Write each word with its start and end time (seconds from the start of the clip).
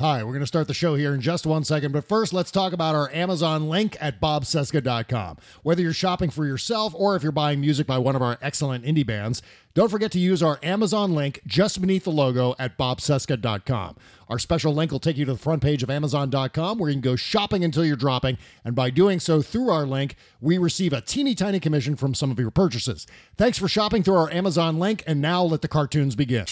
Hi, 0.00 0.24
we're 0.24 0.30
going 0.30 0.40
to 0.40 0.46
start 0.46 0.66
the 0.66 0.72
show 0.72 0.94
here 0.94 1.12
in 1.12 1.20
just 1.20 1.44
one 1.44 1.62
second, 1.62 1.92
but 1.92 2.08
first 2.08 2.32
let's 2.32 2.50
talk 2.50 2.72
about 2.72 2.94
our 2.94 3.12
Amazon 3.12 3.68
link 3.68 3.98
at 4.00 4.18
bobcesca.com. 4.18 5.36
Whether 5.62 5.82
you're 5.82 5.92
shopping 5.92 6.30
for 6.30 6.46
yourself 6.46 6.94
or 6.96 7.16
if 7.16 7.22
you're 7.22 7.32
buying 7.32 7.60
music 7.60 7.86
by 7.86 7.98
one 7.98 8.16
of 8.16 8.22
our 8.22 8.38
excellent 8.40 8.86
indie 8.86 9.06
bands, 9.06 9.42
don't 9.74 9.88
forget 9.88 10.10
to 10.12 10.18
use 10.18 10.42
our 10.42 10.58
Amazon 10.62 11.14
link 11.14 11.40
just 11.46 11.80
beneath 11.80 12.04
the 12.04 12.10
logo 12.10 12.54
at 12.58 12.76
bobcesca.com. 12.76 13.96
Our 14.28 14.38
special 14.38 14.74
link 14.74 14.92
will 14.92 15.00
take 15.00 15.16
you 15.16 15.24
to 15.24 15.32
the 15.32 15.38
front 15.38 15.62
page 15.62 15.82
of 15.82 15.90
Amazon.com 15.90 16.78
where 16.78 16.90
you 16.90 16.94
can 16.94 17.00
go 17.00 17.16
shopping 17.16 17.64
until 17.64 17.84
you're 17.84 17.96
dropping. 17.96 18.38
And 18.64 18.74
by 18.74 18.90
doing 18.90 19.18
so 19.20 19.42
through 19.42 19.70
our 19.70 19.86
link, 19.86 20.16
we 20.40 20.56
receive 20.58 20.92
a 20.92 21.00
teeny 21.00 21.34
tiny 21.34 21.58
commission 21.60 21.96
from 21.96 22.14
some 22.14 22.30
of 22.30 22.38
your 22.38 22.50
purchases. 22.50 23.06
Thanks 23.36 23.58
for 23.58 23.68
shopping 23.68 24.02
through 24.02 24.16
our 24.16 24.30
Amazon 24.30 24.78
link. 24.78 25.02
And 25.06 25.20
now 25.20 25.42
let 25.42 25.62
the 25.62 25.68
cartoons 25.68 26.14
begin. 26.14 26.46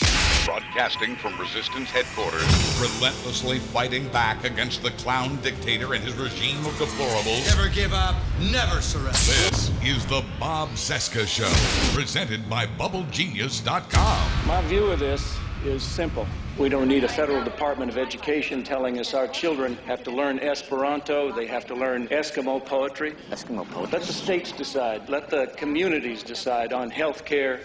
Broadcasting 0.45 1.15
from 1.17 1.39
Resistance 1.39 1.91
headquarters. 1.91 2.43
relentlessly 2.81 3.59
fighting 3.59 4.09
back 4.09 4.45
against 4.45 4.83
the 4.83 4.91
clown 4.93 5.39
dictator 5.43 5.95
and 5.95 6.03
his 6.03 6.15
regime 6.15 6.59
of 6.65 6.73
deplorables. 6.75 7.47
Never 7.55 7.69
give 7.69 7.93
up, 7.93 8.17
never 8.51 8.81
surrender. 8.81 9.11
This 9.11 9.71
is 9.85 10.07
the 10.07 10.25
Bob 10.41 10.71
Cesca 10.71 11.27
Show, 11.27 11.51
presented 11.95 12.49
by 12.49 12.67
BubbleGenius.com. 13.19 14.47
My 14.47 14.63
view 14.69 14.93
of 14.93 15.01
this 15.01 15.37
is 15.65 15.83
simple. 15.83 16.25
We 16.57 16.69
don't 16.69 16.87
need 16.87 17.03
a 17.03 17.09
federal 17.09 17.43
Department 17.43 17.91
of 17.91 17.99
Education 17.99 18.63
telling 18.63 19.01
us 19.01 19.13
our 19.13 19.27
children 19.27 19.77
have 19.87 20.05
to 20.05 20.13
learn 20.13 20.39
Esperanto, 20.39 21.33
they 21.33 21.47
have 21.47 21.67
to 21.67 21.75
learn 21.75 22.07
Eskimo 22.09 22.65
poetry. 22.65 23.17
Eskimo 23.31 23.69
poetry. 23.71 23.99
Let 23.99 24.07
the 24.07 24.13
states 24.13 24.53
decide, 24.53 25.09
let 25.09 25.31
the 25.31 25.53
communities 25.57 26.23
decide 26.23 26.73
on 26.73 26.91
health 26.91 27.25
care, 27.25 27.63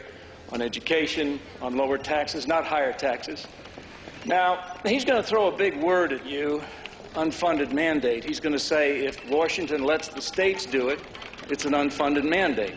on 0.52 0.60
education, 0.60 1.40
on 1.62 1.78
lower 1.78 2.00
taxes, 2.00 2.48
not 2.48 2.66
higher 2.66 2.92
taxes. 2.92 3.46
Now, 4.26 4.78
he's 4.84 5.06
going 5.06 5.22
to 5.22 5.28
throw 5.28 5.54
a 5.54 5.56
big 5.56 5.80
word 5.84 6.14
at 6.14 6.26
you 6.26 6.64
unfunded 7.14 7.72
mandate. 7.74 8.24
He's 8.24 8.40
going 8.40 8.54
to 8.54 8.60
say 8.60 9.06
if 9.06 9.24
Washington 9.30 9.84
lets 9.84 10.08
the 10.08 10.22
states 10.22 10.66
do 10.66 10.90
it, 10.90 11.00
it's 11.48 11.66
an 11.66 11.74
unfunded 11.74 12.28
mandate. 12.28 12.74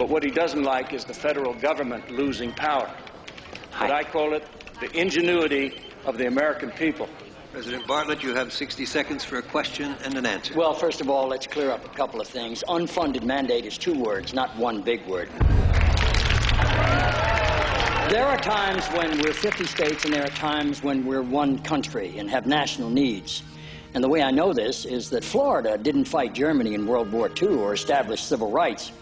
But 0.00 0.08
what 0.08 0.22
he 0.22 0.30
doesn't 0.30 0.62
like 0.62 0.94
is 0.94 1.04
the 1.04 1.12
federal 1.12 1.52
government 1.52 2.10
losing 2.10 2.52
power. 2.52 2.90
But 3.78 3.90
I 3.90 4.02
call 4.02 4.32
it 4.32 4.42
the 4.80 4.90
ingenuity 4.98 5.74
of 6.06 6.16
the 6.16 6.26
American 6.26 6.70
people. 6.70 7.06
President 7.52 7.86
Bartlett, 7.86 8.22
you 8.22 8.34
have 8.34 8.50
60 8.50 8.86
seconds 8.86 9.24
for 9.26 9.36
a 9.36 9.42
question 9.42 9.94
and 10.02 10.16
an 10.16 10.24
answer. 10.24 10.54
Well, 10.54 10.72
first 10.72 11.02
of 11.02 11.10
all, 11.10 11.28
let's 11.28 11.46
clear 11.46 11.70
up 11.70 11.84
a 11.84 11.90
couple 11.90 12.18
of 12.18 12.26
things. 12.26 12.64
Unfunded 12.66 13.24
mandate 13.24 13.66
is 13.66 13.76
two 13.76 13.92
words, 13.92 14.32
not 14.32 14.56
one 14.56 14.80
big 14.80 15.06
word. 15.06 15.28
There 18.08 18.24
are 18.24 18.38
times 18.38 18.86
when 18.94 19.20
we're 19.20 19.34
50 19.34 19.66
states 19.66 20.06
and 20.06 20.14
there 20.14 20.24
are 20.24 20.30
times 20.30 20.82
when 20.82 21.04
we're 21.04 21.20
one 21.20 21.58
country 21.58 22.16
and 22.16 22.30
have 22.30 22.46
national 22.46 22.88
needs. 22.88 23.42
And 23.92 24.02
the 24.02 24.08
way 24.08 24.22
I 24.22 24.30
know 24.30 24.54
this 24.54 24.86
is 24.86 25.10
that 25.10 25.24
Florida 25.24 25.76
didn't 25.76 26.06
fight 26.06 26.32
Germany 26.32 26.72
in 26.72 26.86
World 26.86 27.12
War 27.12 27.28
II 27.42 27.48
or 27.48 27.74
establish 27.74 28.22
civil 28.22 28.50
rights. 28.50 28.92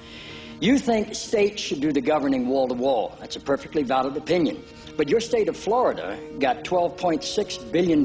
You 0.61 0.77
think 0.77 1.15
states 1.15 1.63
should 1.63 1.81
do 1.81 1.93
the 1.93 2.01
governing 2.01 2.49
wall 2.49 2.67
to 2.67 2.75
wall. 2.75 3.17
That's 3.21 3.37
a 3.37 3.41
perfectly 3.41 3.85
valid 3.85 4.17
opinion. 4.17 4.65
But 4.97 5.09
your 5.09 5.21
state 5.21 5.49
of 5.49 5.57
Florida 5.57 6.19
got 6.41 6.65
$12.6 6.65 7.71
billion 7.71 8.05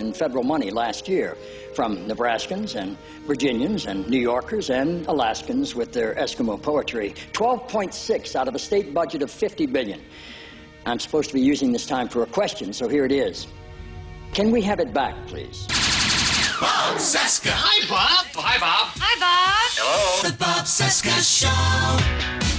in 0.00 0.12
federal 0.12 0.42
money 0.42 0.72
last 0.72 1.08
year 1.08 1.36
from 1.76 2.08
Nebraskans 2.08 2.74
and 2.74 2.96
Virginians 3.28 3.86
and 3.86 4.08
New 4.08 4.18
Yorkers 4.18 4.68
and 4.68 5.06
Alaskans 5.06 5.76
with 5.76 5.92
their 5.92 6.16
Eskimo 6.16 6.60
poetry. 6.60 7.14
12.6 7.34 8.34
out 8.34 8.48
of 8.48 8.56
a 8.56 8.58
state 8.58 8.92
budget 8.92 9.22
of 9.22 9.30
50 9.30 9.66
billion. 9.66 10.00
I'm 10.84 10.98
supposed 10.98 11.28
to 11.28 11.34
be 11.34 11.40
using 11.40 11.70
this 11.70 11.86
time 11.86 12.08
for 12.08 12.24
a 12.24 12.26
question, 12.26 12.72
so 12.72 12.88
here 12.88 13.04
it 13.04 13.12
is. 13.12 13.46
Can 14.32 14.50
we 14.50 14.60
have 14.62 14.80
it 14.80 14.92
back, 14.92 15.14
please? 15.28 15.68
Bob 16.62 16.96
Cesca. 17.00 17.50
Hi, 17.50 17.84
Bob. 17.88 18.26
Hi, 18.36 18.56
Bob. 18.60 18.94
Hi, 18.94 19.18
Bob. 19.18 19.66
Hello. 19.74 20.22
The 20.22 20.32
Bob 20.38 20.64
Cesca 20.64 21.18
Show. 21.18 22.51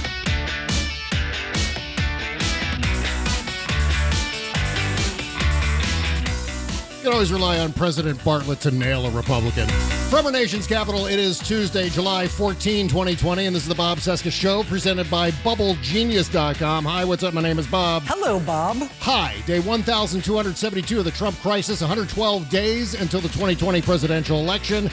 Can 7.04 7.12
always 7.12 7.30
rely 7.30 7.58
on 7.58 7.70
President 7.74 8.24
Bartlett 8.24 8.60
to 8.60 8.70
nail 8.70 9.04
a 9.04 9.10
Republican. 9.10 9.68
From 10.08 10.24
our 10.24 10.32
nation's 10.32 10.66
capital, 10.66 11.04
it 11.04 11.18
is 11.18 11.38
Tuesday, 11.38 11.90
July 11.90 12.26
14, 12.26 12.88
2020, 12.88 13.44
and 13.44 13.54
this 13.54 13.64
is 13.64 13.68
the 13.68 13.74
Bob 13.74 13.98
Cesca 13.98 14.32
Show 14.32 14.62
presented 14.62 15.10
by 15.10 15.30
BubbleGenius.com. 15.30 16.86
Hi, 16.86 17.04
what's 17.04 17.22
up? 17.22 17.34
My 17.34 17.42
name 17.42 17.58
is 17.58 17.66
Bob. 17.66 18.04
Hello, 18.06 18.40
Bob. 18.40 18.78
Hi, 19.00 19.34
day 19.44 19.60
1272 19.60 20.98
of 20.98 21.04
the 21.04 21.10
Trump 21.10 21.36
crisis, 21.40 21.82
112 21.82 22.48
days 22.48 22.94
until 22.94 23.20
the 23.20 23.28
2020 23.28 23.82
presidential 23.82 24.38
election. 24.38 24.88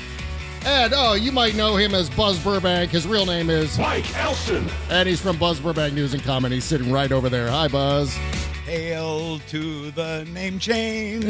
And 0.66 0.94
oh, 0.94 1.14
you 1.14 1.32
might 1.32 1.56
know 1.56 1.78
him 1.78 1.96
as 1.96 2.10
Buzz 2.10 2.38
Burbank. 2.44 2.92
His 2.92 3.08
real 3.08 3.26
name 3.26 3.50
is 3.50 3.80
Mike 3.80 4.14
Elston. 4.18 4.70
and 4.90 5.08
he's 5.08 5.22
from 5.22 5.38
Buzz 5.38 5.62
Burbank 5.62 5.94
News 5.94 6.14
and 6.14 6.22
Comment. 6.22 6.54
He's 6.54 6.66
sitting 6.66 6.92
right 6.92 7.14
over 7.14 7.30
there. 7.30 7.50
Hi, 7.50 7.70
Buzz. 7.70 8.14
Hail 8.72 9.38
to 9.50 9.92
the 9.92 10.24
name 10.34 10.58
change. 10.58 11.26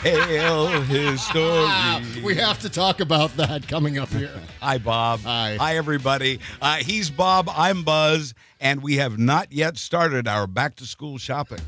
Hail 0.00 0.80
his 0.80 1.22
story. 1.22 1.68
We 2.24 2.34
have 2.36 2.60
to 2.60 2.70
talk 2.70 3.00
about 3.00 3.36
that 3.36 3.68
coming 3.68 3.98
up 3.98 4.08
here. 4.08 4.32
Hi, 4.62 4.78
Bob. 4.78 5.20
Hi. 5.20 5.56
Hi, 5.56 5.76
everybody. 5.76 6.40
Uh, 6.62 6.76
he's 6.76 7.10
Bob. 7.10 7.50
I'm 7.54 7.82
Buzz. 7.82 8.32
And 8.58 8.82
we 8.82 8.96
have 8.96 9.18
not 9.18 9.52
yet 9.52 9.76
started 9.76 10.26
our 10.26 10.46
back 10.46 10.76
to 10.76 10.86
school 10.86 11.18
shopping. 11.18 11.60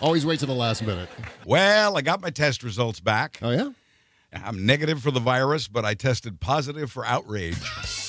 Always 0.00 0.24
wait 0.24 0.40
to 0.40 0.46
the 0.46 0.54
last 0.54 0.82
minute. 0.82 1.10
Well, 1.44 1.98
I 1.98 2.00
got 2.00 2.22
my 2.22 2.30
test 2.30 2.62
results 2.62 3.00
back. 3.00 3.38
Oh, 3.42 3.50
yeah? 3.50 3.68
I'm 4.32 4.64
negative 4.64 5.02
for 5.02 5.10
the 5.10 5.20
virus, 5.20 5.68
but 5.68 5.84
I 5.84 5.92
tested 5.92 6.40
positive 6.40 6.90
for 6.90 7.04
outrage. 7.04 7.58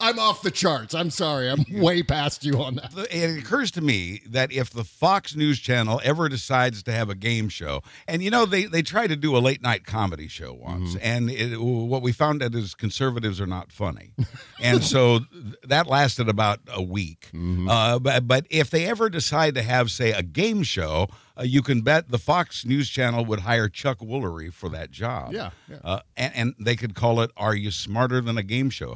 I'm 0.00 0.18
off 0.18 0.42
the 0.42 0.50
charts. 0.50 0.94
I'm 0.94 1.10
sorry. 1.10 1.50
I'm 1.50 1.64
way 1.70 2.02
past 2.02 2.44
you 2.44 2.62
on 2.62 2.76
that. 2.76 2.92
it 3.10 3.38
occurs 3.38 3.70
to 3.72 3.80
me 3.80 4.22
that 4.26 4.52
if 4.52 4.70
the 4.70 4.84
Fox 4.84 5.34
News 5.36 5.58
Channel 5.60 6.00
ever 6.04 6.28
decides 6.28 6.82
to 6.84 6.92
have 6.92 7.08
a 7.10 7.14
game 7.14 7.48
show, 7.48 7.82
and 8.08 8.22
you 8.22 8.30
know 8.30 8.44
they 8.46 8.64
they 8.64 8.82
tried 8.82 9.08
to 9.08 9.16
do 9.16 9.36
a 9.36 9.38
late 9.38 9.62
night 9.62 9.84
comedy 9.84 10.28
show 10.28 10.52
once, 10.52 10.96
and 10.96 11.30
it, 11.30 11.56
what 11.60 12.02
we 12.02 12.12
found 12.12 12.42
out 12.42 12.54
is 12.54 12.74
conservatives 12.74 13.40
are 13.40 13.46
not 13.46 13.72
funny, 13.72 14.12
and 14.60 14.82
so 14.82 15.20
that 15.64 15.86
lasted 15.86 16.28
about 16.28 16.60
a 16.68 16.82
week. 16.82 17.30
Uh, 17.68 17.98
but 17.98 18.26
but 18.28 18.46
if 18.50 18.70
they 18.70 18.86
ever 18.86 19.08
decide 19.10 19.54
to 19.54 19.62
have 19.62 19.90
say 19.90 20.12
a 20.12 20.22
game 20.22 20.62
show. 20.62 21.08
Uh, 21.36 21.42
you 21.42 21.62
can 21.62 21.80
bet 21.80 22.08
the 22.12 22.18
Fox 22.18 22.64
News 22.64 22.88
Channel 22.88 23.24
would 23.24 23.40
hire 23.40 23.68
Chuck 23.68 23.98
Woolery 23.98 24.52
for 24.52 24.68
that 24.68 24.92
job. 24.92 25.32
Yeah, 25.32 25.50
yeah. 25.68 25.78
Uh, 25.82 25.98
and, 26.16 26.32
and 26.36 26.54
they 26.60 26.76
could 26.76 26.94
call 26.94 27.20
it 27.22 27.32
"Are 27.36 27.56
You 27.56 27.72
Smarter 27.72 28.20
Than 28.20 28.38
a 28.38 28.42
Game 28.44 28.70
Show?" 28.70 28.94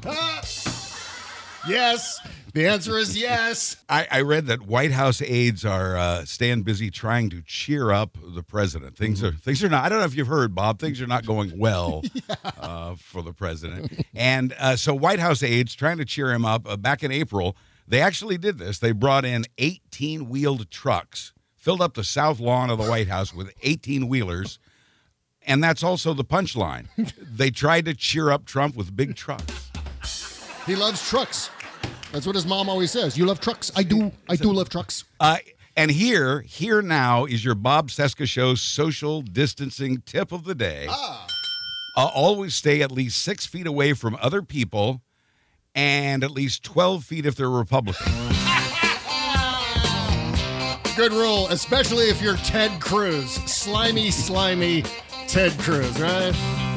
Yes. 1.66 2.20
The 2.54 2.66
answer 2.66 2.96
is 2.98 3.16
yes. 3.16 3.76
I, 3.88 4.06
I 4.10 4.20
read 4.22 4.46
that 4.46 4.62
White 4.62 4.90
House 4.92 5.20
aides 5.22 5.64
are 5.64 5.96
uh, 5.96 6.24
staying 6.24 6.62
busy 6.62 6.90
trying 6.90 7.30
to 7.30 7.42
cheer 7.42 7.90
up 7.90 8.16
the 8.34 8.42
president. 8.42 8.96
Things 8.96 9.22
are 9.22 9.32
things 9.32 9.62
are 9.62 9.68
not. 9.68 9.84
I 9.84 9.88
don't 9.88 9.98
know 9.98 10.04
if 10.04 10.14
you've 10.16 10.28
heard, 10.28 10.54
Bob. 10.54 10.78
Things 10.78 11.00
are 11.00 11.06
not 11.06 11.26
going 11.26 11.58
well 11.58 12.02
uh, 12.60 12.94
for 12.96 13.22
the 13.22 13.32
president. 13.32 14.04
And 14.14 14.54
uh, 14.58 14.76
so 14.76 14.94
White 14.94 15.18
House 15.18 15.42
aides 15.42 15.74
trying 15.74 15.98
to 15.98 16.04
cheer 16.04 16.32
him 16.32 16.44
up. 16.44 16.68
Uh, 16.68 16.76
back 16.76 17.02
in 17.02 17.12
April, 17.12 17.56
they 17.86 18.00
actually 18.00 18.38
did 18.38 18.58
this. 18.58 18.78
They 18.78 18.92
brought 18.92 19.24
in 19.24 19.44
18 19.58 20.28
wheeled 20.28 20.70
trucks, 20.70 21.32
filled 21.56 21.82
up 21.82 21.94
the 21.94 22.04
south 22.04 22.40
lawn 22.40 22.70
of 22.70 22.78
the 22.78 22.88
White 22.88 23.08
House 23.08 23.34
with 23.34 23.52
18 23.62 24.08
wheelers. 24.08 24.58
and 25.46 25.62
that's 25.62 25.82
also 25.82 26.14
the 26.14 26.24
punchline. 26.24 26.86
they 27.36 27.50
tried 27.50 27.84
to 27.84 27.94
cheer 27.94 28.30
up 28.30 28.46
Trump 28.46 28.74
with 28.74 28.94
big 28.96 29.14
trucks. 29.16 29.67
He 30.68 30.76
loves 30.76 31.08
trucks. 31.08 31.48
That's 32.12 32.26
what 32.26 32.34
his 32.34 32.44
mom 32.44 32.68
always 32.68 32.90
says. 32.90 33.16
You 33.16 33.24
love 33.24 33.40
trucks. 33.40 33.72
I 33.74 33.82
do. 33.82 34.12
I 34.28 34.36
do 34.36 34.52
love 34.52 34.68
trucks. 34.68 35.04
Uh, 35.18 35.38
and 35.78 35.90
here, 35.90 36.42
here 36.42 36.82
now 36.82 37.24
is 37.24 37.42
your 37.42 37.54
Bob 37.54 37.88
Cesca 37.88 38.26
Show 38.26 38.54
social 38.54 39.22
distancing 39.22 40.02
tip 40.04 40.30
of 40.30 40.44
the 40.44 40.54
day. 40.54 40.86
Ah. 40.90 41.26
Uh, 41.96 42.10
always 42.14 42.54
stay 42.54 42.82
at 42.82 42.92
least 42.92 43.22
six 43.22 43.46
feet 43.46 43.66
away 43.66 43.94
from 43.94 44.18
other 44.20 44.42
people 44.42 45.00
and 45.74 46.22
at 46.22 46.32
least 46.32 46.62
12 46.64 47.02
feet 47.02 47.24
if 47.24 47.34
they're 47.34 47.48
Republican. 47.48 48.12
Good 50.96 51.12
rule, 51.12 51.48
especially 51.48 52.10
if 52.10 52.20
you're 52.20 52.36
Ted 52.36 52.78
Cruz. 52.78 53.30
Slimy, 53.30 54.10
slimy 54.10 54.82
Ted 55.28 55.52
Cruz, 55.60 55.98
right? 55.98 56.34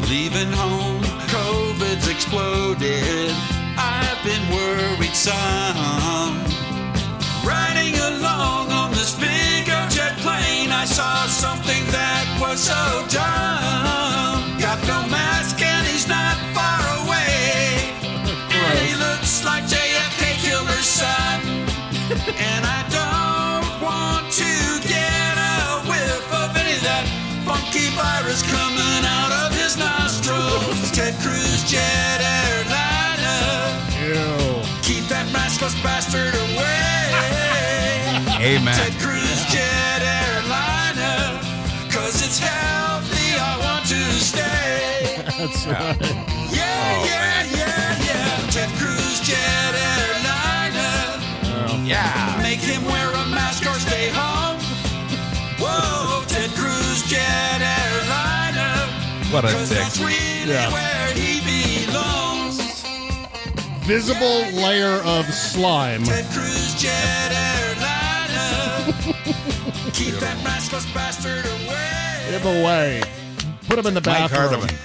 Leaving 0.09 0.51
home, 0.53 1.01
COVID's 1.03 2.07
exploded. 2.07 3.60
I've 3.77 4.23
been 4.23 4.43
worried 4.51 5.15
some. 5.15 6.43
Riding 7.43 7.95
along 7.95 8.71
on 8.71 8.91
this 8.91 9.15
big 9.15 9.65
jet 9.89 10.17
plane, 10.19 10.71
I 10.71 10.85
saw 10.85 11.25
something 11.27 11.83
that 11.91 12.25
was 12.39 12.59
so 12.59 12.81
dumb. 13.09 14.59
Got 14.59 14.79
no 14.87 15.07
mask 15.09 15.61
and 15.61 15.85
he's 15.87 16.07
not 16.07 16.37
far 16.53 16.81
away. 17.01 17.95
And 18.51 18.79
he 18.85 18.95
looks 18.95 19.43
like 19.45 19.63
JFK 19.65 20.37
killed 20.43 20.67
her 20.67 20.83
son. 20.83 21.41
and 22.37 22.63
I 22.65 22.81
don't 22.91 23.67
want 23.81 24.31
to 24.37 24.51
get 24.87 25.33
a 25.37 25.81
whiff 25.89 26.27
of 26.33 26.55
any 26.57 26.75
of 26.75 26.83
that 26.83 27.05
funky 27.45 27.89
virus 27.95 28.43
coming 28.43 29.03
out 29.05 29.31
of 29.47 29.55
his 29.57 29.77
nostrils. 29.77 30.91
Ted 30.91 31.15
Cruz 31.23 31.63
jet 31.63 32.10
that 35.73 35.83
bastard 35.83 36.35
away. 36.35 37.11
Amen. 38.41 38.75
Ted 38.75 38.93
Cruz 38.99 39.45
jet 39.45 40.01
airliner. 40.01 41.39
Cause 41.91 42.21
it's 42.25 42.39
healthy, 42.39 43.37
I 43.37 43.57
want 43.59 43.85
to 43.87 44.01
stay. 44.19 45.23
That's 45.37 45.67
right. 45.67 45.99
Yeah, 46.51 46.67
oh, 46.83 47.05
yeah, 47.05 47.43
yeah, 47.55 47.97
yeah. 48.03 48.51
Ted 48.51 48.69
Cruz 48.77 49.19
jet 49.21 49.73
airliner. 49.75 51.19
Oh, 51.69 51.83
yeah. 51.85 52.39
Make 52.41 52.59
him 52.59 52.83
wear 52.85 53.09
a 53.09 53.25
mask 53.27 53.65
or 53.65 53.79
stay 53.79 54.09
home. 54.09 54.59
Whoa, 55.59 56.23
Ted 56.27 56.49
Cruz 56.51 57.03
jet 57.03 57.61
airliner. 57.61 58.87
What 59.31 59.45
a 59.45 59.49
dick. 59.49 59.69
that's 59.69 59.99
really 59.99 60.51
Yeah. 60.51 60.69
Where 63.87 63.99
he 63.99 64.03
belongs. 64.03 64.13
Visible 64.13 64.61
layer 64.61 65.01
of 65.03 65.25
slime. 65.33 66.03
Ted 66.03 66.25
Cruz 66.31 66.75
jet 66.81 67.31
airliner. 67.31 68.93
Keep 69.93 70.15
that 70.15 70.37
maskless 70.43 70.91
bastard 70.93 71.45
away. 71.45 72.27
Give 72.31 72.45
away. 72.45 73.01
Put 73.67 73.79
him 73.79 73.87
in 73.87 73.93
the 73.93 74.01
Mike 74.01 74.29
bathroom. 74.31 74.61
Hardiman. 74.61 74.75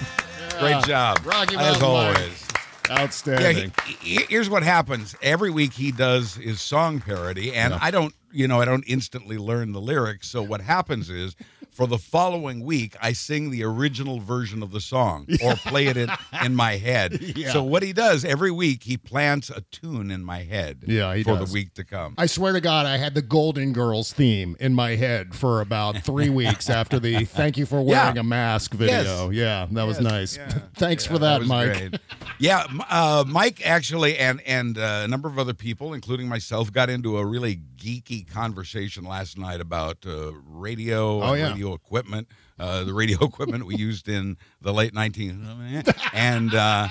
Great 0.59 0.83
job. 0.85 1.19
Rocky 1.25 1.55
As 1.55 1.79
Mountain 1.79 1.81
Mike. 1.81 2.17
always. 2.17 2.43
Yeah, 2.89 2.99
Outstanding. 3.01 3.73
he, 3.85 4.15
he- 4.19 4.25
here's 4.29 4.49
what 4.49 4.63
happens. 4.63 5.13
Every 5.21 5.49
week 5.51 5.73
he 5.73 5.91
does 5.91 6.35
his 6.35 6.61
song 6.61 6.99
parody, 7.01 7.53
and 7.53 7.73
I 7.73 7.91
don't, 7.91 8.13
you 8.31 8.47
know, 8.47 8.61
I 8.61 8.65
don't 8.65 8.85
instantly 8.87 9.37
learn 9.37 9.73
the 9.73 9.81
lyrics. 9.81 10.29
So 10.29 10.41
what 10.41 10.61
happens 10.61 11.09
is, 11.09 11.35
for 11.77 11.85
the 11.85 11.99
following 11.99 12.65
week, 12.65 12.95
I 12.99 13.13
sing 13.13 13.51
the 13.51 13.63
original 13.63 14.19
version 14.19 14.63
of 14.63 14.71
the 14.71 14.81
song 14.81 15.27
or 15.43 15.53
play 15.53 15.85
it 15.85 15.95
in, 15.95 16.09
in 16.43 16.55
my 16.55 16.77
head. 16.77 17.21
Yeah. 17.21 17.51
So 17.53 17.61
what 17.61 17.83
he 17.83 17.93
does 17.93 18.25
every 18.25 18.49
week, 18.49 18.81
he 18.81 18.97
plants 18.97 19.51
a 19.51 19.61
tune 19.71 20.09
in 20.09 20.23
my 20.23 20.39
head. 20.41 20.83
Yeah, 20.87 21.13
he 21.15 21.21
for 21.21 21.35
does. 21.37 21.49
the 21.49 21.53
week 21.53 21.75
to 21.75 21.83
come. 21.83 22.15
I 22.17 22.25
swear 22.25 22.53
to 22.53 22.61
God, 22.61 22.87
I 22.87 22.97
had 22.97 23.13
the 23.13 23.21
Golden 23.21 23.73
Girls 23.73 24.11
theme 24.11 24.57
in 24.59 24.73
my 24.73 24.95
head 24.95 25.35
for 25.35 25.61
about 25.61 25.99
three 25.99 26.29
weeks 26.41 26.67
after 26.67 26.99
the 26.99 27.25
"Thank 27.25 27.57
you 27.57 27.67
for 27.67 27.79
wearing 27.83 28.15
Yeah. 28.15 28.21
a 28.21 28.23
mask" 28.23 28.73
video. 28.73 29.29
Yeah, 29.29 29.67
that 29.71 29.83
was 29.83 30.01
Yes, 30.01 30.11
nice. 30.11 30.39
Thanks 30.77 31.05
for 31.05 31.19
that, 31.19 31.41
was 31.41 31.47
Mike. 31.47 31.73
great. 31.77 31.99
Yeah, 32.39 32.65
uh, 32.89 33.23
Mike 33.27 33.63
actually, 33.63 34.17
and 34.17 34.41
and 34.47 34.79
uh, 34.79 35.01
a 35.03 35.07
number 35.07 35.27
of 35.29 35.37
other 35.37 35.53
people, 35.53 35.93
including 35.93 36.27
myself, 36.27 36.71
got 36.71 36.89
into 36.89 37.19
a 37.19 37.25
really 37.25 37.59
geeky 37.77 38.27
conversation 38.29 39.03
last 39.05 39.37
night 39.37 39.61
about 39.61 39.97
uh, 40.05 40.31
radio, 40.45 41.21
Oh, 41.23 41.33
yeah. 41.33 41.49
radio 41.51 41.73
equipment, 41.73 42.27
uh, 42.59 42.83
the 42.83 42.93
radio 42.93 43.17
equipment 43.23 43.65
we 43.65 43.75
used 43.75 44.07
in 44.07 44.37
the 44.61 44.73
late 44.73 44.93
19 44.93 45.85
and. 46.13 46.53
Uh, 46.53 46.89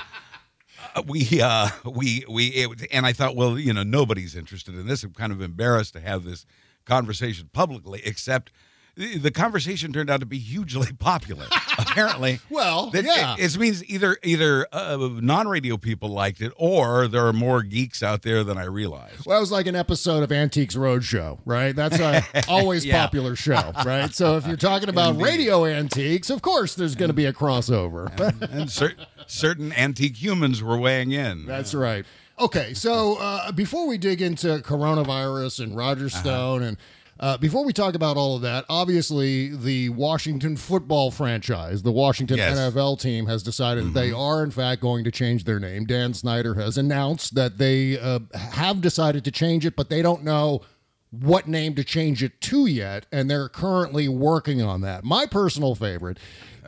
uh, 0.95 1.03
we 1.07 1.41
uh 1.43 1.69
we 1.85 2.23
we 2.29 2.49
it, 2.49 2.87
and 2.93 3.07
I 3.07 3.13
thought 3.15 3.35
well 3.35 3.59
you 3.59 3.73
know 3.73 3.83
nobody's 3.83 4.37
interested 4.37 4.75
in 4.75 4.87
this 4.87 5.03
I'm 5.05 5.13
kind 5.13 5.33
of 5.33 5.41
embarrassed 5.41 5.95
to 5.95 6.01
have 6.01 6.23
this 6.25 6.45
conversation 6.85 7.49
publicly 7.53 8.03
except 8.05 8.53
the 8.97 9.31
conversation 9.31 9.93
turned 9.93 10.09
out 10.09 10.21
to 10.21 10.27
be 10.27 10.39
hugely 10.39 10.91
popular 10.99 11.45
apparently 11.79 12.41
Well, 12.51 12.91
that 12.91 13.05
yeah. 13.05 13.35
it, 13.39 13.55
it 13.55 13.59
means 13.59 13.85
either 13.85 14.17
either 14.23 14.67
uh, 14.73 14.97
non-radio 15.21 15.77
people 15.77 16.09
liked 16.09 16.41
it 16.41 16.53
or 16.57 17.07
there 17.07 17.27
are 17.27 17.33
more 17.35 17.63
geeks 17.63 18.03
out 18.03 18.23
there 18.23 18.43
than 18.43 18.57
I 18.57 18.65
realized. 18.65 19.27
Well, 19.27 19.37
it 19.37 19.41
was 19.41 19.53
like 19.53 19.67
an 19.67 19.77
episode 19.77 20.23
of 20.23 20.33
Antiques 20.33 20.75
Roadshow, 20.75 21.39
right? 21.45 21.77
That's 21.77 21.99
a 21.99 22.23
always 22.49 22.87
Yeah. 22.87 23.03
popular 23.05 23.37
show, 23.37 23.73
right? 23.85 24.15
So 24.15 24.37
if 24.39 24.47
you're 24.47 24.57
talking 24.57 24.89
about 24.89 25.11
Indeed. 25.17 25.25
radio 25.25 25.65
antiques, 25.67 26.31
of 26.31 26.41
course 26.41 26.75
there's 26.75 26.95
going 26.95 27.11
to 27.11 27.15
be 27.15 27.27
a 27.27 27.33
crossover. 27.35 28.11
and 28.51 28.71
cer- 28.71 28.95
certain 29.27 29.73
antique 29.75 30.17
humans 30.23 30.63
were 30.63 30.79
weighing 30.79 31.11
in. 31.13 31.45
That's 31.45 31.75
right. 31.75 32.07
Okay, 32.39 32.75
so 32.75 33.17
uh, 33.19 33.53
before 33.53 33.87
we 33.87 33.99
dig 33.99 34.21
into 34.23 34.59
coronavirus 34.59 35.61
and 35.65 35.77
Roger 35.77 36.07
Uh-huh. 36.07 36.19
Stone, 36.21 36.63
and 36.63 36.77
uh, 37.19 37.39
before 37.39 37.65
we 37.65 37.73
talk 37.73 37.95
about 37.95 38.17
all 38.17 38.37
of 38.37 38.43
that, 38.43 38.65
obviously 38.69 39.55
the 39.55 39.89
Washington 39.91 40.57
football 40.57 41.11
franchise, 41.11 41.83
the 41.83 41.93
Washington 41.93 42.37
Yes. 42.37 42.59
Mm-hmm. 42.59 42.79
NFL 42.79 43.01
team, 43.01 43.27
has 43.27 43.43
decided 43.43 43.85
that 43.85 43.95
they 43.95 44.13
are 44.13 44.43
in 44.45 44.51
fact 44.51 44.83
going 44.83 45.05
to 45.05 45.11
change 45.11 45.45
their 45.45 45.59
name. 45.59 45.87
Dan 45.87 46.15
Snyder 46.15 46.55
has 46.55 46.77
announced 46.77 47.35
that 47.35 47.59
they 47.59 47.99
uh, 47.99 48.21
have 48.35 48.81
decided 48.81 49.25
to 49.25 49.31
change 49.31 49.65
it, 49.65 49.77
but 49.77 49.89
they 49.89 50.03
don't 50.03 50.25
know 50.25 50.63
what 51.11 51.47
name 51.47 51.75
to 51.77 51.85
change 51.85 52.23
it 52.23 52.41
to 52.43 52.67
yet, 52.67 53.07
and 53.11 53.31
they're 53.31 53.49
currently 53.49 54.09
working 54.09 54.61
on 54.61 54.83
that. 54.83 55.05
My 55.05 55.25
personal 55.25 55.75
favorite 55.75 56.19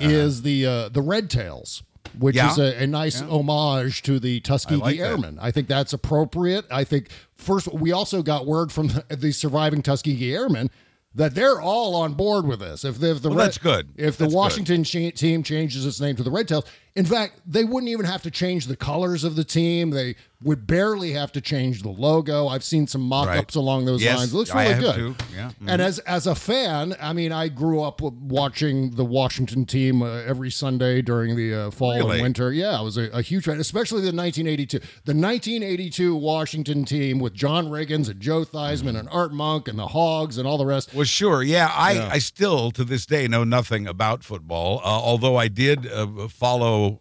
is 0.01 0.43
the 0.43 0.65
uh, 0.65 0.89
the 0.89 1.03
Red 1.03 1.29
Tails. 1.29 1.83
Which 2.19 2.37
Yeah. 2.37 2.51
is 2.53 2.59
a, 2.59 2.83
a 2.83 2.87
nice 2.87 3.21
homage 3.21 4.03
to 4.03 4.19
the 4.21 4.41
Tuskegee 4.41 4.77
like 4.81 4.99
that. 4.99 5.03
Airmen. 5.05 5.39
I 5.41 5.51
think 5.51 5.69
that's 5.69 5.93
appropriate. 5.93 6.65
I 6.71 6.85
think 6.85 7.09
first 7.35 7.73
we 7.73 7.93
also 7.93 8.23
got 8.23 8.47
word 8.47 8.71
from 8.73 8.89
the, 8.89 9.05
the 9.17 9.33
surviving 9.33 9.83
Tuskegee 9.83 10.35
Airmen 10.35 10.71
that 11.15 11.35
they're 11.35 11.61
all 11.61 11.97
on 11.97 12.15
board 12.15 12.47
with 12.47 12.61
this. 12.61 12.85
If 12.85 13.03
if 13.03 13.23
the 13.23 13.31
Well, 13.31 13.39
Red- 13.39 13.47
that's 13.47 13.59
good. 13.59 13.89
If 13.97 14.17
the 14.19 14.25
That's. 14.25 14.35
Washington 14.35 14.85
cha- 14.85 15.11
team 15.11 15.43
changes 15.43 15.85
its 15.87 16.01
name 16.01 16.17
to 16.17 16.23
the 16.23 16.31
Red 16.31 16.47
Tails, 16.49 16.65
in 16.99 17.05
fact, 17.07 17.41
they 17.47 17.65
wouldn't 17.65 17.91
even 17.91 18.05
have 18.07 18.23
to 18.23 18.31
change 18.31 18.67
the 18.67 18.77
colors 18.77 19.23
of 19.25 19.37
the 19.37 19.45
team. 19.45 19.91
They 19.91 20.17
would 20.41 20.67
barely 20.69 21.13
have 21.13 21.33
to 21.33 21.41
change 21.41 21.83
the 21.83 21.89
logo. 21.89 22.47
I've 22.47 22.63
seen 22.63 22.87
some 22.87 23.01
mock-ups 23.03 23.57
Right. 23.57 23.61
along 23.61 23.87
those 23.87 24.01
Yes, 24.03 24.19
lines. 24.19 24.33
It 24.33 24.37
looks 24.37 24.55
really 24.55 24.75
good. 24.81 24.95
too. 24.95 25.15
Yeah. 25.35 25.49
Mm-hmm. 25.49 25.69
And 25.69 25.83
as 25.83 25.99
as 26.01 26.27
a 26.29 26.35
fan, 26.37 26.95
I 27.01 27.13
mean, 27.13 27.33
I 27.33 27.49
grew 27.49 27.83
up 27.83 28.01
watching 28.01 28.91
the 28.93 29.05
Washington 29.05 29.65
team 29.65 30.01
uh, 30.03 30.07
every 30.23 30.51
Sunday 30.51 31.03
during 31.03 31.35
the 31.35 31.55
uh, 31.55 31.71
fall 31.73 31.97
Really? 31.97 32.15
and 32.19 32.23
winter. 32.23 32.53
Yeah, 32.53 32.79
I 32.79 32.83
was 32.83 32.97
a, 32.97 33.09
a 33.11 33.21
huge 33.23 33.45
fan, 33.47 33.59
especially 33.59 34.01
the 34.01 34.15
1982, 34.15 34.79
the 35.05 35.15
1982 35.15 36.15
Washington 36.17 36.85
team 36.85 37.19
with 37.19 37.35
John 37.35 37.67
Riggins 37.67 38.09
and 38.09 38.21
Joe 38.21 38.45
Theismann 38.45 38.79
Mm-hmm. 38.89 38.97
and 38.97 39.09
Art 39.11 39.33
Monk 39.33 39.67
and 39.69 39.79
the 39.79 39.89
Hogs 39.89 40.39
and 40.39 40.47
all 40.47 40.57
the 40.59 40.67
rest. 40.67 40.95
Well, 40.95 41.05
sure. 41.05 41.43
Yeah, 41.43 41.71
I, 41.75 41.93
Yeah. 41.93 42.09
I 42.13 42.19
still 42.19 42.71
to 42.73 42.85
this 42.85 43.07
day 43.07 43.27
know 43.29 43.43
nothing 43.45 43.87
about 43.89 44.23
football. 44.23 44.79
Uh, 44.85 44.89
although 44.89 45.37
I 45.37 45.49
did 45.49 45.87
uh, 45.91 46.07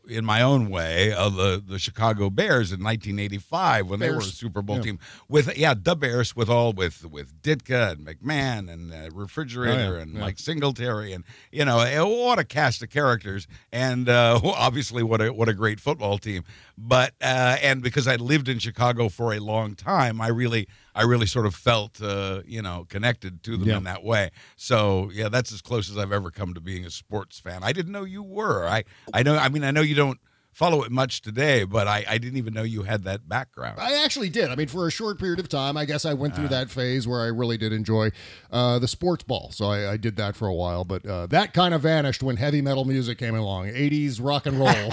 in 0.07 0.23
my 0.25 0.41
own 0.41 0.69
way 0.69 1.11
uh, 1.13 1.29
the 1.29 1.63
the 1.65 1.79
Chicago 1.79 2.29
Bears 2.29 2.71
in 2.71 2.83
1985 2.83 3.87
when 3.89 3.99
they 3.99 4.09
were 4.09 4.17
a 4.19 4.23
Super 4.23 4.61
Bowl 4.61 4.77
Yeah. 4.77 4.81
team 4.83 4.99
with 5.27 5.57
yeah 5.57 5.73
the 5.73 5.95
Bears 5.95 6.35
with 6.35 6.49
all 6.49 6.73
with 6.73 7.05
with 7.05 7.41
Ditka 7.41 7.91
and 7.93 8.05
McMahon 8.07 8.71
and 8.71 8.93
uh, 8.93 9.09
Refrigerator 9.13 9.93
Oh, 9.93 9.95
yeah. 9.95 10.01
and 10.01 10.13
Yeah. 10.13 10.19
Mike 10.21 10.39
Singletary 10.39 11.13
and 11.13 11.23
you 11.51 11.65
know 11.65 11.77
what 12.07 12.39
a 12.39 12.43
cast 12.43 12.81
of 12.83 12.89
characters 12.89 13.47
and 13.71 14.07
uh, 14.09 14.39
obviously 14.43 15.03
what 15.03 15.21
a 15.21 15.33
what 15.33 15.49
a 15.49 15.53
great 15.53 15.79
football 15.79 16.17
team. 16.17 16.43
But 16.77 17.13
uh, 17.21 17.57
and 17.61 17.81
because 17.81 18.07
I 18.07 18.15
lived 18.17 18.47
in 18.47 18.59
Chicago 18.59 19.09
for 19.09 19.33
a 19.33 19.39
long 19.39 19.73
time, 19.75 20.21
I 20.21 20.27
really 20.27 20.67
I 20.97 21.03
really 21.03 21.27
sort 21.27 21.45
of 21.45 21.55
felt 21.55 22.01
uh, 22.01 22.41
you 22.45 22.61
know 22.61 22.85
connected 22.89 23.43
to 23.43 23.57
them 23.57 23.67
Yeah. 23.69 23.77
in 23.77 23.83
that 23.85 24.03
way. 24.03 24.31
So 24.55 25.09
yeah, 25.13 25.29
that's 25.29 25.51
as 25.53 25.61
close 25.61 25.89
as 25.89 25.97
I've 25.97 26.11
ever 26.11 26.31
come 26.31 26.53
to 26.53 26.59
being 26.61 26.85
a 26.85 26.89
sports 26.89 27.39
fan. 27.39 27.61
I 27.63 27.71
didn't 27.71 27.91
know 27.91 28.03
you 28.03 28.23
were. 28.23 28.65
I 28.67 28.83
I 29.13 29.23
know. 29.23 29.37
I 29.37 29.49
mean, 29.49 29.63
I 29.63 29.71
know 29.71 29.81
you 29.81 29.95
don't 29.95 30.19
follow 30.53 30.81
it 30.81 30.91
much 30.91 31.21
today, 31.21 31.63
but 31.65 31.87
I, 31.87 32.03
I 32.09 32.17
didn't 32.17 32.37
even 32.39 32.51
know 32.51 32.63
you 32.63 32.81
had 32.81 33.03
that 33.03 33.29
background. 33.29 33.79
I 33.79 34.03
actually 34.03 34.29
did. 34.31 34.49
I 34.49 34.55
mean, 34.55 34.67
for 34.67 34.87
a 34.87 34.91
short 34.91 35.19
period 35.19 35.39
of 35.39 35.47
time, 35.47 35.77
I 35.77 35.85
guess 35.85 36.03
I 36.03 36.15
went 36.15 36.35
through 36.35 36.47
that 36.47 36.71
phase 36.71 37.07
where 37.07 37.21
I 37.21 37.27
really 37.27 37.57
did 37.59 37.71
enjoy 37.71 38.09
uh, 38.51 38.79
the 38.79 38.87
sports 38.87 39.23
ball. 39.23 39.51
So 39.51 39.67
I, 39.67 39.91
I 39.91 39.97
did 39.97 40.15
that 40.15 40.35
for 40.35 40.47
a 40.47 40.53
while, 40.55 40.83
but 40.83 41.05
uh, 41.05 41.27
that 41.27 41.53
kind 41.53 41.75
of 41.75 41.81
vanished 41.83 42.23
when 42.23 42.37
heavy 42.37 42.63
metal 42.63 42.85
music 42.85 43.19
came 43.19 43.35
along, 43.35 43.67
80s 43.67 44.17
rock 44.19 44.47
and 44.47 44.57
roll. 44.57 44.91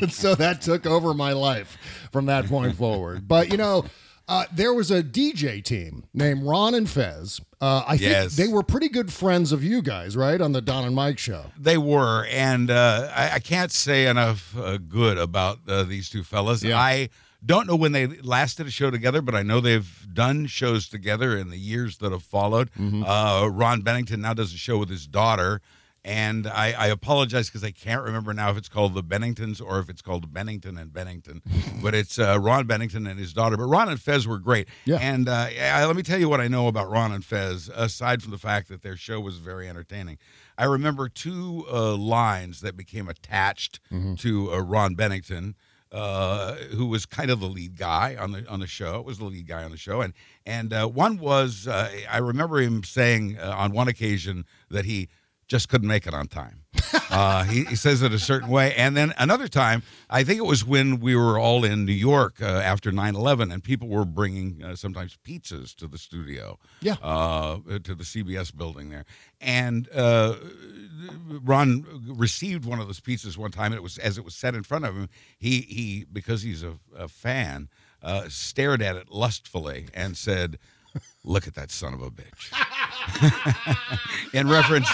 and 0.00 0.10
so 0.12 0.34
that 0.36 0.62
took 0.62 0.86
over 0.86 1.12
my 1.12 1.34
life 1.34 1.76
from 2.10 2.24
that 2.26 2.46
point 2.46 2.74
forward. 2.74 3.28
But, 3.28 3.50
you 3.52 3.58
know, 3.58 3.84
uh, 4.28 4.44
there 4.52 4.74
was 4.74 4.90
a 4.90 5.02
DJ 5.02 5.62
team 5.62 6.04
named 6.12 6.42
Ron 6.42 6.74
and 6.74 6.88
Fez. 6.90 7.40
Uh, 7.60 7.84
I 7.86 7.94
Yes. 7.94 8.34
think 8.34 8.48
they 8.48 8.52
were 8.52 8.62
pretty 8.62 8.88
good 8.88 9.12
friends 9.12 9.52
of 9.52 9.62
you 9.64 9.80
guys, 9.82 10.16
right? 10.16 10.40
On 10.40 10.52
the 10.52 10.60
Don 10.60 10.84
and 10.84 10.94
Mike 10.94 11.18
show. 11.18 11.46
They 11.58 11.78
were, 11.78 12.26
and 12.26 12.70
uh, 12.70 13.10
I, 13.14 13.32
I 13.34 13.38
can't 13.38 13.70
say 13.72 14.06
enough 14.06 14.56
uh, 14.58 14.78
good 14.78 15.16
about 15.18 15.60
uh, 15.68 15.84
these 15.84 16.10
two 16.10 16.22
fellas. 16.24 16.62
Yeah. 16.62 16.78
I 16.78 17.08
don't 17.44 17.66
know 17.68 17.76
when 17.76 17.92
they 17.92 18.06
last 18.08 18.56
did 18.56 18.66
a 18.66 18.70
show 18.70 18.90
together, 18.90 19.22
but 19.22 19.34
I 19.34 19.42
know 19.42 19.60
they've 19.60 20.06
done 20.12 20.46
shows 20.46 20.88
together 20.88 21.36
in 21.36 21.50
the 21.50 21.58
years 21.58 21.98
that 21.98 22.10
have 22.12 22.24
followed. 22.24 22.72
Mm-hmm. 22.72 23.04
Uh, 23.04 23.46
Ron 23.46 23.82
Bennington 23.82 24.20
now 24.22 24.34
does 24.34 24.52
a 24.52 24.56
show 24.58 24.76
with 24.78 24.88
his 24.90 25.06
daughter. 25.06 25.60
And 26.06 26.46
I, 26.46 26.70
I 26.72 26.86
apologize 26.86 27.48
because 27.48 27.64
I 27.64 27.72
can't 27.72 28.00
remember 28.00 28.32
now 28.32 28.48
if 28.52 28.56
it's 28.56 28.68
called 28.68 28.94
the 28.94 29.02
Benningtons 29.02 29.60
or 29.60 29.80
if 29.80 29.90
it's 29.90 30.02
called 30.02 30.32
Bennington 30.32 30.78
and 30.78 30.92
Bennington, 30.92 31.42
but 31.82 31.96
it's 31.96 32.16
uh, 32.16 32.38
Ron 32.40 32.66
Bennington 32.68 33.08
and 33.08 33.18
his 33.18 33.32
daughter. 33.32 33.56
But 33.56 33.64
Ron 33.64 33.88
and 33.88 34.00
Fez 34.00 34.24
were 34.24 34.38
great. 34.38 34.68
Yeah. 34.84 34.98
And 34.98 35.28
uh, 35.28 35.48
I- 35.60 35.84
let 35.84 35.96
me 35.96 36.04
tell 36.04 36.20
you 36.20 36.28
what 36.28 36.40
I 36.40 36.46
know 36.46 36.68
about 36.68 36.88
Ron 36.88 37.10
and 37.10 37.24
Fez, 37.24 37.68
aside 37.74 38.22
from 38.22 38.30
the 38.30 38.38
fact 38.38 38.68
that 38.68 38.82
their 38.82 38.96
show 38.96 39.20
was 39.20 39.38
very 39.38 39.68
entertaining. 39.68 40.18
I 40.56 40.66
remember 40.66 41.08
two 41.08 41.66
uh, 41.70 41.96
lines 41.96 42.60
that 42.60 42.76
became 42.76 43.08
attached 43.08 43.80
to 44.18 44.52
uh, 44.52 44.60
Ron 44.60 44.94
Bennington, 44.94 45.56
uh, 45.90 46.54
who 46.76 46.86
was 46.86 47.04
kind 47.04 47.30
of 47.32 47.40
the 47.40 47.48
lead 47.48 47.76
guy 47.76 48.16
on 48.16 48.30
the 48.32 48.46
on 48.48 48.60
the 48.60 48.66
show. 48.66 49.00
It 49.00 49.04
was 49.06 49.18
the 49.18 49.24
lead 49.24 49.46
guy 49.46 49.64
on 49.64 49.70
the 49.70 49.76
show, 49.76 50.00
and 50.02 50.12
and 50.44 50.72
uh, 50.72 50.86
one 50.86 51.18
was 51.18 51.66
uh, 51.66 51.90
I 52.08 52.18
remember 52.18 52.58
him 52.60 52.84
saying 52.84 53.38
uh, 53.38 53.54
on 53.56 53.72
one 53.72 53.88
occasion 53.88 54.44
that 54.70 54.84
he 54.84 55.08
just 55.48 55.68
couldn't 55.68 55.88
make 55.88 56.06
it 56.06 56.14
on 56.14 56.26
time. 56.26 56.62
Uh, 57.10 57.44
he, 57.44 57.64
he 57.64 57.76
says 57.76 58.02
it 58.02 58.12
a 58.12 58.18
certain 58.18 58.48
way. 58.48 58.74
And 58.74 58.96
then 58.96 59.12
another 59.18 59.48
time, 59.48 59.82
I 60.10 60.24
think 60.24 60.38
it 60.38 60.44
was 60.46 60.64
when 60.64 61.00
we 61.00 61.14
were 61.16 61.38
all 61.38 61.64
in 61.64 61.84
New 61.84 61.92
York 61.92 62.42
uh, 62.42 62.44
after 62.46 62.92
9 62.92 63.14
11, 63.14 63.50
and 63.52 63.62
people 63.62 63.88
were 63.88 64.04
bringing 64.04 64.62
uh, 64.62 64.76
sometimes 64.76 65.16
pizzas 65.26 65.74
to 65.76 65.86
the 65.86 65.98
studio, 65.98 66.58
Yeah. 66.80 66.96
uh, 67.02 67.58
to 67.82 67.94
the 67.94 68.04
CBS 68.04 68.54
building 68.54 68.90
there. 68.90 69.04
And 69.40 69.88
uh, 69.94 70.34
Ron 71.44 71.86
received 72.06 72.64
one 72.64 72.80
of 72.80 72.86
those 72.86 73.00
pizzas 73.00 73.36
one 73.36 73.50
time, 73.52 73.66
and 73.72 73.76
it 73.76 73.82
was 73.82 73.98
as 73.98 74.18
it 74.18 74.24
was 74.24 74.34
set 74.34 74.54
in 74.54 74.62
front 74.62 74.84
of 74.84 74.94
him. 74.96 75.08
He, 75.38 75.60
he 75.62 76.06
because 76.12 76.42
he's 76.42 76.62
a, 76.62 76.74
a 76.96 77.08
fan, 77.08 77.68
uh, 78.02 78.24
stared 78.28 78.82
at 78.82 78.96
it 78.96 79.10
lustfully 79.10 79.88
and 79.94 80.16
said, 80.16 80.58
Look 81.24 81.46
at 81.46 81.54
that 81.54 81.70
son 81.70 81.92
of 81.92 82.00
a 82.02 82.10
bitch. 82.10 82.52
in 84.32 84.48
reference 84.48 84.88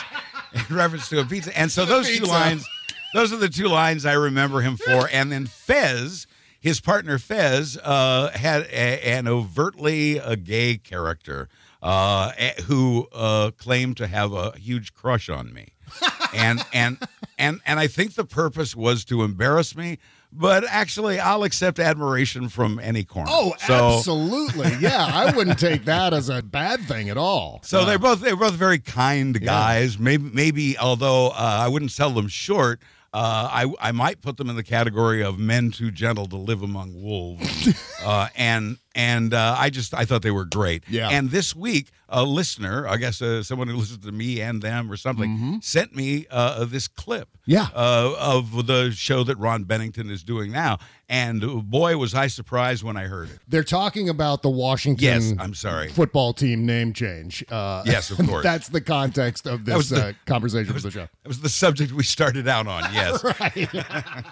in 0.68 0.76
reference 0.76 1.08
to 1.10 1.20
a 1.20 1.24
pizza. 1.24 1.56
And 1.56 1.70
so 1.70 1.84
those 1.84 2.08
two 2.08 2.24
lines, 2.24 2.66
those 3.14 3.32
are 3.32 3.36
the 3.36 3.48
two 3.48 3.68
lines 3.68 4.04
I 4.04 4.14
remember 4.14 4.60
him 4.60 4.76
for. 4.76 5.08
And 5.12 5.32
then 5.32 5.46
Fez, 5.46 6.26
his 6.60 6.80
partner 6.80 7.18
Fez, 7.18 7.78
uh, 7.78 8.30
had 8.34 8.62
a, 8.62 9.08
an 9.08 9.28
overtly 9.28 10.18
a 10.18 10.36
gay 10.36 10.76
character 10.76 11.48
uh, 11.82 12.30
who 12.66 13.08
uh, 13.12 13.50
claimed 13.52 13.96
to 13.96 14.06
have 14.06 14.32
a 14.32 14.56
huge 14.56 14.94
crush 14.94 15.28
on 15.28 15.52
me. 15.52 15.68
and 16.34 16.64
and 16.72 16.98
and 17.38 17.60
and 17.66 17.78
I 17.78 17.86
think 17.86 18.14
the 18.14 18.24
purpose 18.24 18.74
was 18.74 19.04
to 19.06 19.22
embarrass 19.22 19.76
me, 19.76 19.98
but 20.32 20.64
actually 20.68 21.20
I'll 21.20 21.44
accept 21.44 21.78
admiration 21.78 22.48
from 22.48 22.78
any 22.78 23.04
corner. 23.04 23.30
Oh, 23.32 23.54
So- 23.66 23.98
absolutely. 23.98 24.74
Yeah, 24.80 25.04
I 25.04 25.34
wouldn't 25.36 25.58
take 25.58 25.84
that 25.84 26.14
as 26.14 26.28
a 26.28 26.42
bad 26.42 26.80
thing 26.80 27.10
at 27.10 27.16
all. 27.16 27.60
So 27.64 27.84
they're 27.84 27.98
both 27.98 28.20
they're 28.20 28.36
both 28.36 28.54
very 28.54 28.78
kind 28.78 29.40
guys. 29.44 29.98
Maybe 29.98 30.30
maybe 30.32 30.78
although 30.78 31.28
uh, 31.28 31.32
I 31.60 31.68
wouldn't 31.68 31.90
sell 31.92 32.10
them 32.10 32.28
short, 32.28 32.80
uh, 33.12 33.48
I 33.52 33.72
I 33.80 33.92
might 33.92 34.22
put 34.22 34.38
them 34.38 34.48
in 34.48 34.56
the 34.56 34.62
category 34.62 35.22
of 35.22 35.38
men 35.38 35.70
too 35.70 35.90
gentle 35.90 36.26
to 36.28 36.36
live 36.36 36.62
among 36.62 36.94
wolves. 37.02 37.68
uh, 38.04 38.28
and 38.34 38.78
and 38.94 39.34
uh, 39.34 39.56
I 39.58 39.68
just 39.70 39.92
I 39.94 40.04
thought 40.06 40.22
they 40.22 40.30
were 40.30 40.46
great. 40.46 40.84
Yeah. 40.88 41.08
And 41.10 41.30
this 41.30 41.54
week, 41.54 41.90
a 42.14 42.22
listener, 42.24 42.86
I 42.86 42.98
guess 42.98 43.22
uh, 43.22 43.42
someone 43.42 43.68
who 43.68 43.76
listens 43.76 44.04
to 44.04 44.12
me 44.12 44.40
and 44.42 44.60
them 44.60 44.90
or 44.92 44.96
something, 44.98 45.60
sent 45.62 45.96
me 45.96 46.26
uh, 46.30 46.64
this 46.66 46.86
clip. 46.86 47.28
Mm-hmm. 47.28 47.50
Yeah. 47.50 47.68
Uh, 47.74 48.14
of 48.18 48.66
the 48.66 48.90
show 48.92 49.24
that 49.24 49.36
Ron 49.38 49.64
Bennington 49.64 50.10
is 50.10 50.22
doing 50.22 50.52
now, 50.52 50.78
and 51.08 51.42
uh, 51.42 51.48
boy 51.56 51.96
was 51.96 52.14
I 52.14 52.26
surprised 52.28 52.84
when 52.84 52.96
I 52.96 53.04
heard 53.04 53.30
it. 53.30 53.38
They're 53.48 53.64
talking 53.64 54.08
about 54.08 54.42
the 54.42 54.50
Washington 54.50 55.02
Yes, 55.04 55.32
I'm 55.40 55.54
sorry. 55.54 55.88
football 55.88 56.32
team 56.34 56.66
name 56.66 56.92
change. 56.92 57.42
Uh, 57.50 57.82
Yes, 57.86 58.10
of 58.10 58.18
course. 58.28 58.42
that's 58.50 58.68
the 58.68 58.80
context 58.82 59.46
of 59.46 59.64
this 59.64 59.88
the- 59.88 60.08
uh, 60.08 60.12
conversation 60.26 60.72
for 60.72 60.80
the 60.80 60.90
show. 60.90 61.08
That 61.22 61.28
was 61.28 61.40
the 61.40 61.48
subject 61.48 61.92
we 61.92 62.04
started 62.04 62.46
out 62.46 62.66
on. 62.68 62.82
Yes. 62.92 63.20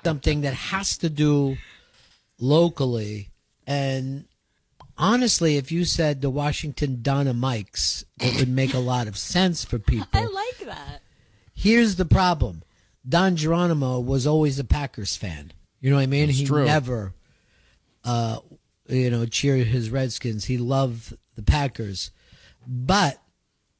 something 0.04 0.42
that 0.42 0.54
has 0.54 0.99
to 0.99 1.08
do 1.10 1.56
locally. 2.38 3.30
And 3.66 4.25
honestly, 5.00 5.57
if 5.57 5.73
you 5.73 5.85
said 5.85 6.21
the 6.21 6.30
Washington 6.30 7.00
Donna 7.02 7.35
Mikes, 7.35 8.04
it 8.21 8.38
would 8.38 8.49
make 8.49 8.75
a 8.75 8.78
lot 8.78 9.09
of 9.09 9.16
sense 9.16 9.64
for 9.64 9.78
people. 9.80 10.07
I 10.12 10.26
like 10.26 10.59
that. 10.66 11.02
Here's 11.54 11.97
the 11.97 12.04
problem 12.04 12.62
Don 13.09 13.37
Geronimo 13.37 13.99
was 13.99 14.26
always 14.26 14.59
a 14.59 14.64
Packers 14.64 15.16
fan. 15.16 15.52
You 15.80 15.90
know 15.90 15.97
what 15.97 16.02
I 16.02 16.07
mean? 16.07 16.28
It's 16.28 16.38
he 16.38 16.47
true. 16.47 16.64
never, 16.66 17.14
uh, 18.04 18.38
you 18.88 19.11
know, 19.11 19.26
cheered 19.26 19.66
his 19.66 19.90
Redskins. 19.90 20.45
He 20.45 20.59
loved 20.59 21.16
the 21.35 21.42
Packers. 21.42 22.11
But, 22.66 23.21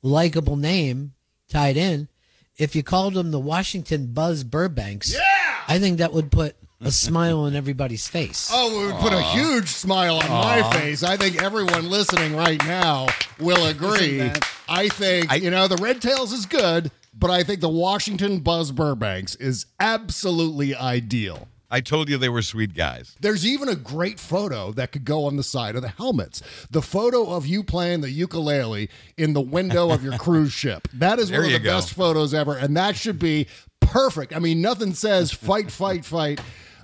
likable 0.03 0.57
name 0.57 1.13
tied 1.49 1.77
in, 1.77 2.09
if 2.57 2.75
you 2.75 2.83
called 2.83 3.17
him 3.17 3.31
the 3.31 3.39
Washington 3.39 4.13
Buzz 4.13 4.45
Burbanks, 4.45 5.13
yeah! 5.13 5.57
I 5.69 5.79
think 5.79 5.99
that 5.99 6.13
would 6.13 6.33
put 6.33 6.57
a 6.83 6.91
smile 6.91 7.41
on 7.41 7.55
everybody's 7.55 8.09
face. 8.09 8.49
Oh, 8.53 8.83
it 8.83 8.87
would 8.93 9.01
put 9.03 9.13
a 9.13 9.21
huge 9.23 9.69
smile 9.69 10.17
on 10.17 10.31
my 10.31 10.63
face. 10.73 11.03
I 11.03 11.17
think 11.17 11.43
everyone 11.43 11.91
listening 11.91 12.35
right 12.35 12.65
now 12.67 13.07
will 13.39 13.67
agree. 13.67 14.31
I 14.69 14.89
think, 14.89 15.31
you 15.43 15.51
know, 15.51 15.69
the 15.69 15.77
Red 15.77 16.01
Tails 16.01 16.33
is 16.33 16.47
good, 16.47 16.91
but 17.13 17.31
I 17.31 17.43
think 17.43 17.61
the 17.61 17.69
Washington 17.69 18.41
Buzz 18.41 18.73
Burbanks 18.73 19.35
is 19.37 19.67
absolutely 19.79 20.75
ideal. 20.75 21.49
I 21.73 21.81
told 21.81 22.09
you 22.09 22.19
they 22.19 22.29
were 22.29 22.43
sweet 22.43 22.75
guys. 22.75 23.15
There's 23.21 23.47
even 23.47 23.69
a 23.69 23.77
great 23.77 24.19
photo 24.19 24.73
that 24.73 24.91
could 24.91 25.05
go 25.05 25.27
on 25.27 25.37
the 25.37 25.45
side 25.45 25.77
of 25.77 25.83
the 25.83 25.89
helmets. 25.89 26.43
The 26.71 26.83
photo 26.83 27.31
of 27.31 27.47
you 27.47 27.63
playing 27.63 28.01
the 28.01 28.11
ukulele 28.11 28.89
in 29.17 29.35
the 29.35 29.41
window 29.41 29.91
of 29.93 30.03
your 30.03 30.19
cruise 30.19 30.53
ship. 30.53 30.89
That 30.95 31.21
is 31.21 31.29
There 31.29 31.39
one 31.41 31.47
of 31.47 31.53
you 31.53 31.59
the 31.59 31.65
go. 31.65 31.77
best 31.77 31.93
photos 31.95 32.35
ever, 32.35 32.57
and 32.57 32.77
that 32.77 32.97
should 32.97 33.21
be 33.21 33.47
perfect. 33.81 34.35
I 34.35 34.41
mean, 34.41 34.61
nothing 34.61 34.95
says 34.95 35.31
fight, 35.31 35.71
fight, 35.71 36.05
fight. 36.05 36.41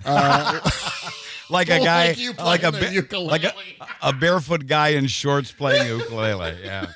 Uh, 0.07 0.61
Like 1.49 1.69
a 1.71 1.79
guy, 1.79 2.11
you 2.11 2.33
like 2.33 2.65
a, 2.65 2.73
ba- 2.73 2.93
ukulele. 2.93 3.29
like 3.29 3.45
a, 3.45 3.53
a 4.03 4.13
barefoot 4.13 4.67
guy 4.67 4.89
in 4.89 5.07
shorts 5.07 5.53
playing 5.53 5.87
ukulele. 5.97 6.57
Yeah. 6.65 6.89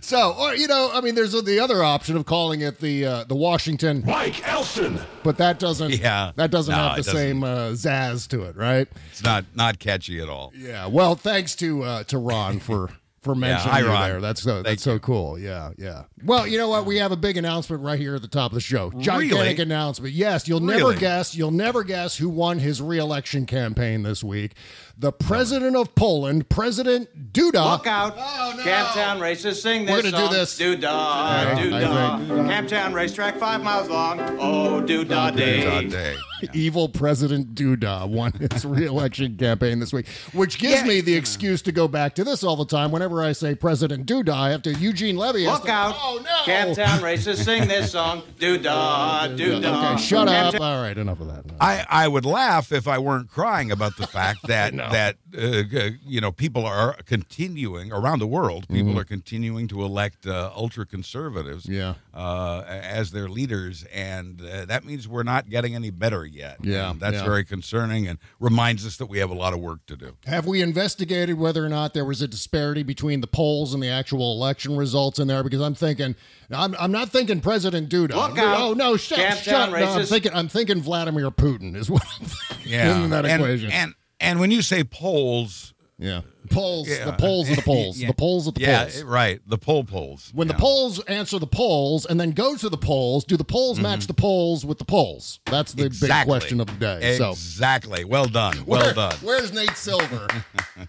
so, 0.00 0.32
or 0.38 0.54
you 0.54 0.68
know, 0.68 0.90
I 0.94 1.00
mean, 1.00 1.16
there's 1.16 1.32
the 1.32 1.58
other 1.58 1.82
option 1.82 2.16
of 2.16 2.24
calling 2.24 2.60
it 2.60 2.78
the 2.78 3.04
uh, 3.04 3.24
the 3.24 3.34
Washington 3.34 4.04
Mike 4.06 4.46
Elston. 4.46 5.00
but 5.24 5.38
that 5.38 5.58
doesn't 5.58 5.90
Yeah. 5.98 6.30
that 6.36 6.52
doesn't 6.52 6.70
No, 6.72 6.80
have 6.82 6.96
the 6.98 7.02
doesn't. 7.02 7.16
same 7.16 7.42
uh, 7.42 7.70
zazz 7.70 8.28
to 8.28 8.44
it, 8.44 8.54
right? 8.54 8.86
It's 9.10 9.24
not 9.24 9.44
not 9.56 9.80
catchy 9.80 10.20
at 10.20 10.28
all. 10.28 10.52
Yeah. 10.56 10.86
Well, 10.86 11.16
thanks 11.16 11.56
to 11.56 11.82
uh, 11.82 12.04
to 12.04 12.18
Ron 12.18 12.60
for 12.60 12.90
for 13.24 13.34
mentioning 13.34 13.72
hi, 13.72 13.80
you 13.80 13.86
there. 13.86 14.20
That's 14.20 14.42
so 14.42 14.54
Thank 14.56 14.66
that's 14.66 14.82
so 14.82 14.98
cool. 14.98 15.38
Yeah, 15.38 15.70
yeah. 15.78 16.04
Well, 16.24 16.46
you 16.46 16.58
know 16.58 16.68
what? 16.68 16.84
We 16.86 16.98
have 16.98 17.10
a 17.10 17.16
big 17.16 17.36
announcement 17.36 17.82
right 17.82 17.98
here 17.98 18.14
at 18.14 18.22
the 18.22 18.28
top 18.28 18.52
of 18.52 18.54
the 18.54 18.60
show. 18.60 18.90
Gigantic 18.92 19.32
Really? 19.32 19.62
announcement. 19.62 20.12
Yes, 20.14 20.46
you'll 20.46 20.60
never 20.60 20.94
guess. 20.94 21.34
You'll 21.34 21.50
never 21.50 21.82
guess 21.82 22.16
who 22.16 22.28
won 22.28 22.58
his 22.58 22.80
reelection 22.80 23.46
campaign 23.46 24.02
this 24.02 24.22
week. 24.22 24.52
The 24.96 25.10
president 25.10 25.74
of 25.74 25.94
Poland, 25.96 26.48
President 26.48 27.32
Duda. 27.32 27.72
Look 27.72 27.86
out. 27.88 28.14
Oh, 28.16 28.54
no. 28.56 28.62
Camptown 28.62 29.20
races, 29.20 29.60
sing 29.60 29.86
this 29.86 29.90
We're 30.04 30.10
gonna 30.10 30.28
do 30.28 30.32
this. 30.32 30.56
Doo-dah, 30.56 31.50
Okay, 31.52 31.62
doo-dah. 31.64 32.14
I 32.14 32.18
Camptown 32.18 32.94
racetrack, 32.94 33.36
five 33.38 33.62
miles 33.62 33.88
long. 33.88 34.20
Oh, 34.38 34.80
doo-dah 34.80 35.30
oh, 35.32 35.36
day. 35.36 35.64
God 35.64 35.90
day. 35.90 36.16
Evil 36.52 36.88
President 36.88 37.54
Duda 37.54 38.06
won 38.08 38.32
his 38.32 38.64
reelection 38.64 39.36
campaign 39.36 39.78
this 39.80 39.92
week, 39.92 40.06
which 40.32 40.58
gives 40.58 40.82
Yeah. 40.82 40.86
me 40.88 41.00
the 41.00 41.14
excuse 41.14 41.62
to 41.62 41.72
go 41.72 41.88
back 41.88 42.14
to 42.16 42.24
this 42.24 42.44
all 42.44 42.56
the 42.56 42.66
time 42.66 42.90
whenever 42.92 43.13
whenever 43.14 43.28
I 43.28 43.32
say 43.32 43.54
President 43.54 44.06
Doodah, 44.06 44.32
I 44.32 44.50
have 44.50 44.62
to 44.62 44.74
Eugene 44.74 45.16
Levy. 45.16 45.44
has 45.44 45.54
Look 45.54 45.64
to- 45.66 45.70
out. 45.70 45.94
Oh 45.98 46.20
no! 46.22 46.52
Camptown 46.52 46.98
racists 47.00 47.44
sing 47.44 47.68
this 47.68 47.92
song. 47.92 48.22
Do 48.38 48.58
da, 48.58 49.28
do 49.28 49.60
da. 49.60 49.92
Okay, 49.94 50.02
shut 50.02 50.28
up. 50.28 50.60
All 50.60 50.82
right, 50.82 50.96
enough 50.96 51.20
of 51.20 51.28
that. 51.28 51.44
I, 51.60 51.86
I 51.88 52.08
would 52.08 52.24
laugh 52.26 52.72
if 52.72 52.88
I 52.88 52.98
weren't 52.98 53.30
crying 53.30 53.70
about 53.70 53.96
the 53.96 54.06
fact 54.06 54.40
that 54.48 54.74
know. 54.74 54.90
that 54.90 55.16
uh, 55.36 55.90
you 56.04 56.20
know 56.20 56.32
people 56.32 56.66
are 56.66 56.94
continuing 57.06 57.92
around 57.92 58.18
the 58.18 58.26
world. 58.26 58.66
People 58.68 58.92
Mhm. 58.94 58.98
are 59.00 59.04
continuing 59.04 59.68
to 59.68 59.82
elect 59.82 60.26
uh, 60.26 60.50
ultra 60.54 60.84
conservatives, 60.86 61.66
Yeah. 61.66 61.94
uh, 62.12 62.62
as 62.66 63.10
their 63.12 63.28
leaders, 63.28 63.84
and 63.92 64.40
uh, 64.42 64.64
that 64.66 64.84
means 64.84 65.06
we're 65.08 65.22
not 65.22 65.48
getting 65.48 65.74
any 65.74 65.90
better 65.90 66.24
yet. 66.26 66.58
Yeah, 66.62 66.90
And 66.90 67.00
that's 67.00 67.16
yeah. 67.16 67.24
very 67.24 67.44
concerning 67.44 68.06
and 68.08 68.18
reminds 68.40 68.86
us 68.86 68.96
that 68.96 69.06
we 69.06 69.18
have 69.18 69.30
a 69.30 69.34
lot 69.34 69.52
of 69.52 69.60
work 69.60 69.86
to 69.86 69.96
do. 69.96 70.16
Have 70.26 70.46
we 70.46 70.60
investigated 70.62 71.38
whether 71.38 71.64
or 71.64 71.68
not 71.68 71.94
there 71.94 72.04
was 72.04 72.20
a 72.22 72.28
disparity 72.28 72.82
between 72.82 73.03
the 73.20 73.26
polls 73.26 73.74
and 73.74 73.82
the 73.82 73.88
actual 73.88 74.32
election 74.32 74.76
results 74.76 75.18
in 75.18 75.28
there? 75.28 75.42
Because 75.42 75.60
I'm 75.60 75.74
thinking, 75.74 76.16
I'm, 76.50 76.74
I'm 76.78 76.92
not 76.92 77.10
thinking 77.10 77.40
President 77.40 77.88
Duda. 77.88 78.14
Look 78.14 78.38
out. 78.38 78.60
Oh 78.60 78.72
no, 78.74 78.96
shut, 78.96 79.18
Camptown 79.18 79.42
shut. 79.42 79.70
No, 79.72 79.76
I'm 80.00 80.04
thinking, 80.06 80.32
I'm 80.34 80.48
thinking 80.48 80.80
Vladimir 80.80 81.30
Putin 81.30 81.76
is 81.76 81.90
what 81.90 82.02
I'm 82.20 82.26
thinking 82.26 82.72
Yeah, 82.72 83.04
in 83.04 83.10
that 83.10 83.26
and, 83.26 83.42
equation. 83.42 83.70
and 83.70 83.94
and 84.20 84.40
when 84.40 84.50
you 84.50 84.62
say 84.62 84.84
polls, 84.84 85.74
yeah, 85.98 86.22
polls, 86.48 86.88
Yeah. 86.94 87.04
the 87.06 87.12
polls 87.12 87.48
of 87.50 87.56
the 87.56 87.62
polls, 87.62 87.98
Yeah. 87.98 88.08
the 88.08 88.14
polls 88.14 88.46
of 88.46 88.54
the 88.54 88.60
polls, 88.60 88.68
yeah, 88.68 88.82
polls. 88.84 89.02
right, 89.04 89.40
the 89.46 89.58
poll 89.58 89.84
polls. 89.84 90.30
When 90.34 90.48
the 90.48 90.54
polls 90.54 91.00
answer 91.04 91.38
the 91.38 91.46
polls 91.46 92.04
and 92.06 92.18
then 92.20 92.30
go 92.32 92.56
to 92.56 92.68
the 92.68 92.76
polls, 92.76 93.24
do 93.24 93.36
the 93.36 93.44
polls 93.44 93.80
match 93.80 94.06
the 94.06 94.14
polls 94.14 94.64
with 94.64 94.78
the 94.78 94.84
polls? 94.84 95.40
That's 95.46 95.72
the 95.72 95.84
big 95.90 95.92
Mm-hmm. 96.14 96.24
Question 96.28 96.60
of 96.60 96.66
the 96.66 96.72
day. 96.74 97.16
So 97.18 97.30
Exactly. 97.30 98.04
Well 98.04 98.26
done. 98.26 98.64
Well 98.66 98.82
Where- 98.84 98.94
done. 98.94 99.16
Where's 99.22 99.52
Nate 99.52 99.76
Silver? 99.76 100.26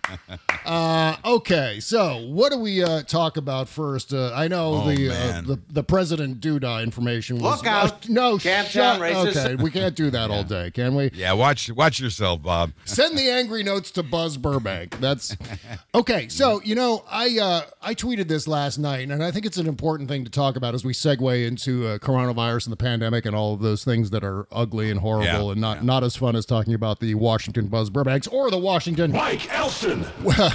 uh, 0.65 1.15
okay, 1.25 1.79
so 1.79 2.25
what 2.27 2.51
do 2.51 2.57
we 2.59 2.83
uh, 2.83 3.01
talk 3.03 3.37
about 3.37 3.67
first? 3.69 4.13
Uh, 4.13 4.31
I 4.33 4.47
know 4.47 4.81
Oh, 4.83 4.91
the, 4.91 5.09
uh, 5.11 5.41
the 5.41 5.59
the 5.69 5.83
President 5.83 6.39
Duda 6.41 6.81
information 6.83 7.37
was. 7.39 7.57
Look 7.57 7.67
out. 7.67 7.91
Uh, 7.91 7.95
no, 8.09 8.37
Camptown 8.37 8.65
shut. 8.69 9.01
racist. 9.01 9.45
Okay, 9.45 9.55
we 9.63 9.71
can't 9.71 9.95
do 9.95 10.09
that 10.11 10.31
all 10.31 10.43
day, 10.43 10.71
can 10.71 10.95
we? 10.95 11.11
Yeah, 11.13 11.33
watch 11.33 11.69
watch 11.71 11.99
yourself, 11.99 12.41
Bob. 12.41 12.71
Send 12.85 13.17
the 13.17 13.29
angry 13.29 13.63
notes 13.63 13.91
to 13.91 14.03
Buzz 14.03 14.37
Burbank. 14.37 14.99
That's 14.99 15.35
okay. 15.95 16.27
So 16.29 16.61
you 16.63 16.75
know, 16.75 17.03
I 17.09 17.39
uh, 17.39 17.61
I 17.81 17.93
tweeted 17.93 18.27
this 18.27 18.47
last 18.47 18.77
night, 18.77 19.09
and 19.09 19.23
I 19.23 19.31
think 19.31 19.45
it's 19.45 19.57
an 19.57 19.67
important 19.67 20.09
thing 20.09 20.23
to 20.25 20.31
talk 20.31 20.55
about 20.55 20.73
as 20.73 20.83
we 20.83 20.93
segue 20.93 21.47
into 21.47 21.87
uh, 21.87 21.97
coronavirus 21.97 22.65
and 22.65 22.71
the 22.71 22.77
pandemic 22.77 23.25
and 23.25 23.35
all 23.35 23.53
of 23.53 23.61
those 23.61 23.83
things 23.83 24.09
that 24.11 24.23
are 24.23 24.47
ugly 24.51 24.91
and 24.91 24.99
horrible 24.99 25.25
Yeah, 25.25 25.51
and 25.51 25.61
not 25.61 25.83
not 25.83 26.03
as 26.03 26.15
fun 26.15 26.35
as 26.35 26.45
talking 26.45 26.73
about 26.73 26.99
the 26.99 27.15
Washington 27.15 27.67
Buzz 27.67 27.89
Burbanks 27.89 28.27
or 28.27 28.49
the 28.49 28.57
Washington 28.57 29.11
Mike 29.11 29.51
Elston. 29.53 30.05
well, 30.23 30.53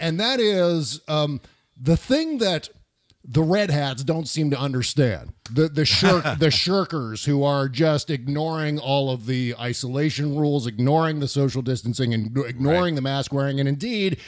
and 0.00 0.18
that 0.20 0.40
is 0.40 1.00
um, 1.08 1.40
the 1.80 1.96
thing 1.96 2.38
that 2.38 2.68
the 3.24 3.42
red 3.42 3.70
hats 3.70 4.02
don't 4.02 4.26
seem 4.26 4.50
to 4.50 4.58
understand. 4.58 5.32
The 5.50 5.68
the 5.68 5.84
shirk 5.84 6.24
the 6.38 6.50
shirkers 6.50 7.24
who 7.24 7.44
are 7.44 7.68
just 7.68 8.10
ignoring 8.10 8.78
all 8.78 9.10
of 9.10 9.26
the 9.26 9.54
isolation 9.58 10.36
rules, 10.36 10.66
ignoring 10.66 11.20
the 11.20 11.28
social 11.28 11.62
distancing, 11.62 12.12
and 12.12 12.36
ignoring 12.36 12.94
the 12.94 13.02
mask 13.02 13.32
wearing, 13.32 13.60
and 13.60 13.68
indeed 13.68 14.18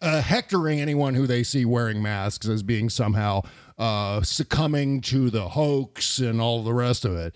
uh, 0.00 0.20
hectoring 0.20 0.80
anyone 0.80 1.14
who 1.14 1.26
they 1.26 1.42
see 1.42 1.64
wearing 1.64 2.02
masks 2.02 2.48
as 2.48 2.62
being 2.62 2.88
somehow 2.88 3.42
uh, 3.78 4.22
succumbing 4.22 5.00
to 5.00 5.30
the 5.30 5.48
hoax 5.50 6.18
and 6.18 6.40
all 6.40 6.62
the 6.62 6.74
rest 6.74 7.04
of 7.04 7.16
it. 7.16 7.34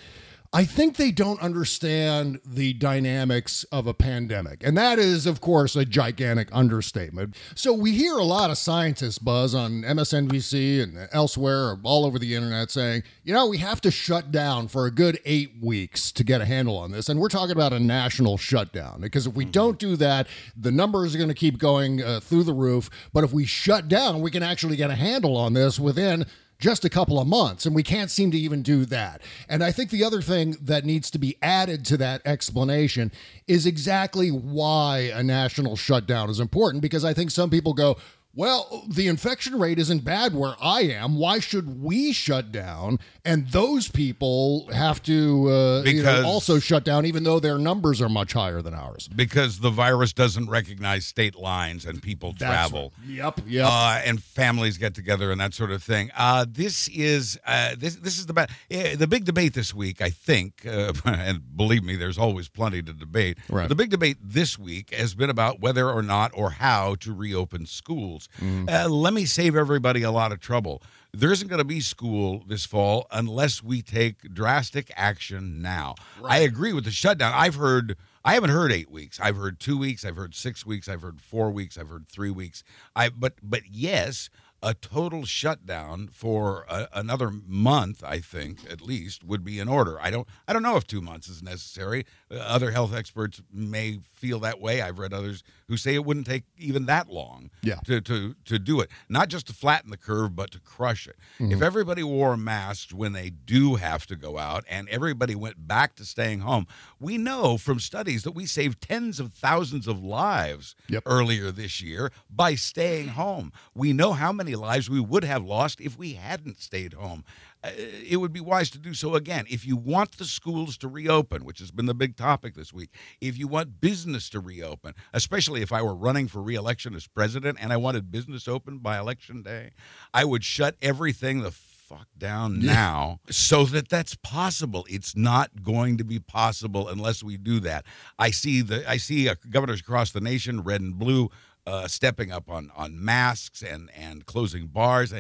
I 0.51 0.65
think 0.65 0.97
they 0.97 1.11
don't 1.11 1.41
understand 1.43 2.41
the 2.45 2.73
dynamics 2.73 3.65
of 3.65 3.87
a 3.87 3.93
pandemic. 3.93 4.63
And 4.65 4.79
that 4.79 4.99
is, 4.99 5.27
of 5.27 5.43
course, 5.43 5.77
a 5.77 5.85
gigantic 5.85 6.49
understatement. 6.53 7.37
So 7.55 7.75
we 7.75 7.93
hear 7.93 8.15
a 8.15 8.25
lot 8.25 8.51
of 8.51 8.57
scientists 8.57 9.19
buzz 9.19 9.55
on 9.55 9.83
MSNBC 9.83 10.83
and 10.83 11.09
elsewhere, 11.13 11.77
all 11.83 12.07
over 12.07 12.19
the 12.19 12.35
internet, 12.35 12.71
saying, 12.71 13.03
you 13.25 13.35
know, 13.35 13.47
we 13.47 13.59
have 13.59 13.83
to 13.83 13.91
shut 13.91 14.33
down 14.33 14.69
for 14.69 14.87
a 14.87 14.91
good 14.91 15.21
eight 15.27 15.53
weeks 15.61 16.11
to 16.13 16.25
get 16.25 16.41
a 16.41 16.47
handle 16.47 16.79
on 16.79 16.93
this. 16.93 17.11
And 17.11 17.21
we're 17.21 17.29
talking 17.29 17.53
about 17.53 17.75
a 17.75 17.81
national 17.81 18.39
shutdown 18.39 19.03
because 19.03 19.27
if 19.27 19.35
we 19.35 19.45
don't 19.45 19.79
do 19.79 19.97
that, 19.97 20.29
the 20.57 20.73
numbers 20.73 21.15
are 21.15 21.19
going 21.19 21.29
to 21.29 21.35
keep 21.35 21.59
going 21.59 22.03
uh, 22.03 22.21
through 22.21 22.45
the 22.45 22.55
roof. 22.55 22.89
But 23.13 23.23
if 23.23 23.35
we 23.35 23.45
shut 23.45 23.87
down, 23.87 24.23
we 24.23 24.31
can 24.31 24.43
actually 24.43 24.77
get 24.77 24.91
a 24.91 24.95
handle 24.95 25.37
on 25.37 25.53
this 25.53 25.79
within 25.79 26.25
just 26.59 26.85
a 26.85 26.91
couple 26.91 27.21
of 27.21 27.29
months, 27.29 27.67
and 27.67 27.75
we 27.75 27.85
can't 27.85 28.11
seem 28.11 28.31
to 28.33 28.39
even 28.39 28.63
do 28.63 28.85
that. 28.87 29.23
And 29.49 29.63
I 29.63 29.71
think 29.71 29.91
the 29.91 30.03
other 30.03 30.21
thing 30.21 30.57
that 30.61 30.85
needs 30.85 31.11
to 31.13 31.19
be 31.19 31.37
added 31.41 31.85
to 31.87 31.97
that 31.99 32.21
explanation 32.25 33.13
is 33.47 33.65
exactly 33.65 34.31
why 34.31 35.13
a 35.15 35.23
national 35.23 35.77
shutdown 35.77 36.29
is 36.31 36.41
important, 36.41 36.83
because 36.83 37.05
I 37.05 37.15
think 37.15 37.31
some 37.31 37.49
people 37.49 37.75
go, 37.75 37.97
well, 38.39 38.85
the 38.87 39.09
infection 39.09 39.59
rate 39.59 39.81
isn't 39.81 40.05
bad 40.05 40.33
where 40.33 40.55
I 40.63 40.83
am. 40.83 41.17
Why 41.17 41.41
should 41.41 41.83
we 41.83 42.13
shut 42.13 42.53
down? 42.53 43.01
And 43.25 43.49
those 43.49 43.89
people 43.89 44.69
have 44.73 45.03
to 45.03 45.51
uh, 45.51 45.83
you 45.83 46.05
know, 46.05 46.23
also 46.25 46.61
shut 46.61 46.85
down, 46.85 47.05
even 47.05 47.25
though 47.25 47.41
their 47.41 47.59
numbers 47.59 48.01
are 48.01 48.09
much 48.09 48.35
higher 48.35 48.63
than 48.63 48.75
ours. 48.75 49.09
Because 49.09 49.59
the 49.59 49.71
virus 49.71 50.13
doesn't 50.13 50.49
recognize 50.49 51.05
state 51.05 51.35
lines 51.35 51.85
and 51.85 52.01
people 52.01 52.31
That's 52.31 52.49
travel. 52.49 52.93
right. 53.01 53.09
Yep, 53.09 53.41
yep. 53.49 53.67
Uh, 53.69 54.03
and 54.05 54.23
families 54.23 54.79
get 54.79 54.95
together 54.95 55.33
and 55.33 55.41
that 55.41 55.53
sort 55.53 55.73
of 55.73 55.83
thing. 55.83 56.13
Uh, 56.17 56.47
this 56.49 56.87
is 56.91 57.41
uh, 57.45 57.75
this 57.77 57.97
this 57.97 58.21
is 58.21 58.27
the 58.27 58.35
ba- 58.35 58.47
eh, 58.71 58.95
the 58.95 59.09
big 59.09 59.25
debate 59.25 59.55
this 59.55 59.75
week. 59.75 60.01
I 60.01 60.11
think, 60.11 60.65
uh, 60.65 60.93
and 61.05 61.57
believe 61.57 61.83
me, 61.83 61.97
there's 61.97 62.19
always 62.19 62.49
plenty 62.49 62.83
to 62.83 62.93
debate. 62.93 63.39
Right. 63.49 63.69
The 63.69 63.75
big 63.75 63.91
debate 63.91 64.19
this 64.23 64.57
week 64.57 64.95
has 64.95 65.17
been 65.17 65.29
about 65.29 65.59
whether 65.59 65.91
or 65.91 66.03
not 66.03 66.31
or 66.35 66.51
how 66.51 66.95
to 67.01 67.13
reopen 67.13 67.67
schools. 67.67 68.28
Mm. 68.41 68.71
Uh, 68.71 68.89
let 68.89 69.13
me 69.15 69.25
save 69.25 69.57
everybody 69.57 70.03
a 70.03 70.11
lot 70.11 70.33
of 70.33 70.41
trouble. 70.41 70.83
There 71.13 71.33
isn't 71.33 71.49
going 71.49 71.59
to 71.59 71.65
be 71.65 71.81
school 71.81 72.45
this 72.47 72.67
fall 72.67 73.07
unless 73.11 73.63
we 73.63 73.83
take 73.83 74.35
drastic 74.35 74.93
action 74.95 75.63
now. 75.63 75.95
I 76.23 76.39
agree 76.39 76.73
with 76.73 76.85
the 76.85 76.91
shutdown. 76.91 77.33
I've 77.35 77.55
heard. 77.55 77.97
I 78.25 78.35
haven't 78.35 78.51
heard 78.51 78.71
eight 78.73 78.91
weeks. 78.91 79.19
I've 79.21 79.37
heard 79.37 79.59
two 79.59 79.79
weeks. 79.79 80.05
I've 80.05 80.17
heard 80.17 80.35
six 80.35 80.67
weeks. 80.67 80.87
I've 80.87 81.01
heard 81.01 81.21
four 81.21 81.51
weeks. 81.51 81.79
I've 81.79 81.89
heard 81.89 82.09
three 82.09 82.31
weeks. 82.31 82.63
I 82.95 83.09
but 83.09 83.35
but 83.43 83.63
yes, 83.71 84.29
a 84.63 84.75
total 84.75 85.25
shutdown 85.25 86.09
for 86.13 86.67
a, 86.69 86.89
another 86.93 87.31
month. 87.31 88.03
I 88.05 88.19
think 88.19 88.71
at 88.71 88.83
least 88.83 89.25
would 89.25 89.45
be 89.45 89.59
in 89.59 89.69
order. 89.69 89.99
I 90.01 90.11
don't. 90.11 90.29
I 90.47 90.53
don't 90.53 90.63
know 90.63 90.77
if 90.77 90.87
two 90.87 91.01
months 91.01 91.29
is 91.29 91.43
necessary. 91.43 92.05
Other 92.31 92.71
health 92.71 92.95
experts 92.95 93.41
may 93.53 94.01
feel 94.15 94.41
that 94.41 94.61
way. 94.61 94.83
I've 94.83 94.99
read 94.99 95.15
others 95.15 95.43
who 95.67 95.77
say 95.79 95.95
it 95.95 96.05
wouldn't 96.05 96.27
take 96.27 96.45
even 96.59 96.87
that 96.87 97.09
long 97.09 97.51
Yeah. 97.63 97.77
to, 97.87 98.01
to, 98.03 98.35
to 98.47 98.59
do 98.59 98.81
it. 98.81 98.91
Not 99.09 99.29
just 99.29 99.47
to 99.47 99.53
flatten 99.55 99.91
the 99.91 99.97
curve, 99.97 100.37
but 100.37 100.51
to 100.51 100.61
crush 100.61 101.07
it. 101.07 101.17
Mm-hmm. 101.39 101.53
If 101.53 101.63
everybody 101.63 102.03
wore 102.03 102.37
masks 102.37 102.93
when 102.93 103.13
they 103.13 103.31
do 103.31 103.77
have 103.77 104.07
to 104.09 104.17
go 104.17 104.37
out 104.39 104.65
and 104.69 104.89
everybody 104.91 105.35
went 105.35 105.67
back 105.67 105.95
to 105.97 106.05
staying 106.05 106.41
home, 106.41 106.67
we 107.01 107.17
know 107.17 107.57
from 107.57 107.81
studies 107.81 108.25
that 108.25 108.33
we 108.33 108.45
saved 108.47 108.81
tens 108.83 109.19
of 109.21 109.33
thousands 109.33 109.87
of 109.89 110.03
lives 110.03 110.75
Yep. 110.89 111.05
earlier 111.07 111.51
this 111.51 111.81
year 111.81 112.11
by 112.31 112.55
staying 112.55 113.09
home. 113.09 113.53
We 113.75 113.93
know 113.93 114.13
how 114.13 114.33
many 114.33 114.55
lives 114.55 114.91
we 114.91 115.01
would 115.01 115.25
have 115.25 115.45
lost 115.45 115.81
if 115.81 115.97
we 115.99 116.15
hadn't 116.15 116.61
stayed 116.61 116.93
home. 116.95 117.25
Uh, 117.63 117.71
it 117.77 118.19
would 118.19 118.33
be 118.33 118.41
wise 118.41 118.71
to 118.71 118.79
do 118.79 118.95
so 118.95 119.15
again. 119.15 119.45
If 119.51 119.67
you 119.67 119.77
want 119.77 120.19
the 120.19 120.25
schools 120.25 120.79
to 120.79 120.89
reopen, 120.89 121.45
which 121.45 121.59
has 121.59 121.71
been 121.71 121.87
the 121.87 121.95
big 121.95 122.17
topic 122.17 122.55
this 122.55 122.73
week, 122.73 122.91
if 123.21 123.37
you 123.37 123.49
want 123.49 123.81
business 123.81 124.29
to 124.31 124.41
reopen, 124.41 124.95
especially 125.13 125.63
if 125.63 125.73
I 125.73 125.83
were 125.83 125.95
running 125.95 126.29
for 126.29 126.41
reelection 126.41 126.95
as 126.95 127.07
president 127.07 127.59
and 127.61 127.73
I 127.73 127.77
wanted 127.77 128.11
business 128.11 128.47
open 128.47 128.79
by 128.79 128.99
election 128.99 129.43
day, 129.43 129.71
I 130.15 130.25
would 130.25 130.45
shut 130.45 130.77
everything 130.81 131.41
the 131.41 131.51
fuck 131.89 132.07
down 132.19 132.61
now 132.61 133.19
so 133.31 133.65
that 133.65 133.89
that's 133.89 134.15
possible. 134.17 134.87
It's 134.91 135.17
not 135.17 135.63
going 135.63 135.97
to 135.97 136.05
be 136.05 136.19
possible 136.19 136.89
unless 136.89 137.23
we 137.23 137.39
do 137.39 137.61
that. 137.61 137.87
I 138.19 138.31
see 138.31 138.61
the 138.61 138.89
I 138.89 138.99
see 138.99 139.29
uh, 139.29 139.37
governors 139.49 139.81
across 139.81 140.13
the 140.13 140.21
nation, 140.21 140.63
red 140.63 140.83
and 140.83 140.99
blue, 140.99 141.31
uh, 141.67 141.89
stepping 141.89 142.31
up 142.31 142.51
on 142.51 142.71
on 142.77 143.03
masks 143.03 143.63
and 143.63 143.91
and 143.97 144.27
closing 144.27 144.67
bars. 144.67 145.15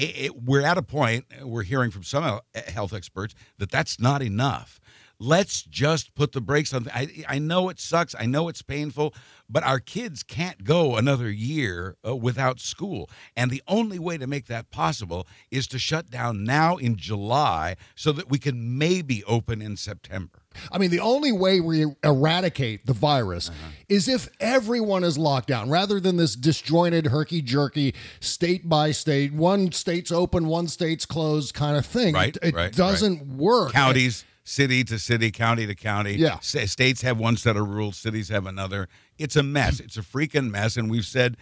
It, 0.00 0.16
it, 0.16 0.42
we're 0.42 0.62
at 0.62 0.78
a 0.78 0.82
point. 0.82 1.26
We're 1.42 1.62
hearing 1.62 1.90
from 1.90 2.04
some 2.04 2.40
health 2.68 2.94
experts 2.94 3.34
that 3.58 3.70
that's 3.70 4.00
not 4.00 4.22
enough. 4.22 4.80
Let's 5.18 5.62
just 5.62 6.14
put 6.14 6.32
the 6.32 6.40
brakes 6.40 6.72
on. 6.72 6.88
I, 6.94 7.24
I 7.28 7.38
know 7.38 7.68
it 7.68 7.78
sucks. 7.78 8.14
I 8.18 8.24
know 8.24 8.48
it's 8.48 8.62
painful, 8.62 9.12
but 9.50 9.62
our 9.62 9.78
kids 9.78 10.22
can't 10.22 10.64
go 10.64 10.96
another 10.96 11.30
year 11.30 11.98
uh, 12.06 12.16
without 12.16 12.60
school. 12.60 13.10
And 13.36 13.50
the 13.50 13.62
only 13.68 13.98
way 13.98 14.16
to 14.16 14.26
make 14.26 14.46
that 14.46 14.70
possible 14.70 15.26
is 15.50 15.66
to 15.68 15.78
shut 15.78 16.08
down 16.08 16.44
now 16.44 16.78
in 16.78 16.96
July 16.96 17.76
so 17.94 18.10
that 18.12 18.30
we 18.30 18.38
can 18.38 18.78
maybe 18.78 19.22
open 19.24 19.60
in 19.60 19.76
September. 19.76 20.39
I 20.72 20.78
mean, 20.78 20.90
the 20.90 21.00
only 21.00 21.32
way 21.32 21.60
we 21.60 21.86
eradicate 22.02 22.84
the 22.86 22.92
virus 22.92 23.48
Uh-huh. 23.48 23.68
is 23.88 24.08
if 24.08 24.28
everyone 24.40 25.04
is 25.04 25.16
locked 25.16 25.48
down 25.48 25.70
rather 25.70 26.00
than 26.00 26.16
this 26.16 26.34
disjointed, 26.34 27.06
herky 27.06 27.40
jerky, 27.40 27.94
state 28.20 28.68
by 28.68 28.90
state, 28.90 29.32
one 29.32 29.72
state's 29.72 30.10
open, 30.12 30.46
one 30.46 30.66
state's 30.68 31.06
closed 31.06 31.54
kind 31.54 31.76
of 31.76 31.86
thing. 31.86 32.14
Right, 32.14 32.36
It, 32.42 32.48
it 32.48 32.54
right, 32.54 32.72
doesn't 32.72 33.36
work. 33.38 33.72
Counties, 33.72 34.24
city 34.44 34.82
to 34.84 34.98
city, 34.98 35.30
county 35.30 35.66
to 35.66 35.74
county. 35.74 36.14
Yeah. 36.16 36.38
States 36.40 37.02
have 37.02 37.18
one 37.18 37.36
set 37.36 37.56
of 37.56 37.68
rules, 37.68 37.96
cities 37.96 38.28
have 38.28 38.46
another. 38.46 38.88
It's 39.18 39.36
a 39.36 39.42
mess. 39.44 39.78
It's 39.80 39.96
a 39.96 40.02
freaking 40.02 40.50
mess. 40.50 40.76
And 40.76 40.90
we've 40.90 41.06
said 41.06 41.36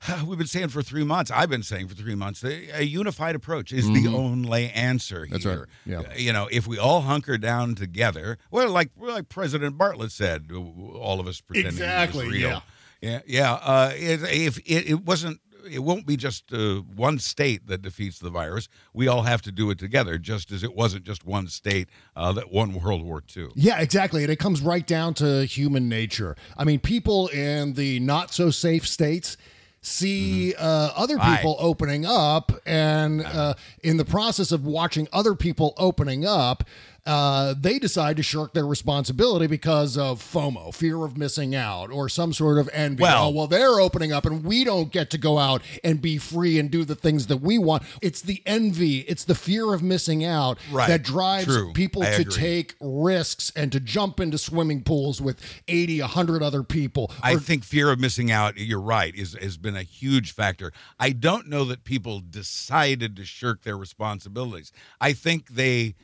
we've 0.26 0.38
been 0.38 0.46
saying 0.46 0.68
for 0.68 0.82
three 0.82 1.04
months. 1.04 1.30
I've 1.30 1.50
been 1.50 1.62
saying 1.62 1.88
for 1.88 1.94
three 1.94 2.14
months. 2.14 2.44
A, 2.44 2.80
a 2.80 2.82
unified 2.82 3.34
approach 3.34 3.72
is 3.72 3.86
the 3.86 4.08
only 4.08 4.70
answer 4.70 5.24
here. 5.24 5.32
That's 5.38 5.44
right. 5.46 5.58
Yeah. 5.84 6.00
Uh, 6.00 6.14
You 6.16 6.32
know, 6.32 6.48
if 6.50 6.66
we 6.66 6.78
all 6.78 7.02
hunker 7.02 7.38
down 7.38 7.74
together, 7.74 8.38
well, 8.50 8.70
like 8.70 8.90
like 8.98 9.28
President 9.28 9.76
Bartlett 9.78 10.12
said, 10.12 10.50
all 10.52 11.20
of 11.20 11.26
us 11.26 11.40
pretending 11.40 11.72
Exactly, 11.72 12.28
real. 12.28 12.40
yeah. 12.50 12.60
yeah, 13.00 13.20
yeah. 13.26 13.52
Uh, 13.54 13.92
it, 13.94 14.22
if 14.22 14.58
it, 14.58 14.90
it 14.90 15.04
wasn't. 15.04 15.40
It 15.68 15.80
won't 15.82 16.06
be 16.06 16.16
just 16.16 16.52
uh, 16.52 16.76
one 16.94 17.18
state 17.18 17.66
that 17.66 17.82
defeats 17.82 18.20
the 18.20 18.30
virus. 18.30 18.68
We 18.94 19.08
all 19.08 19.22
have 19.22 19.42
to 19.42 19.50
do 19.50 19.68
it 19.70 19.80
together, 19.80 20.16
just 20.16 20.52
as 20.52 20.62
it 20.62 20.76
wasn't 20.76 21.02
just 21.02 21.24
one 21.24 21.48
state 21.48 21.88
uh, 22.14 22.30
that 22.34 22.52
won 22.52 22.72
World 22.72 23.02
War 23.02 23.20
II. 23.36 23.48
Yeah, 23.56 23.80
exactly. 23.80 24.22
And 24.22 24.30
it 24.30 24.38
comes 24.38 24.60
right 24.60 24.86
down 24.86 25.14
to 25.14 25.44
human 25.44 25.88
nature. 25.88 26.36
I 26.56 26.62
mean, 26.62 26.78
people 26.78 27.26
in 27.26 27.72
the 27.72 27.98
not 27.98 28.32
so 28.32 28.50
safe 28.50 28.86
states 28.86 29.36
see 29.86 30.52
uh, 30.56 30.90
other 30.96 31.16
people 31.18 31.56
opening 31.60 32.04
up, 32.04 32.52
and 32.66 33.22
uh, 33.24 33.54
in 33.82 33.96
the 33.96 34.04
process 34.04 34.50
of 34.50 34.66
watching 34.66 35.06
other 35.12 35.34
people 35.34 35.74
opening 35.78 36.26
up, 36.26 36.64
uh, 37.06 37.54
they 37.58 37.78
decide 37.78 38.16
to 38.16 38.22
shirk 38.22 38.52
their 38.52 38.66
responsibility 38.66 39.46
because 39.46 39.96
of 39.96 40.20
FOMO, 40.20 40.74
fear 40.74 41.04
of 41.04 41.16
missing 41.16 41.54
out, 41.54 41.90
or 41.90 42.08
some 42.08 42.32
sort 42.32 42.58
of 42.58 42.68
envy. 42.72 43.02
Well- 43.02 43.26
oh, 43.26 43.30
well, 43.30 43.46
they're 43.46 43.80
opening 43.80 44.12
up, 44.12 44.26
and 44.26 44.42
we 44.44 44.64
don't 44.64 44.90
get 44.92 45.10
to 45.10 45.18
go 45.18 45.38
out 45.38 45.62
and 45.84 46.02
be 46.02 46.18
free 46.18 46.58
and 46.58 46.70
do 46.70 46.84
the 46.84 46.94
things 46.96 47.28
that 47.28 47.38
we 47.38 47.58
want. 47.58 47.84
It's 48.02 48.20
the 48.20 48.42
envy, 48.44 48.98
it's 49.00 49.24
the 49.24 49.34
fear 49.34 49.72
of 49.72 49.82
missing 49.82 50.24
out 50.24 50.58
Right. 50.70 50.88
that 50.88 51.02
drives 51.02 51.46
True. 51.46 51.72
people 51.72 52.02
I 52.02 52.10
to 52.16 52.22
agree. 52.22 52.34
take 52.34 52.74
risks 52.80 53.52
and 53.54 53.70
to 53.72 53.80
jump 53.80 54.18
into 54.20 54.36
swimming 54.38 54.82
pools 54.82 55.20
with 55.20 55.40
80, 55.68 56.00
100 56.00 56.42
other 56.42 56.62
people. 56.62 57.10
I 57.22 57.34
Or- 57.34 57.38
think 57.40 57.64
fear 57.64 57.90
of 57.90 58.00
missing 58.00 58.30
out, 58.30 58.56
you're 58.58 58.80
right, 58.80 59.14
is 59.14 59.36
has 59.40 59.56
been 59.56 59.76
a 59.76 59.82
huge 59.84 60.32
factor. 60.32 60.72
I 60.98 61.10
don't 61.10 61.46
know 61.48 61.64
that 61.66 61.84
people 61.84 62.20
decided 62.20 63.14
to 63.16 63.24
shirk 63.24 63.62
their 63.62 63.76
responsibilities. 63.76 64.72
I 65.00 65.12
think 65.12 65.50
they 65.50 65.94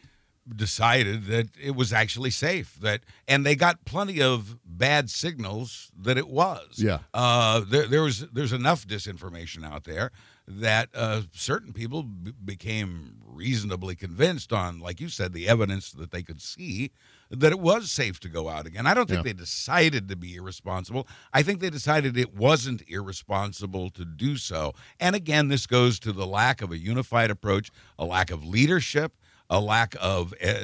decided 0.57 1.27
that 1.27 1.49
it 1.61 1.77
was 1.77 1.93
actually 1.93 2.31
safe 2.31 2.77
that 2.81 3.01
and 3.29 3.47
they 3.47 3.55
got 3.55 3.85
plenty 3.85 4.21
of 4.21 4.59
bad 4.65 5.09
signals 5.09 5.91
that 5.97 6.19
it 6.19 6.27
was 6.29 6.67
Yeah. 6.79 6.99
uh 7.15 7.61
there, 7.61 7.87
there 7.87 8.03
was 8.03 8.27
there's 8.33 8.53
enough 8.53 8.87
disinformation 8.87 9.65
out 9.65 9.85
there 9.85 10.11
that 10.49 10.89
uh 10.95 11.23
certain 11.33 11.73
people 11.73 12.03
b- 12.03 12.33
became 12.45 13.19
reasonably 13.25 13.95
convinced 13.95 14.53
on 14.53 14.81
like 14.81 15.01
you 15.01 15.09
said 15.09 15.33
the 15.33 15.49
evidence 15.49 15.93
that 15.93 16.11
they 16.11 16.23
could 16.25 16.43
see 16.43 16.91
that 17.31 17.53
it 17.53 17.61
was 17.61 17.91
safe 17.93 18.19
to 18.21 18.29
go 18.29 18.49
out 18.49 18.67
again 18.67 18.85
i 18.85 18.95
don't 18.95 19.07
think 19.09 19.19
Yeah. 19.19 19.33
they 19.33 19.39
decided 19.39 20.09
to 20.09 20.17
be 20.17 20.35
irresponsible 20.35 21.07
i 21.33 21.45
think 21.45 21.61
they 21.61 21.71
decided 21.71 22.17
it 22.19 22.35
wasn't 22.35 22.83
irresponsible 22.89 23.91
to 23.91 24.05
do 24.05 24.37
so 24.37 24.73
and 24.99 25.15
again 25.15 25.47
this 25.47 25.69
goes 25.69 26.01
to 26.01 26.13
the 26.13 26.27
lack 26.27 26.61
of 26.63 26.73
a 26.73 26.79
unified 26.79 27.31
approach 27.31 27.71
a 27.97 28.05
lack 28.05 28.33
of 28.33 28.45
leadership 28.45 29.13
a 29.53 29.61
lack 29.61 29.95
of 30.01 30.33
uh, 30.43 30.55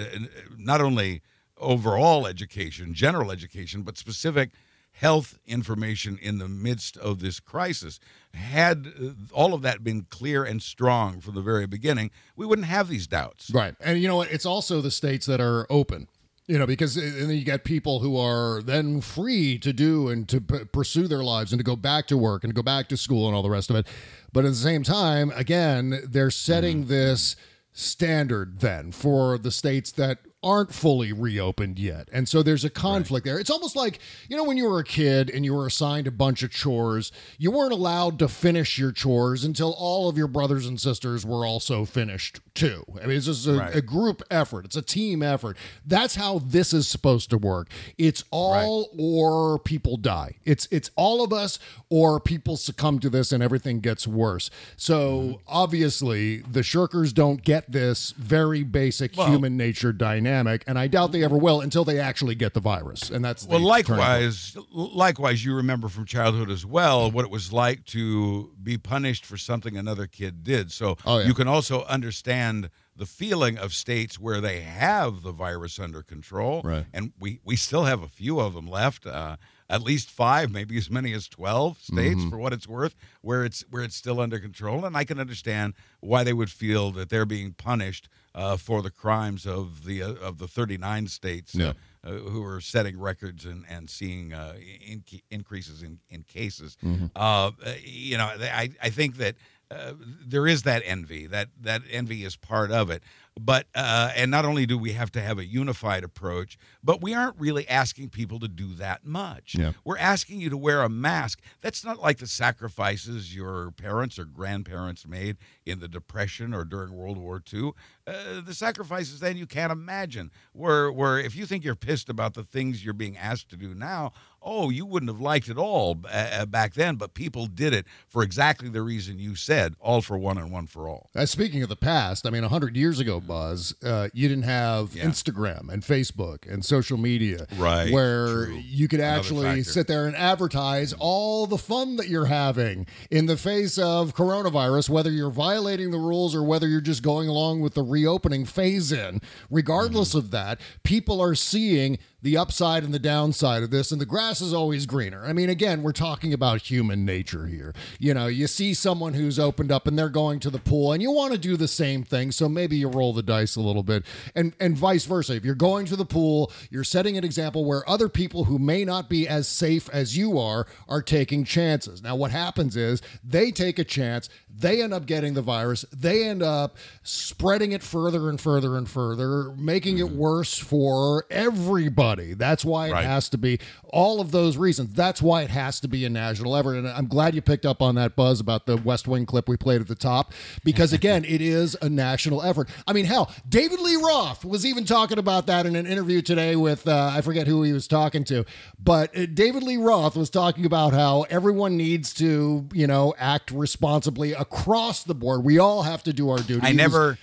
not 0.57 0.81
only 0.81 1.20
overall 1.59 2.27
education, 2.27 2.94
general 2.94 3.31
education, 3.31 3.83
but 3.83 3.98
specific 3.98 4.51
health 4.92 5.38
information 5.46 6.18
in 6.20 6.38
the 6.38 6.48
midst 6.48 6.96
of 6.96 7.20
this 7.20 7.38
crisis. 7.38 8.01
Had 8.33 8.87
uh, 9.01 9.11
all 9.33 9.53
of 9.53 9.61
that 9.61 9.85
been 9.85 10.07
clear 10.09 10.42
and 10.42 10.62
strong 10.62 11.20
from 11.20 11.35
the 11.35 11.42
very 11.42 11.66
beginning, 11.66 12.11
we 12.35 12.46
wouldn't 12.46 12.66
have 12.66 12.88
these 12.88 13.07
doubts. 13.07 13.51
Right. 13.51 13.74
And 13.79 14.01
you 14.01 14.09
know 14.09 14.16
what? 14.16 14.33
It's 14.33 14.46
also 14.46 14.81
the 14.81 14.90
states 14.90 15.27
that 15.27 15.40
are 15.40 15.66
open. 15.68 16.09
You 16.46 16.59
know, 16.59 16.66
because 16.66 16.96
and 16.96 17.29
then 17.29 17.37
you 17.37 17.44
get 17.44 17.62
people 17.62 18.01
who 18.01 18.16
are 18.16 18.62
then 18.62 19.03
free 19.03 19.59
to 19.59 19.70
do 19.70 20.09
and 20.09 20.27
to 20.31 20.40
p- 20.40 20.64
pursue 20.72 21.07
their 21.07 21.22
lives 21.22 21.53
and 21.53 21.61
to 21.61 21.64
go 21.64 21.77
back 21.77 22.07
to 22.07 22.16
work 22.16 22.42
and 22.42 22.51
to 22.51 22.55
go 22.55 22.62
back 22.62 22.88
to 22.88 22.96
school 22.96 23.27
and 23.27 23.37
all 23.37 23.42
the 23.42 23.51
rest 23.51 23.68
of 23.68 23.77
it. 23.77 23.87
But 24.33 24.46
at 24.46 24.53
the 24.53 24.57
same 24.57 24.83
time, 24.83 25.31
again, 25.35 26.01
they're 26.09 26.31
setting 26.31 26.87
this 26.87 27.37
standard 27.79 28.59
then 28.59 28.91
for 28.91 29.38
the 29.38 29.53
states 29.53 29.93
that 29.93 30.19
aren't 30.42 30.72
fully 30.72 31.12
reopened 31.12 31.79
yet. 31.79 32.09
And 32.12 32.29
so 32.29 32.42
there's 32.42 32.64
a 32.64 32.70
conflict 32.70 33.27
there. 33.27 33.40
It's 33.40 33.51
almost 33.51 33.74
like, 33.74 33.98
you 34.29 34.37
know, 34.37 34.44
when 34.44 34.57
you 34.57 34.68
were 34.68 34.79
a 34.79 34.85
kid 34.85 35.31
and 35.31 35.44
you 35.44 35.53
were 35.53 35.66
assigned 35.66 36.07
a 36.07 36.12
bunch 36.12 36.44
of 36.44 36.51
chores, 36.51 37.11
you 37.38 37.51
weren't 37.51 37.72
allowed 37.72 38.20
to 38.20 38.29
finish 38.29 38.79
your 38.79 38.92
chores 38.92 39.42
until 39.44 39.74
all 39.77 40.09
of 40.09 40.16
your 40.16 40.29
brothers 40.29 40.64
and 40.66 40.81
sisters 40.81 41.27
were 41.27 41.44
also 41.44 41.85
finished 41.85 42.40
too. 42.55 42.85
I 43.03 43.07
mean, 43.07 43.16
it's 43.16 43.27
just 43.27 43.46
a, 43.48 43.55
Right. 43.55 43.74
a 43.74 43.83
group 43.83 44.22
effort, 44.31 44.64
it's 44.64 44.77
a 44.77 44.83
team 44.83 45.22
effort. 45.22 45.57
That's 45.85 46.14
how 46.14 46.38
this 46.38 46.72
is 46.72 46.87
supposed 46.87 47.31
to 47.31 47.38
work. 47.38 47.68
It's 47.96 48.22
all 48.31 48.90
or 48.96 49.59
people 49.59 49.96
die. 49.96 50.37
It's 50.44 50.68
it's 50.70 50.90
all 50.94 51.24
of 51.24 51.33
us 51.33 51.59
or 51.90 52.20
people 52.20 52.57
succumb 52.57 53.01
to 53.01 53.11
this 53.11 53.33
and 53.33 53.42
everything 53.42 53.81
gets 53.81 54.07
worse. 54.07 54.51
So 54.77 55.20
mm-hmm. 55.20 55.33
obviously 55.48 56.38
the 56.38 56.61
shirkers 56.61 57.12
don't 57.12 57.42
get 57.42 57.72
this 57.72 58.12
very 58.12 58.62
basic 58.62 59.16
Well- 59.16 59.31
human 59.31 59.57
nature 59.57 59.92
dynamic, 59.92 60.28
and 60.67 60.79
I 60.79 60.87
doubt 60.88 61.12
they 61.12 61.23
ever 61.25 61.37
will 61.37 61.61
until 61.61 61.85
they 61.85 61.99
actually 61.99 62.35
get 62.35 62.55
the 62.55 62.61
virus. 62.61 63.11
And 63.11 63.25
that's 63.25 63.47
Well, 63.47 63.61
likewise, 63.61 64.57
likewise, 64.73 65.45
you 65.45 65.55
remember 65.55 65.88
from 65.88 66.05
childhood 66.05 66.51
as 66.51 66.64
well 66.67 67.11
what 67.11 67.25
it 67.25 67.31
was 67.31 67.53
like 67.53 67.85
to 67.87 68.53
be 68.62 68.79
punished 68.79 69.25
for 69.25 69.37
something 69.37 69.77
another 69.77 70.07
kid 70.07 70.45
did. 70.45 70.73
So 70.73 70.97
Oh, 71.05 71.19
yeah. 71.19 71.27
you 71.27 71.35
can 71.35 71.49
also 71.49 71.85
understand 71.85 72.71
the 72.97 73.07
feeling 73.07 73.57
of 73.59 73.73
states 73.73 74.19
where 74.19 74.41
they 74.41 74.61
have 74.61 75.23
the 75.23 75.31
virus 75.33 75.79
under 75.79 76.03
control, 76.03 76.62
Right. 76.64 76.87
and 76.93 77.12
we 77.21 77.41
we 77.45 77.55
still 77.57 77.85
have 77.85 78.03
a 78.03 78.09
few 78.09 78.41
of 78.41 78.55
them 78.55 78.67
left. 78.67 79.07
Uh, 79.07 79.37
at 79.71 79.83
least 79.83 80.11
five, 80.11 80.51
maybe 80.51 80.79
as 80.79 80.91
many 80.91 81.12
as 81.12 81.29
twelve 81.29 81.79
states, 81.79 82.21
Mm-hmm. 82.21 82.31
for 82.31 82.38
what 82.38 82.53
it's 82.55 82.67
worth, 82.67 82.95
where 83.21 83.45
it's 83.45 83.64
where 83.71 83.83
it's 83.85 83.95
still 83.95 84.19
under 84.19 84.38
control, 84.41 84.85
and 84.85 84.97
I 84.97 85.05
can 85.05 85.21
understand 85.21 85.75
why 86.01 86.25
they 86.25 86.33
would 86.33 86.51
feel 86.51 86.91
that 86.93 87.09
they're 87.11 87.27
being 87.27 87.53
punished 87.53 88.09
uh, 88.38 88.57
for 88.57 88.83
the 88.83 88.90
crimes 88.90 89.46
of 89.46 89.85
the 89.85 90.03
uh, 90.03 90.29
of 90.29 90.38
the 90.38 90.46
thirty 90.48 90.79
nine 90.79 91.09
states 91.09 91.55
Yeah. 91.55 91.72
uh, 92.05 92.11
who 92.33 92.42
are 92.44 92.61
setting 92.61 92.96
records 93.11 93.44
and, 93.44 93.64
and 93.68 93.90
seeing 93.90 94.33
uh, 94.33 94.55
in, 94.92 95.03
increases 95.31 95.83
in, 95.83 95.98
in 96.09 96.22
cases. 96.22 96.77
Mm-hmm. 96.85 97.07
Uh, 97.16 97.51
you 97.85 98.16
know, 98.18 98.27
I, 98.62 98.70
I 98.87 98.90
think 98.90 99.16
that 99.16 99.35
uh, 99.70 99.92
there 100.33 100.46
is 100.46 100.62
that 100.62 100.83
envy. 100.85 101.27
That 101.27 101.48
that 101.61 101.83
envy 101.90 102.24
is 102.24 102.37
part 102.37 102.70
of 102.70 102.90
it. 102.90 103.03
But 103.38 103.66
uh, 103.74 104.11
and 104.14 104.31
not 104.31 104.44
only 104.44 104.66
do 104.66 104.77
we 104.77 104.92
have 104.92 105.12
to 105.12 105.20
have 105.20 105.38
a 105.38 105.44
unified 105.44 106.05
approach, 106.05 106.59
but 106.83 107.01
we 107.01 107.14
aren't 107.14 107.38
really 107.38 107.68
asking 107.68 108.11
people 108.11 108.38
to 108.40 108.48
do 108.48 108.74
that 108.74 109.05
much. 109.05 109.55
Yeah. 109.59 109.72
We're 109.85 109.98
asking 109.98 110.40
you 110.40 110.51
to 110.51 110.57
wear 110.57 110.83
a 110.83 110.88
mask. 110.88 111.40
That's 111.61 111.85
not 111.85 112.01
like 112.01 112.18
the 112.18 112.27
sacrifices 112.27 113.35
your 113.35 113.70
parents 113.72 114.18
or 114.18 114.24
grandparents 114.24 115.07
made 115.07 115.37
in 115.64 115.81
the 115.81 115.88
Depression 115.88 116.55
or 116.55 116.64
during 116.64 116.92
World 116.92 117.18
War 117.18 117.42
II. 117.53 117.72
Uh, 118.07 118.40
the 118.40 118.55
sacrifices 118.55 119.20
then 119.20 119.37
you 119.37 119.46
can't 119.46 119.72
imagine. 119.72 120.31
Where, 120.53 120.90
where 120.90 121.18
if 121.18 121.37
you 121.37 121.46
think 121.46 121.64
you're 121.64 121.74
pissed 121.74 122.09
about 122.09 122.35
the 122.35 122.44
things 122.44 122.85
you're 122.85 122.94
being 122.94 123.16
asked 123.16 123.48
to 123.51 123.57
do 123.57 123.74
now, 123.74 124.12
oh, 124.42 124.70
you 124.70 124.87
wouldn't 124.87 125.11
have 125.11 125.20
liked 125.20 125.48
it 125.48 125.59
all 125.59 125.98
uh, 126.11 126.46
back 126.46 126.74
then, 126.74 126.96
but 126.96 127.14
people 127.14 127.46
did 127.46 127.74
it 127.74 127.87
for 128.07 128.22
exactly 128.22 128.68
the 128.68 128.83
reason 128.83 129.18
you 129.18 129.35
said 129.35 129.74
all 129.81 130.01
for 130.01 130.16
one 130.16 130.38
and 130.38 130.51
one 130.51 130.66
for 130.66 130.88
all. 130.88 131.11
Uh, 131.14 131.27
speaking 131.27 131.62
of 131.62 131.68
the 131.68 131.77
past, 131.77 132.27
I 132.27 132.31
mean, 132.31 132.42
100 132.42 132.77
years 132.77 133.01
ago, 133.01 133.20
Buzz, 133.20 133.74
uh, 133.85 134.09
you 134.14 134.29
didn't 134.29 134.44
have 134.44 134.94
Yeah. 134.94 135.05
Instagram 135.05 135.68
and 135.70 135.83
Facebook 135.83 136.51
and 136.51 136.64
social 136.64 136.96
media. 136.98 137.46
Right, 137.57 137.92
Where 137.92 138.46
true. 138.46 138.62
you 138.64 138.88
could 138.88 139.01
actually 139.01 139.62
sit 139.64 139.87
there 139.87 140.07
and 140.07 140.16
advertise 140.16 140.94
all 140.98 141.46
the 141.46 141.59
fun 141.59 141.96
that 141.96 142.09
you're 142.09 142.27
having 142.27 142.87
in 143.11 143.27
the 143.27 143.37
face 143.37 143.77
of 143.79 144.14
coronavirus, 144.14 144.88
whether 144.88 145.11
you're 145.11 145.31
violating 145.31 145.90
the 145.90 145.98
rules 145.98 146.35
or 146.35 146.42
whether 146.42 146.68
you're 146.68 146.81
just 146.81 147.03
going 147.03 147.29
along 147.29 147.61
with 147.61 147.74
the 147.74 147.83
reopening 147.83 148.44
phase 148.44 148.92
in. 148.92 149.20
Regardless 149.51 150.09
Mm-hmm. 150.11 150.18
of 150.18 150.31
that, 150.31 150.61
people 150.85 151.20
are 151.20 151.35
seeing 151.35 151.98
the 152.20 152.37
upside 152.37 152.83
and 152.83 152.92
the 152.92 152.98
downside 152.98 153.62
of 153.62 153.70
this, 153.70 153.92
and 153.92 154.00
the 154.00 154.07
grass 154.07 154.40
is 154.40 154.52
always 154.52 154.87
greener. 154.87 155.24
I 155.24 155.33
mean, 155.33 155.48
again, 155.48 155.83
we're 155.83 155.92
talking 155.92 156.33
about 156.33 156.62
human 156.62 157.04
nature 157.04 157.46
here. 157.46 157.72
You 158.00 158.12
know, 158.12 158.26
you 158.26 158.48
see 158.48 158.74
someone 158.74 159.14
who's 159.14 159.38
opened 159.38 159.70
up 159.70 159.87
and 159.87 159.96
they're 159.96 160.09
going 160.09 160.40
to 160.40 160.50
the 160.50 160.59
pool, 160.59 160.92
and 160.92 161.00
you 161.00 161.12
want 161.12 161.33
to 161.33 161.38
do 161.38 161.57
the 161.57 161.68
same 161.68 162.02
thing, 162.02 162.33
so 162.33 162.48
maybe 162.48 162.76
you 162.76 162.88
roll 162.88 163.12
the 163.12 163.22
dice 163.22 163.54
a 163.54 163.61
little 163.61 163.85
bit, 163.85 164.04
and 164.35 164.52
and 164.59 164.76
vice 164.76 165.04
versa. 165.04 165.37
If 165.37 165.44
you're 165.44 165.54
going 165.54 165.87
to 165.87 165.96
the 165.96 166.04
pool, 166.04 166.50
you're 166.70 166.85
setting 166.85 167.16
an 167.16 167.24
example 167.24 167.64
where 167.64 167.88
other 167.88 168.09
people 168.09 168.44
who 168.44 168.59
may 168.59 168.85
not 168.85 169.09
be 169.09 169.28
as 169.28 169.46
safe 169.46 169.88
as 169.90 170.16
you 170.16 170.38
are 170.38 170.66
are 170.88 171.02
taking 171.02 171.44
chances. 171.44 172.02
Now, 172.02 172.16
what 172.16 172.33
happens 172.33 172.76
is 172.76 173.00
they 173.22 173.52
take 173.52 173.78
a 173.78 173.85
chance, 173.85 174.28
they 174.50 174.83
end 174.83 174.92
up 174.92 175.07
getting 175.07 175.35
the 175.35 175.42
virus, 175.42 175.85
they 175.96 176.24
end 176.24 176.42
up 176.42 176.76
spreading 177.04 177.70
it 177.70 177.83
further 177.83 178.28
and 178.28 178.40
further 178.40 178.76
and 178.76 178.88
further, 178.88 179.52
making 179.52 179.98
it 179.98 180.07
mm-hmm. 180.07 180.18
worse 180.18 180.59
for 180.59 181.24
everybody 181.31 182.08
everybody. 182.09 182.35
That's 182.35 182.64
why 182.64 182.88
it 182.88 182.92
Right. 182.92 183.05
has 183.05 183.29
to 183.31 183.38
be 183.38 183.59
all 183.85 184.21
of 184.21 184.31
those 184.31 184.57
reasons. 184.57 184.94
That's 184.94 185.21
why 185.23 185.42
it 185.42 185.51
has 185.51 185.81
to 185.81 185.88
be 185.88 186.05
a 186.05 186.09
national 186.11 186.57
effort. 186.57 186.75
And 186.77 186.88
I'm 186.88 187.07
glad 187.07 187.35
you 187.35 187.42
picked 187.42 187.66
up 187.66 187.81
on 187.83 187.94
that 187.97 188.16
buzz 188.16 188.40
about 188.40 188.66
the 188.66 188.77
West 188.77 189.07
Wing 189.09 189.27
clip 189.27 189.49
we 189.49 189.57
played 189.57 189.81
at 189.81 189.88
the 189.88 189.94
top 189.94 190.33
because 190.64 190.92
again, 190.92 191.25
it 191.25 191.40
is 191.40 191.77
a 191.83 191.88
national 191.88 192.42
effort. 192.42 192.68
I 192.87 192.92
mean, 192.92 193.05
hell, 193.05 193.33
David 193.49 193.81
Lee 193.81 193.97
Roth 193.97 194.44
was 194.44 194.64
even 194.64 194.85
talking 194.85 195.18
about 195.18 195.47
that 195.47 195.66
in 195.66 195.77
an 195.77 195.87
interview 195.87 196.23
today 196.23 196.57
with 196.57 196.87
uh, 196.88 197.11
I 197.14 197.21
forget 197.21 197.47
who 197.47 197.62
he 197.62 197.73
was 197.73 197.87
talking 197.87 198.25
to, 198.25 198.44
but 198.83 199.16
uh, 199.16 199.27
David 199.27 199.62
Lee 199.62 199.77
Roth 199.77 200.16
was 200.16 200.31
talking 200.31 200.64
about 200.64 200.92
how 200.92 201.23
everyone 201.31 201.77
needs 201.77 202.12
to, 202.14 202.66
you 202.73 202.87
know, 202.87 203.14
act 203.18 203.51
responsibly 203.51 204.33
across 204.33 205.05
the 205.05 205.14
board. 205.14 205.44
We 205.44 205.59
all 205.59 205.83
have 205.83 206.03
to 206.05 206.12
do 206.12 206.31
our 206.31 206.38
duty. 206.38 206.66
I 206.66 206.73
never, 206.73 207.18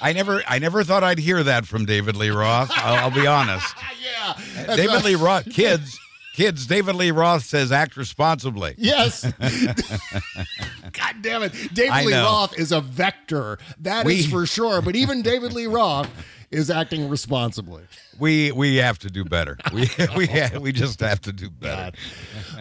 I 0.00 0.12
never, 0.12 0.42
I 0.46 0.58
never 0.58 0.84
thought 0.84 1.02
I'd 1.04 1.18
hear 1.18 1.42
that 1.42 1.66
from 1.66 1.84
David 1.86 2.16
Lee 2.16 2.30
Roth. 2.30 2.70
I'll, 2.74 3.04
I'll 3.04 3.10
be 3.10 3.26
honest. 3.26 3.74
yeah, 4.02 4.34
David 4.76 4.94
right. 4.94 5.04
Lee 5.04 5.14
Roth, 5.14 5.50
kids, 5.50 5.98
kids. 6.34 6.66
David 6.66 6.94
Lee 6.96 7.10
Roth 7.10 7.44
says 7.44 7.72
act 7.72 7.96
responsibly. 7.96 8.74
Yes. 8.76 9.24
God 10.92 11.22
damn 11.22 11.42
it. 11.42 11.52
David 11.74 11.92
I 11.92 12.04
Lee 12.04 12.10
know. 12.12 12.24
Roth 12.24 12.58
is 12.58 12.72
a 12.72 12.80
vector. 12.80 13.58
That 13.80 14.06
is 14.06 14.26
We- 14.26 14.30
for 14.32 14.46
sure. 14.46 14.80
But 14.82 14.96
even 14.96 15.22
David 15.22 15.52
Lee 15.52 15.66
Roth 15.66 16.10
is 16.50 16.70
acting 16.70 17.08
responsibly. 17.08 17.82
We 18.20 18.52
we 18.52 18.76
have 18.76 18.98
to 19.00 19.10
do 19.10 19.24
better. 19.24 19.56
We 19.72 19.88
we 20.16 20.28
we 20.60 20.70
just 20.72 21.00
have 21.00 21.20
to 21.22 21.32
do 21.32 21.50
better. 21.50 21.96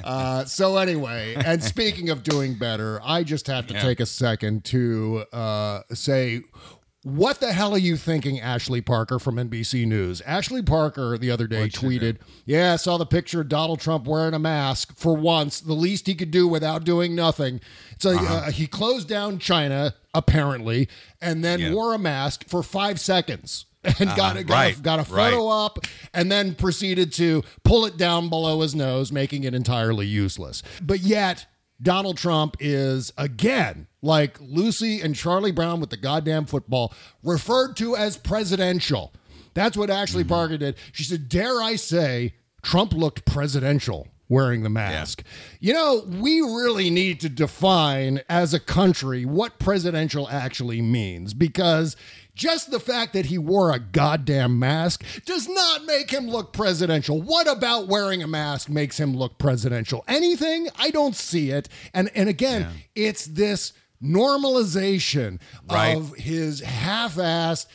Uh, 0.03 0.45
so 0.45 0.77
anyway, 0.77 1.35
and 1.35 1.63
speaking 1.63 2.09
of 2.09 2.23
doing 2.23 2.57
better, 2.57 2.99
I 3.03 3.23
just 3.23 3.45
have 3.47 3.67
to 3.67 3.73
Yeah. 3.75 3.81
take 3.81 3.99
a 3.99 4.05
second 4.07 4.63
to 4.65 5.25
uh, 5.31 5.81
say. 5.93 6.41
What 7.03 7.41
the 7.41 7.51
hell 7.51 7.73
are 7.73 7.77
you 7.79 7.97
thinking, 7.97 8.39
Ashley 8.39 8.79
Parker 8.79 9.19
from 9.19 9.35
NBC 9.35 9.85
News? 9.85 10.21
Ashley 10.21 10.61
Parker 10.61 11.17
the 11.17 11.31
other 11.31 11.47
day 11.47 11.67
tweeted, 11.67 12.19
Yeah, 12.45 12.73
I 12.73 12.75
saw 12.77 12.97
the 12.97 13.05
picture 13.05 13.41
of 13.41 13.49
Donald 13.49 13.81
Trump 13.81 14.07
wearing 14.07 14.33
a 14.33 14.39
mask 14.39 14.95
for 14.95 15.13
once, 15.13 15.59
the 15.59 15.73
least 15.73 16.07
he 16.07 16.15
could 16.15 16.31
do 16.31 16.47
without 16.47 16.85
doing 16.85 17.13
nothing. 17.13 17.59
So 17.99 18.11
uh, 18.17 18.51
he 18.51 18.67
closed 18.67 19.09
down 19.09 19.37
China, 19.39 19.95
apparently, 20.13 20.87
and 21.21 21.43
then 21.43 21.59
Yeah. 21.59 21.73
wore 21.73 21.93
a 21.93 21.99
mask 21.99 22.47
for 22.47 22.63
five 22.63 23.01
seconds 23.01 23.65
and 23.83 23.97
got, 24.15 24.37
a, 24.37 24.43
got, 24.45 24.77
a, 24.77 24.81
got 24.81 24.99
a 24.99 25.03
photo 25.03 25.49
up 25.49 25.79
and 26.13 26.31
then 26.31 26.55
proceeded 26.55 27.11
to 27.13 27.43
pull 27.65 27.85
it 27.85 27.97
down 27.97 28.29
below 28.29 28.61
his 28.61 28.73
nose, 28.75 29.11
making 29.11 29.43
it 29.43 29.53
entirely 29.53 30.07
useless. 30.07 30.63
But 30.81 31.01
yet, 31.01 31.47
Donald 31.81 32.15
Trump 32.17 32.55
is 32.61 33.11
again 33.17 33.87
like 34.03 34.37
Lucy 34.39 35.01
and 35.01 35.15
Charlie 35.15 35.51
Brown 35.51 35.79
with 35.79 35.89
the 35.89 35.97
goddamn 35.97 36.45
football, 36.45 36.93
referred 37.23 37.75
to 37.77 37.95
as 37.95 38.17
presidential. 38.17 39.13
That's 39.55 39.77
what 39.77 39.89
Ashley 39.89 40.23
mm-hmm. 40.23 40.29
Parker 40.29 40.57
did. 40.57 40.75
She 40.91 41.03
said, 41.03 41.29
Dare 41.29 41.61
I 41.61 41.75
say, 41.77 42.33
Trump 42.61 42.93
looked 42.93 43.25
presidential 43.25 44.07
wearing 44.29 44.63
the 44.63 44.69
mask. 44.69 45.23
You 45.59 45.73
know, 45.73 46.03
we 46.07 46.41
really 46.41 46.89
need 46.89 47.19
to 47.21 47.29
define 47.29 48.21
as 48.27 48.53
a 48.53 48.59
country 48.59 49.25
what 49.25 49.59
presidential 49.59 50.27
actually 50.29 50.81
means 50.81 51.33
because 51.33 51.95
just 52.33 52.71
the 52.71 52.79
fact 52.79 53.13
that 53.13 53.27
he 53.27 53.37
wore 53.37 53.71
a 53.71 53.79
goddamn 53.79 54.57
mask 54.57 55.03
does 55.25 55.47
not 55.47 55.85
make 55.85 56.09
him 56.09 56.27
look 56.27 56.51
presidential. 56.51 57.21
What 57.21 57.47
about 57.47 57.87
wearing 57.87 58.23
a 58.23 58.27
mask 58.27 58.69
makes 58.69 58.99
him 58.99 59.15
look 59.15 59.37
presidential? 59.37 60.03
Anything? 60.07 60.67
I 60.79 60.89
don't 60.89 61.15
see 61.15 61.51
it. 61.51 61.69
And 61.93 62.09
and 62.15 62.27
again, 62.27 62.67
it's 62.95 63.25
this 63.27 63.73
normalization 64.03 65.39
Right. 65.69 65.95
of 65.97 66.15
his 66.15 66.59
half-assed, 66.61 67.65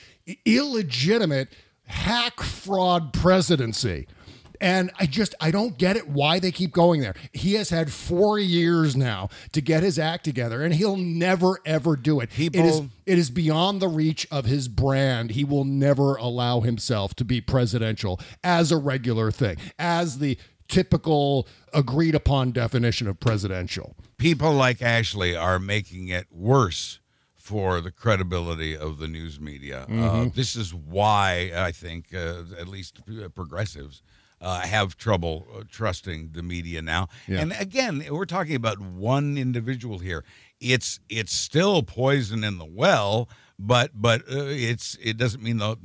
illegitimate 0.44 1.48
hack 1.86 2.40
fraud 2.42 3.12
presidency. 3.12 4.06
And 4.60 4.90
I 4.98 5.06
just 5.06 5.36
I 5.40 5.52
don't 5.52 5.78
get 5.78 5.96
it 5.96 6.08
why 6.08 6.40
they 6.40 6.50
keep 6.50 6.72
going 6.72 7.00
there. 7.00 7.14
He 7.32 7.54
has 7.54 7.70
had 7.70 7.92
four 7.92 8.40
years 8.40 8.96
now 8.96 9.28
to 9.52 9.60
get 9.60 9.84
his 9.84 10.00
act 10.00 10.24
together, 10.24 10.64
and 10.64 10.74
he'll 10.74 10.96
never 10.96 11.60
ever 11.64 11.94
do 11.94 12.18
it. 12.18 12.28
it 12.36 12.56
is 12.56 12.72
People- 12.80 12.88
it 13.06 13.18
is 13.18 13.30
beyond 13.30 13.80
the 13.80 13.86
reach 13.86 14.26
of 14.32 14.46
his 14.46 14.66
brand. 14.66 15.30
He 15.30 15.44
will 15.44 15.64
never 15.64 16.16
allow 16.16 16.60
himself 16.60 17.14
to 17.16 17.24
be 17.24 17.40
presidential 17.40 18.18
as 18.42 18.72
a 18.72 18.76
regular 18.76 19.30
thing, 19.30 19.58
as 19.78 20.18
the 20.18 20.36
typical 20.66 21.46
agreed 21.72 22.16
upon 22.16 22.50
definition 22.50 23.06
of 23.06 23.20
presidential. 23.20 23.94
People 24.18 24.52
like 24.52 24.82
Ashley 24.82 25.36
are 25.36 25.58
making 25.60 26.08
it 26.08 26.26
worse 26.30 26.98
for 27.36 27.80
the 27.80 27.90
credibility 27.92 28.76
of 28.76 28.98
the 28.98 29.08
news 29.08 29.40
media. 29.40 29.84
Uh, 29.84 29.86
Mhm. 29.92 30.34
this 30.34 30.54
is 30.56 30.74
why 30.74 31.52
I 31.56 31.72
think, 31.72 32.12
uh, 32.12 32.42
at 32.58 32.68
least 32.68 32.98
uh, 33.08 33.28
progressives, 33.28 34.02
uh, 34.40 34.60
have 34.60 34.96
trouble 34.96 35.46
uh, 35.56 35.62
trusting 35.70 36.30
the 36.32 36.42
media 36.42 36.82
now. 36.82 37.08
Yeah. 37.26 37.40
And 37.40 37.52
again, 37.58 38.04
we're 38.10 38.24
talking 38.26 38.54
about 38.56 38.80
one 38.80 39.38
individual 39.38 40.00
here. 40.00 40.24
It's 40.60 41.00
it's 41.08 41.32
still 41.32 41.82
poison 41.82 42.44
in 42.44 42.58
the 42.58 42.64
well, 42.66 43.28
but 43.58 43.92
but 43.94 44.22
uh, 44.22 44.46
it's 44.46 44.96
it 45.00 45.16
doesn't 45.16 45.42
mean 45.42 45.58
the. 45.58 45.76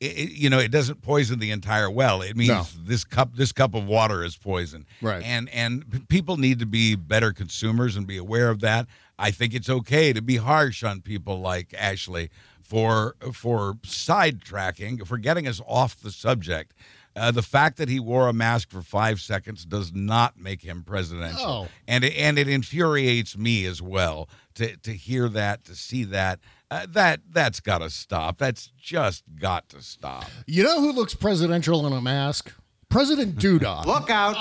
It, 0.00 0.06
it- 0.18 0.30
you 0.32 0.50
know, 0.50 0.58
it 0.58 0.70
doesn't 0.70 1.02
poison 1.02 1.38
the 1.38 1.50
entire 1.50 1.90
well. 1.90 2.20
It 2.22 2.36
means 2.36 2.48
No. 2.50 2.66
this 2.84 3.04
cup, 3.04 3.36
this 3.36 3.52
cup 3.52 3.74
of 3.74 3.84
water 3.86 4.24
is 4.24 4.36
poison. 4.36 4.86
Right. 5.00 5.22
And 5.24 5.48
and 5.50 5.90
p- 5.90 6.00
people 6.08 6.36
need 6.36 6.58
to 6.58 6.66
be 6.66 6.94
better 6.96 7.32
consumers 7.32 7.96
and 7.96 8.06
be 8.06 8.16
aware 8.16 8.50
of 8.50 8.60
that. 8.60 8.86
I 9.18 9.30
think 9.30 9.54
it's 9.54 9.70
okay 9.70 10.12
to 10.12 10.20
be 10.20 10.36
harsh 10.36 10.82
on 10.82 11.00
people 11.00 11.40
like 11.40 11.72
Ashley 11.78 12.30
for 12.62 13.14
for 13.32 13.74
sidetracking, 13.84 15.06
for 15.06 15.18
getting 15.18 15.46
us 15.46 15.60
off 15.66 15.96
the 16.00 16.10
subject. 16.10 16.74
Uh, 17.16 17.30
the 17.30 17.42
fact 17.42 17.76
that 17.76 17.88
he 17.88 18.00
wore 18.00 18.26
a 18.28 18.32
mask 18.32 18.70
for 18.70 18.82
five 18.82 19.20
seconds 19.20 19.64
does 19.64 19.92
not 19.94 20.36
make 20.36 20.62
him 20.62 20.82
presidential, 20.82 21.46
No. 21.64 21.68
and 21.86 22.02
it, 22.02 22.12
and 22.16 22.38
it 22.40 22.48
infuriates 22.48 23.36
me 23.38 23.66
as 23.66 23.80
well 23.80 24.28
to 24.54 24.76
to 24.78 24.92
hear 24.92 25.28
that, 25.28 25.64
to 25.66 25.76
see 25.76 26.02
that. 26.04 26.40
Uh, 26.74 26.86
that 26.90 27.20
that's 27.30 27.60
got 27.60 27.78
to 27.78 27.88
stop. 27.88 28.36
That's 28.38 28.72
just 28.76 29.22
got 29.38 29.68
to 29.68 29.80
stop. 29.80 30.24
You 30.44 30.64
know 30.64 30.80
who 30.80 30.90
looks 30.90 31.14
presidential 31.14 31.86
in 31.86 31.92
a 31.92 32.00
mask? 32.00 32.52
President 32.88 33.36
Duda. 33.38 33.86
Look 33.86 34.10
out. 34.10 34.34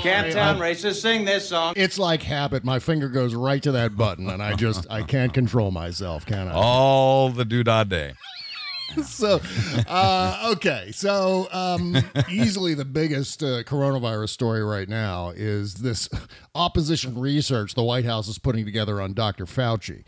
Can't 0.00 0.32
tell 0.32 0.54
racists 0.54 1.00
sing 1.02 1.24
this 1.24 1.48
song. 1.48 1.74
It's 1.76 1.98
like 1.98 2.22
habit. 2.22 2.62
My 2.62 2.78
finger 2.78 3.08
goes 3.08 3.34
right 3.34 3.60
to 3.64 3.72
that 3.72 3.96
button, 3.96 4.30
and 4.30 4.40
I 4.40 4.54
just 4.54 4.86
I 4.88 5.02
can't 5.02 5.32
control 5.34 5.72
myself, 5.72 6.24
can 6.24 6.46
I? 6.46 6.52
All 6.52 7.30
the 7.30 7.44
Duda 7.44 7.88
day. 7.88 8.12
so 9.04 9.40
uh, 9.86 10.52
okay 10.52 10.90
so 10.92 11.46
um, 11.52 11.96
easily 12.28 12.74
the 12.74 12.84
biggest 12.84 13.40
uh, 13.40 13.62
coronavirus 13.62 14.30
story 14.30 14.64
right 14.64 14.88
now 14.88 15.30
is 15.30 15.74
this 15.74 16.08
opposition 16.56 17.16
research 17.16 17.74
the 17.74 17.84
white 17.84 18.04
house 18.04 18.26
is 18.26 18.36
putting 18.40 18.64
together 18.64 19.00
on 19.00 19.12
dr 19.12 19.44
fauci 19.46 19.78
W- 19.88 20.04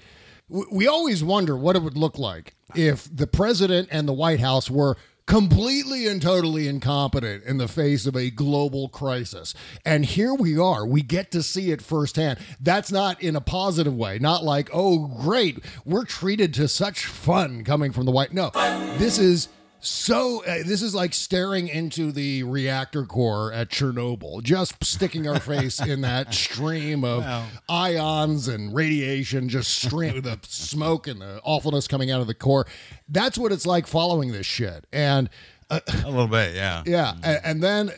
we 0.70 0.86
always 0.86 1.24
wonder 1.24 1.56
what 1.56 1.76
it 1.76 1.82
would 1.82 1.96
look 1.96 2.18
like 2.18 2.54
if 2.74 3.08
the 3.14 3.26
president 3.26 3.88
and 3.90 4.06
the 4.06 4.12
white 4.12 4.40
house 4.40 4.70
were 4.70 4.96
completely 5.26 6.06
and 6.06 6.20
totally 6.20 6.68
incompetent 6.68 7.44
in 7.44 7.56
the 7.56 7.68
face 7.68 8.06
of 8.06 8.16
a 8.16 8.28
global 8.28 8.88
crisis. 8.88 9.54
And 9.84 10.04
here 10.04 10.34
we 10.34 10.58
are. 10.58 10.84
We 10.84 11.02
get 11.02 11.30
to 11.30 11.42
see 11.42 11.70
it 11.70 11.80
firsthand. 11.80 12.38
That's 12.60 12.90
not 12.92 13.22
in 13.22 13.36
a 13.36 13.40
positive 13.40 13.96
way, 13.96 14.18
not 14.18 14.44
like, 14.44 14.68
oh, 14.72 15.06
great, 15.22 15.64
we're 15.84 16.04
treated 16.04 16.52
to 16.54 16.68
such 16.68 17.06
fun 17.06 17.64
coming 17.64 17.92
from 17.92 18.04
the 18.04 18.12
white. 18.12 18.32
No, 18.32 18.50
this 18.98 19.18
is 19.18 19.48
so 19.82 20.44
uh, 20.44 20.58
this 20.64 20.80
is 20.82 20.94
like 20.94 21.12
staring 21.12 21.68
into 21.68 22.12
the 22.12 22.42
reactor 22.44 23.04
core 23.04 23.52
at 23.52 23.68
Chernobyl, 23.68 24.42
just 24.42 24.82
sticking 24.84 25.26
our 25.28 25.40
face 25.40 25.80
in 25.80 26.00
that 26.02 26.32
stream 26.34 27.04
of 27.04 27.24
ions 27.68 28.48
and 28.48 28.74
radiation, 28.74 29.48
just 29.48 29.82
stream 29.82 30.20
the 30.22 30.38
smoke 30.42 31.06
and 31.06 31.20
the 31.20 31.40
awfulness 31.44 31.86
coming 31.88 32.10
out 32.10 32.20
of 32.20 32.26
the 32.26 32.34
core. 32.34 32.66
That's 33.08 33.36
what 33.36 33.52
it's 33.52 33.66
like 33.66 33.86
following 33.86 34.32
this 34.32 34.46
shit. 34.46 34.86
And 34.92 35.28
uh, 35.70 35.80
A 36.04 36.08
little 36.10 36.28
bit, 36.28 36.54
yeah. 36.54 36.82
yeah, 36.86 37.14
a- 37.22 37.46
and 37.46 37.62
then 37.62 37.92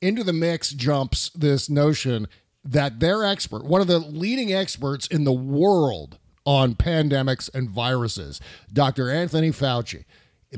into 0.00 0.22
the 0.24 0.32
mix 0.32 0.70
jumps 0.70 1.30
this 1.30 1.68
notion 1.68 2.28
that 2.64 2.98
their 3.00 3.24
expert, 3.24 3.64
one 3.64 3.80
of 3.80 3.86
the 3.86 3.98
leading 3.98 4.52
experts 4.52 5.06
in 5.06 5.24
the 5.24 5.32
world 5.32 6.18
on 6.44 6.74
pandemics 6.74 7.52
and 7.54 7.68
viruses, 7.70 8.40
Dr. 8.72 9.10
Anthony 9.10 9.50
Fauci, 9.50 10.04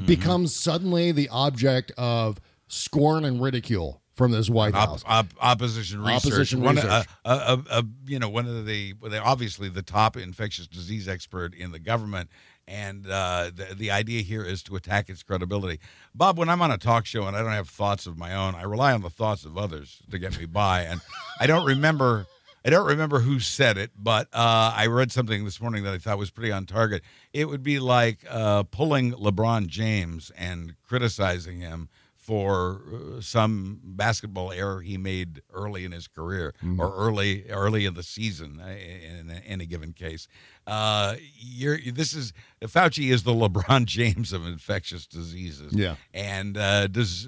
becomes 0.07 0.55
suddenly 0.55 1.12
the 1.12 1.29
object 1.29 1.92
of 1.96 2.40
scorn 2.68 3.24
and 3.24 3.40
ridicule 3.40 4.03
from 4.14 4.33
this 4.33 4.51
White 4.51 4.74
House. 4.74 5.03
Op, 5.07 5.11
op, 5.11 5.27
opposition 5.40 6.03
research. 6.03 6.27
Opposition 6.27 6.61
one, 6.61 6.74
research. 6.74 6.90
Uh, 6.90 7.03
uh, 7.24 7.57
uh, 7.70 7.83
you 8.05 8.18
know, 8.18 8.29
one 8.29 8.46
of 8.46 8.66
the 8.66 8.94
well, 9.01 9.18
obviously 9.24 9.68
the 9.68 9.83
top 9.83 10.16
infectious 10.16 10.66
disease 10.66 11.09
expert 11.09 11.55
in 11.55 11.70
the 11.70 11.79
government, 11.79 12.29
and 12.66 13.09
uh, 13.09 13.51
the 13.55 13.74
the 13.74 13.90
idea 13.90 14.22
here 14.22 14.44
is 14.44 14.62
to 14.64 14.77
attack 14.77 15.09
its 15.09 15.22
credibility. 15.22 15.79
Bob, 16.14 16.37
when 16.37 16.48
I'm 16.48 16.61
on 16.61 16.70
a 16.70 16.79
talk 16.79 17.07
show 17.07 17.27
and 17.27 17.37
I 17.37 17.42
don't 17.42 17.53
have 17.53 17.68
thoughts 17.68 18.07
of 18.07 18.18
my 18.18 18.35
own, 18.35 18.55
I 18.55 18.62
rely 18.62 18.92
on 18.92 19.03
the 19.03 19.11
thoughts 19.11 19.44
of 19.44 19.57
others 19.57 20.03
to 20.11 20.18
get 20.18 20.38
me 20.38 20.46
by, 20.46 20.83
and 20.83 21.01
I 21.40 21.46
don't 21.46 21.66
remember. 21.66 22.27
I 22.64 22.71
don't 22.71 22.87
remember 22.87 23.21
who 23.21 23.40
said 23.40 23.79
it, 23.79 23.92
but 23.97 24.29
uh, 24.33 24.73
I 24.77 24.87
read 24.87 25.12
something 25.12 25.44
this 25.44 25.61
morning 25.61 25.85
that 25.85 25.94
I 25.94 25.99
thought 25.99 26.18
was 26.18 26.31
pretty 26.31 26.51
on 26.53 26.66
target. 26.66 27.03
It 27.33 27.47
would 27.47 27.62
be 27.62 27.79
like 27.79 28.25
uh, 28.29 28.64
pulling 28.64 29.12
LeBron 29.12 29.66
James 29.68 30.31
and 30.37 30.75
criticizing 30.83 31.61
him 31.61 31.88
for 32.16 32.83
uh, 32.92 33.21
some 33.23 33.81
basketball 33.83 34.53
error 34.53 34.83
he 34.83 34.99
made 34.99 35.40
early 35.51 35.87
in 35.87 35.92
his 35.92 36.07
career 36.09 36.53
Mm-hmm. 36.62 36.79
or 36.81 36.92
early 36.94 37.49
early 37.49 37.87
in 37.87 37.94
the 37.94 38.03
season 38.03 38.61
uh, 38.62 38.68
in, 38.68 39.31
any 39.47 39.64
given 39.64 39.94
case. 39.94 40.29
Uh, 40.66 41.14
you're 41.38 41.79
this 41.90 42.12
is 42.12 42.35
Fauci 42.62 43.11
is 43.11 43.23
the 43.23 43.33
LeBron 43.42 43.87
James 43.87 44.35
of 44.35 44.47
infectious 44.47 45.07
diseases. 45.07 45.73
Yeah. 45.73 45.94
and 46.12 46.59
uh, 46.59 46.88
does 46.88 47.27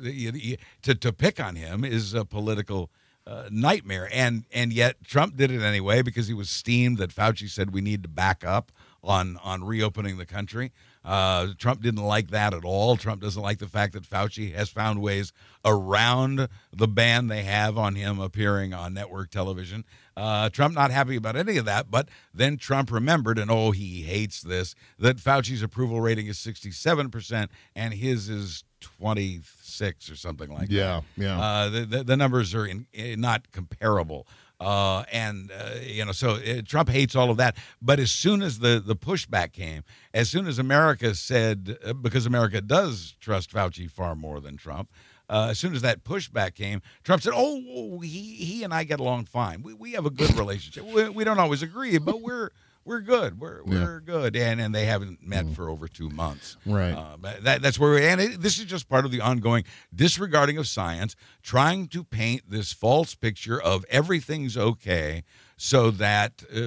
to 0.83 0.95
to 0.97 1.13
pick 1.15 1.41
on 1.41 1.55
him 1.57 1.83
is 1.85 2.13
a 2.13 2.25
political. 2.27 2.91
Uh, 3.27 3.49
nightmare, 3.51 4.09
and 4.13 4.45
and 4.51 4.73
yet 4.73 4.97
Trump 5.05 5.37
did 5.37 5.51
it 5.51 5.63
anyway 5.63 6.03
because 6.03 6.27
he 6.27 6.35
was 6.35 6.49
steamed 6.49 6.99
that 6.99 7.15
Fauci 7.15 7.49
said 7.49 7.73
we 7.73 7.81
need 7.81 8.03
to 8.03 8.09
back 8.09 8.45
up 8.45 8.73
on 9.05 9.39
on 9.45 9.63
reopening 9.63 10.17
the 10.17 10.27
country. 10.27 10.73
Uh, 11.05 11.49
Trump 11.57 11.83
didn't 11.83 12.03
like 12.03 12.31
that 12.31 12.53
at 12.53 12.65
all. 12.65 12.97
Trump 12.97 13.23
doesn't 13.23 13.43
like 13.43 13.59
the 13.59 13.69
fact 13.69 13.95
that 13.95 14.03
Fauci 14.03 14.55
has 14.55 14.69
found 14.69 15.01
ways 15.01 15.33
around 15.65 16.49
the 16.73 16.89
ban 16.89 17.29
they 17.29 17.43
have 17.43 17.79
on 17.79 17.95
him 17.95 18.21
appearing 18.21 18.75
on 18.75 18.93
network 18.93 19.31
television. 19.31 19.85
Uh, 20.17 20.51
Trump 20.51 20.75
not 20.75 20.91
happy 20.91 21.17
about 21.17 21.37
any 21.37 21.57
of 21.57 21.65
that, 21.65 21.91
but 21.91 22.09
then 22.35 22.59
Trump 22.59 22.93
remembered, 22.93 23.39
and 23.39 23.51
oh, 23.51 23.71
he 23.71 24.03
hates 24.03 24.43
this, 24.43 24.75
that 24.99 25.17
Fauci's 25.17 25.63
approval 25.63 26.01
rating 26.01 26.27
is 26.27 26.37
67% 26.37 27.49
and 27.75 27.95
his 27.95 28.29
is 28.29 28.65
26 28.81 30.11
or 30.11 30.17
something 30.17 30.51
like 30.53 30.71
Yeah, 30.71 31.01
that. 31.17 31.23
yeah. 31.23 31.41
Uh, 31.41 31.69
the, 31.69 31.81
the, 31.87 32.05
the 32.05 32.17
numbers 32.17 32.55
are 32.55 32.67
in, 32.67 32.87
eh, 32.95 33.15
not 33.19 33.51
comparable. 33.53 34.27
Uh, 34.61 35.05
and 35.11 35.51
uh, 35.53 35.77
you 35.83 36.05
know, 36.05 36.13
so 36.13 36.33
uh, 36.33 36.61
Trump 36.67 36.91
hates 36.91 37.17
all 37.17 37.31
of 37.31 37.39
that. 37.39 37.57
But 37.81 37.99
as 37.99 38.11
soon 38.11 38.43
as 38.43 38.59
the 38.59 38.83
the 38.85 38.95
pushback 38.95 39.53
came, 39.53 39.85
as 40.13 40.29
soon 40.29 40.47
as 40.47 40.59
America 40.59 41.15
said, 41.15 41.79
uh, 41.83 41.95
because 41.95 42.27
America 42.27 42.61
does 42.61 43.17
trust 43.21 43.53
Fauci 43.53 43.91
far 43.91 44.15
more 44.15 44.39
than 44.39 44.59
Trump, 44.59 44.91
uh, 45.31 45.47
as 45.51 45.59
soon 45.59 45.75
as 45.75 45.81
that 45.81 46.05
pushback 46.05 46.55
came, 46.55 46.83
Trump 47.05 47.23
said, 47.23 47.33
"Oh, 47.35 48.01
he 48.01 48.35
he 48.35 48.63
and 48.63 48.75
I 48.75 48.85
get 48.85 49.01
along 49.01 49.25
fine. 49.25 49.63
We 49.63 49.73
we 49.73 49.93
have 49.93 50.05
a 50.05 50.11
good 50.11 50.37
relationship. 50.37 50.85
we, 50.85 51.09
we 51.09 51.25
don't 51.25 51.39
always 51.39 51.63
agree, 51.63 51.97
but 51.97 52.21
we're." 52.21 52.51
We're 52.85 53.01
good. 53.01 53.39
We're 53.39 53.63
we're 53.65 54.01
good, 54.01 54.35
and 54.37 54.61
and 54.61 54.75
they 54.75 54.87
haven't 54.87 55.23
met 55.23 55.49
for 55.51 55.69
over 55.69 55.87
two 55.87 56.09
months. 56.09 56.57
Right. 56.65 56.93
Uh, 56.93 57.17
that, 57.43 57.63
that's 57.63 57.79
where 57.79 57.91
we're, 57.91 58.09
and 58.09 58.21
it, 58.21 58.41
this 58.41 58.59
is 58.59 58.65
just 58.65 58.89
part 58.89 59.05
of 59.05 59.11
the 59.11 59.21
ongoing 59.21 59.65
disregarding 59.95 60.57
of 60.57 60.67
science, 60.67 61.15
trying 61.43 61.89
to 61.89 62.03
paint 62.03 62.43
this 62.49 62.73
false 62.73 63.15
picture 63.15 63.61
of 63.61 63.85
everything's 63.91 64.57
okay, 64.57 65.25
so 65.57 65.91
that 65.91 66.43
uh, 66.53 66.59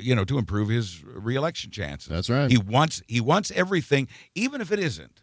you 0.00 0.14
know 0.14 0.24
to 0.24 0.38
improve 0.38 0.68
his 0.68 1.02
reelection 1.04 1.72
chances. 1.72 2.08
That's 2.08 2.30
right. 2.30 2.50
He 2.50 2.56
wants 2.56 3.02
he 3.08 3.20
wants 3.20 3.50
everything, 3.50 4.06
even 4.34 4.60
if 4.60 4.70
it 4.70 4.78
isn't. 4.78 5.19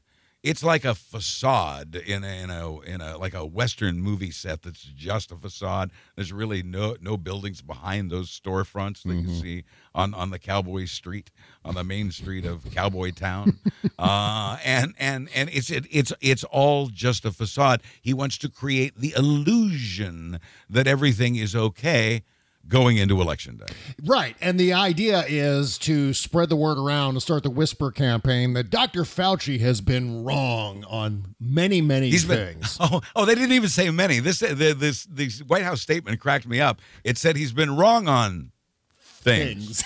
It's 0.47 0.63
like 0.63 0.85
a 0.85 0.95
facade 0.95 1.95
in 1.95 2.23
a, 2.23 2.43
in 2.43 2.49
a 2.49 2.79
in 2.81 3.01
a 3.01 3.17
like 3.17 3.33
a 3.33 3.45
western 3.45 3.99
movie 3.99 4.31
set 4.31 4.61
that's 4.63 4.83
just 4.83 5.31
a 5.31 5.35
facade. 5.35 5.91
There's 6.15 6.31
really 6.31 6.63
no 6.63 6.95
no 7.01 7.17
buildings 7.17 7.61
behind 7.61 8.09
those 8.09 8.29
storefronts 8.29 9.03
that 9.03 9.15
you 9.15 9.33
see 9.35 9.63
on 9.93 10.13
on 10.13 10.29
the 10.29 10.39
Cowboy 10.39 10.85
Street 10.85 11.31
on 11.65 11.75
the 11.75 11.83
main 11.83 12.11
street 12.11 12.45
of 12.45 12.63
Cowboy 12.71 13.11
Town, 13.11 13.59
uh, 13.99 14.57
and 14.63 14.93
and 14.97 15.27
and 15.35 15.49
it's 15.51 15.69
it, 15.69 15.85
it's 15.91 16.13
it's 16.21 16.45
all 16.45 16.87
just 16.87 17.25
a 17.25 17.31
facade. 17.31 17.81
He 18.01 18.13
wants 18.13 18.37
to 18.37 18.49
create 18.49 18.95
the 18.97 19.13
illusion 19.17 20.39
that 20.69 20.87
everything 20.87 21.35
is 21.35 21.55
okay 21.55 22.23
going 22.67 22.97
into 22.97 23.21
election 23.21 23.57
day. 23.57 23.65
Right. 24.03 24.35
And 24.41 24.59
the 24.59 24.73
idea 24.73 25.23
is 25.27 25.77
to 25.79 26.13
spread 26.13 26.49
the 26.49 26.55
word 26.55 26.77
around 26.77 27.11
and 27.11 27.21
start 27.21 27.43
the 27.43 27.49
whisper 27.49 27.91
campaign 27.91 28.53
that 28.53 28.69
Dr. 28.69 29.03
Fauci 29.03 29.59
has 29.59 29.81
been 29.81 30.23
wrong 30.23 30.83
on 30.89 31.35
many, 31.39 31.81
many 31.81 32.09
He's 32.09 32.25
been- 32.25 32.53
things. 32.55 32.77
oh, 32.81 33.01
oh, 33.15 33.25
they 33.25 33.35
didn't 33.35 33.53
even 33.53 33.69
say 33.69 33.89
many. 33.89 34.19
This 34.19 34.41
uh, 34.41 34.53
the, 34.53 34.73
this 34.73 35.05
this 35.05 35.39
White 35.39 35.63
House 35.63 35.81
statement 35.81 36.19
cracked 36.19 36.47
me 36.47 36.59
up. 36.59 36.81
It 37.03 37.17
said 37.17 37.35
he's 37.35 37.53
been 37.53 37.75
wrong 37.75 38.07
on 38.07 38.51
things. 38.99 39.83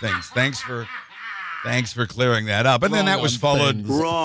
Things. 0.00 0.26
Thanks 0.28 0.60
for 0.60 0.86
thanks 1.66 1.92
for 1.92 2.06
clearing 2.06 2.46
that 2.46 2.64
up. 2.66 2.82
And 2.82 2.94
then 2.94 3.06
that 3.06 3.20
was 3.20 3.36
followed. 3.36 3.84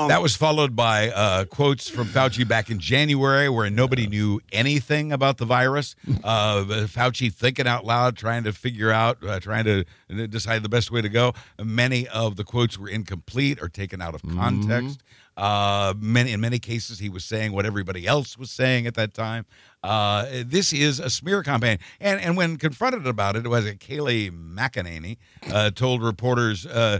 That 0.10 0.22
was 0.22 0.36
followed 0.36 0.76
by 0.76 1.10
uh, 1.10 1.46
quotes 1.46 1.90
from 1.90 2.08
Fauci 2.08 2.48
back 2.48 2.70
in 2.70 2.80
January, 2.80 3.50
where 3.50 3.70
nobody 3.70 4.08
knew 4.08 4.40
anything 4.52 5.12
about 5.12 5.38
the 5.38 5.46
virus. 5.46 5.96
Uh, 6.24 6.64
Fauci 6.88 7.34
thinking 7.34 7.66
out 7.68 7.84
loud, 7.84 8.16
trying 8.16 8.44
to 8.44 8.54
figure 8.54 8.92
out, 8.92 9.18
uh, 9.26 9.40
trying 9.40 9.66
to 9.66 9.84
decide 10.28 10.62
the 10.62 10.70
best 10.70 10.92
way 10.92 11.02
to 11.02 11.10
go. 11.10 11.34
Many 11.62 12.08
of 12.10 12.36
the 12.36 12.44
quotes 12.44 12.78
were 12.78 12.88
incomplete 12.88 13.60
or 13.62 13.68
taken 13.70 14.02
out 14.02 14.14
of 14.14 14.22
context. 14.22 15.02
Uh, 15.42 15.96
many 16.00 16.34
in 16.34 16.40
many 16.40 16.60
cases, 16.60 17.00
he 17.00 17.10
was 17.10 17.26
saying 17.26 17.52
what 17.52 17.66
everybody 17.66 18.06
else 18.06 18.38
was 18.38 18.52
saying 18.52 18.86
at 18.86 18.94
that 18.94 19.12
time. 19.12 19.44
Uh, 19.82 20.44
this 20.46 20.72
is 20.72 21.00
a 21.00 21.10
smear 21.10 21.42
campaign, 21.42 21.80
and 22.00 22.22
and 22.22 22.38
when 22.38 22.58
confronted 22.58 23.08
about 23.08 23.36
it, 23.36 23.44
it 23.44 23.50
was 23.50 23.66
Kayleigh 23.66 24.30
McEnany 24.30 25.18
uh, 25.52 25.72
told 25.72 26.04
reporters 26.04 26.68
uh, 26.68 27.00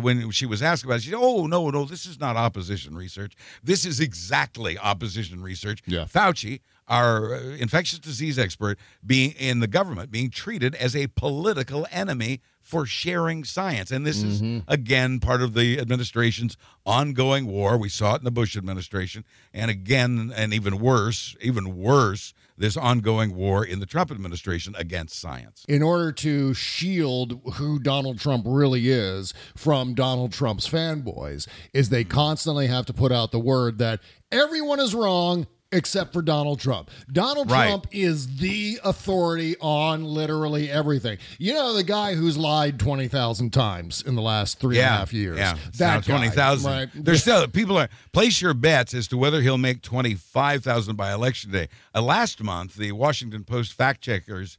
when 0.00 0.30
she 0.30 0.46
was 0.46 0.62
asked 0.62 0.82
about 0.82 0.94
it, 0.94 1.02
she 1.02 1.10
said, 1.10 1.18
"Oh 1.20 1.46
no, 1.46 1.68
no, 1.68 1.84
this 1.84 2.06
is 2.06 2.18
not 2.18 2.36
opposition 2.36 2.96
research. 2.96 3.34
This 3.62 3.84
is 3.84 4.00
exactly 4.00 4.78
opposition 4.78 5.42
research." 5.42 5.82
Yeah. 5.84 6.06
Fauci, 6.06 6.60
our 6.88 7.34
uh, 7.34 7.40
infectious 7.58 7.98
disease 7.98 8.38
expert, 8.38 8.78
being 9.04 9.32
in 9.32 9.60
the 9.60 9.68
government, 9.68 10.10
being 10.10 10.30
treated 10.30 10.74
as 10.76 10.96
a 10.96 11.08
political 11.08 11.86
enemy 11.90 12.40
for 12.64 12.86
sharing 12.86 13.44
science. 13.44 13.90
And 13.90 14.06
this 14.06 14.22
is, 14.22 14.40
mm-hmm. 14.40 14.68
again, 14.68 15.20
part 15.20 15.42
of 15.42 15.52
the 15.52 15.78
administration's 15.78 16.56
ongoing 16.86 17.46
war. 17.46 17.76
We 17.76 17.90
saw 17.90 18.14
it 18.14 18.18
in 18.18 18.24
the 18.24 18.30
Bush 18.30 18.56
administration. 18.56 19.24
And 19.52 19.70
again, 19.70 20.32
and 20.34 20.54
even 20.54 20.78
worse, 20.78 21.36
even 21.42 21.76
worse, 21.76 22.32
this 22.56 22.76
ongoing 22.76 23.36
war 23.36 23.64
in 23.64 23.80
the 23.80 23.86
Trump 23.86 24.10
administration 24.10 24.74
against 24.78 25.20
science. 25.20 25.64
in 25.68 25.82
order 25.82 26.10
to 26.12 26.54
shield 26.54 27.40
who 27.54 27.78
Donald 27.78 28.18
Trump 28.18 28.44
really 28.48 28.88
is 28.88 29.34
from 29.54 29.92
Donald 29.92 30.32
Trump's 30.32 30.68
fanboys 30.68 31.46
is 31.74 31.90
they 31.90 32.04
constantly 32.04 32.68
have 32.68 32.86
to 32.86 32.94
put 32.94 33.12
out 33.12 33.30
the 33.30 33.38
word 33.38 33.78
that 33.78 34.00
everyone 34.32 34.80
is 34.80 34.94
wrong 34.94 35.46
except 35.74 36.12
for 36.12 36.22
Donald 36.22 36.60
Trump. 36.60 36.90
Donald 37.12 37.50
Right. 37.50 37.66
Trump 37.68 37.86
is 37.92 38.36
the 38.38 38.78
authority 38.84 39.56
on 39.60 40.04
literally 40.04 40.70
everything. 40.70 41.18
You 41.38 41.54
know 41.54 41.74
the 41.74 41.82
guy 41.82 42.14
who's 42.14 42.38
lied 42.38 42.78
20,000 42.78 43.50
times 43.52 44.02
in 44.06 44.14
the 44.14 44.22
last 44.22 44.60
three 44.60 44.78
and 44.78 44.86
a 44.86 44.88
half 44.98 45.12
years. 45.12 45.38
Yeah, 45.38 45.56
That 45.78 46.04
twenty 46.04 46.28
thousand. 46.30 46.70
Right. 46.70 46.88
There's 46.94 47.22
still 47.22 47.46
people 47.48 47.76
are 47.76 47.88
place 48.12 48.40
your 48.40 48.54
bets 48.54 48.94
as 48.94 49.08
to 49.08 49.16
whether 49.16 49.40
he'll 49.42 49.58
make 49.58 49.82
twenty 49.82 50.14
five 50.14 50.62
thousand 50.62 50.96
by 50.96 51.12
election 51.12 51.50
day. 51.50 51.68
Uh, 51.94 52.02
last 52.02 52.42
month, 52.42 52.74
the 52.76 52.92
Washington 52.92 53.44
Post 53.44 53.72
fact 53.72 54.00
checkers 54.00 54.58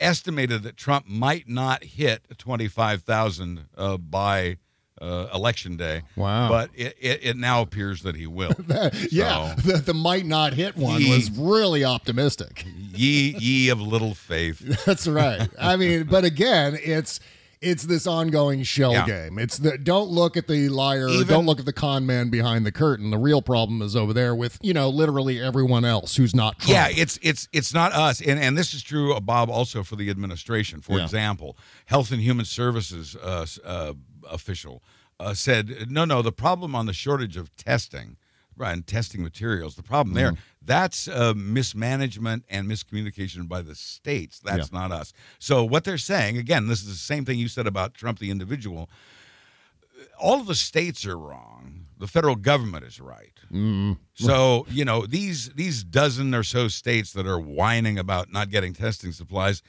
estimated 0.00 0.62
that 0.64 0.76
Trump 0.76 1.06
might 1.06 1.48
not 1.48 1.84
hit 1.84 2.22
twenty 2.38 2.68
five 2.68 3.02
thousand 3.02 3.66
uh, 3.76 3.96
by. 3.96 4.56
Uh, 5.00 5.26
election 5.34 5.76
day. 5.76 6.02
Wow. 6.14 6.48
But 6.48 6.70
it, 6.72 6.96
it, 7.00 7.20
it 7.24 7.36
now 7.36 7.62
appears 7.62 8.02
that 8.02 8.14
he 8.14 8.28
will. 8.28 8.52
yeah, 9.10 9.54
So, 9.56 9.72
the, 9.72 9.82
the 9.86 9.92
might 9.94 10.24
not 10.24 10.54
hit 10.54 10.76
one 10.76 11.00
He- 11.00 11.10
was 11.10 11.30
really 11.32 11.84
optimistic. 11.84 12.64
ye 12.94 13.34
ye 13.36 13.68
of 13.70 13.80
little 13.80 14.14
faith. 14.14 14.60
That's 14.86 15.08
right. 15.08 15.48
I 15.58 15.74
mean, 15.76 16.04
but 16.04 16.24
again, 16.24 16.78
it's 16.80 17.18
it's 17.60 17.84
this 17.84 18.06
ongoing 18.06 18.62
shell 18.62 18.92
Yeah. 18.92 19.06
game. 19.06 19.38
It's 19.38 19.56
the 19.58 19.76
don't 19.78 20.10
look 20.10 20.36
at 20.36 20.46
the 20.48 20.68
liar, 20.68 21.08
Even- 21.08 21.26
don't 21.26 21.46
look 21.46 21.58
at 21.58 21.64
the 21.66 21.72
con 21.72 22.06
man 22.06 22.30
behind 22.30 22.64
the 22.64 22.72
curtain. 22.72 23.10
The 23.10 23.18
real 23.18 23.42
problem 23.42 23.82
is 23.82 23.96
over 23.96 24.12
there 24.12 24.34
with 24.34 24.58
you 24.62 24.72
know 24.74 24.88
literally 24.90 25.40
everyone 25.42 25.84
else 25.84 26.14
who's 26.14 26.36
not. 26.36 26.60
Trump. 26.60 26.70
Yeah, 26.70 26.88
it's 26.90 27.18
it's 27.20 27.48
it's 27.52 27.74
not 27.74 27.92
us, 27.92 28.20
and 28.20 28.38
and 28.38 28.56
this 28.56 28.74
is 28.74 28.82
true, 28.82 29.12
uh, 29.14 29.18
Bob, 29.20 29.50
also 29.50 29.82
for 29.82 29.96
the 29.96 30.08
administration. 30.08 30.80
For 30.82 30.98
Yeah. 30.98 31.04
example, 31.04 31.56
Health 31.86 32.12
and 32.12 32.20
Human 32.22 32.44
Services 32.44 33.16
uh, 33.16 33.44
uh, 33.64 33.94
official 34.30 34.82
uh, 35.20 35.34
said, 35.34 35.90
no, 35.90 36.04
no, 36.04 36.22
the 36.22 36.32
problem 36.32 36.74
on 36.74 36.86
the 36.86 36.92
shortage 36.92 37.36
of 37.36 37.54
testing. 37.56 38.16
Right, 38.56 38.72
and 38.72 38.86
testing 38.86 39.20
materials. 39.20 39.74
The 39.74 39.82
problem 39.82 40.14
there, 40.14 40.30
Mm-hmm. 40.30 40.40
that's 40.62 41.08
uh, 41.08 41.34
mismanagement 41.34 42.44
and 42.48 42.68
miscommunication 42.70 43.48
by 43.48 43.62
the 43.62 43.74
states. 43.74 44.38
That's 44.38 44.70
not 44.70 44.92
us. 44.92 45.12
So, 45.40 45.64
what 45.64 45.82
they're 45.82 45.98
saying, 45.98 46.38
again, 46.38 46.68
this 46.68 46.78
is 46.82 46.86
the 46.86 46.94
same 46.94 47.24
thing 47.24 47.36
you 47.40 47.48
said 47.48 47.66
about 47.66 47.94
Trump, 47.94 48.20
the 48.20 48.30
individual. 48.30 48.88
All 50.20 50.40
of 50.40 50.46
the 50.46 50.54
states 50.54 51.04
are 51.04 51.18
wrong. 51.18 51.86
The 51.98 52.06
federal 52.06 52.36
government 52.36 52.84
is 52.84 53.00
right. 53.00 53.32
So 54.14 54.66
you 54.70 54.84
know 54.84 55.04
these 55.06 55.50
these 55.56 55.82
dozen 55.82 56.32
or 56.32 56.44
so 56.44 56.68
states 56.68 57.12
that 57.14 57.26
are 57.26 57.40
whining 57.40 57.98
about 57.98 58.32
not 58.32 58.50
getting 58.50 58.72
testing 58.72 59.10
supplies, 59.10 59.62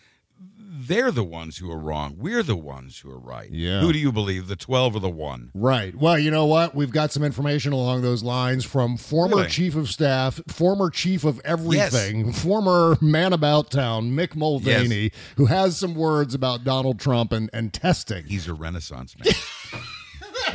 they're 0.88 1.12
the 1.12 1.24
ones 1.24 1.58
who 1.58 1.72
are 1.72 1.80
wrong. 1.80 2.16
We're 2.18 2.44
the 2.44 2.56
ones 2.56 3.00
who 3.00 3.10
are 3.10 3.20
right. 3.20 3.50
Yeah. 3.50 3.80
Who 3.82 3.92
do 3.92 3.98
you 4.00 4.12
believe, 4.12 4.48
the 4.48 4.56
twelve 4.56 4.96
or 4.96 5.00
the 5.00 5.10
one? 5.10 5.50
Right. 5.56 5.96
Well, 5.96 6.20
you 6.20 6.30
know 6.30 6.46
what? 6.46 6.76
We've 6.76 6.92
got 6.92 7.12
some 7.12 7.24
information 7.24 7.74
along 7.74 8.02
those 8.02 8.24
lines 8.24 8.66
from 8.66 8.98
former 8.98 9.38
Really? 9.38 9.50
chief 9.50 9.76
of 9.76 9.90
staff, 9.90 10.42
former 10.48 10.90
chief 10.90 11.24
of 11.24 11.40
everything, 11.44 12.32
former 12.34 12.98
man 13.02 13.34
about 13.34 13.72
town, 13.72 14.12
Mick 14.12 14.36
Mulvaney, 14.36 15.12
who 15.38 15.46
has 15.46 15.78
some 15.78 15.96
words 15.96 16.34
about 16.34 16.64
Donald 16.64 17.00
Trump 17.00 17.32
and, 17.32 17.50
and 17.54 17.74
testing. 17.74 18.26
He's 18.26 18.48
a 18.48 18.54
Renaissance 18.54 19.16
man. 19.18 19.34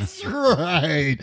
That's 0.00 0.24
right. 0.24 1.18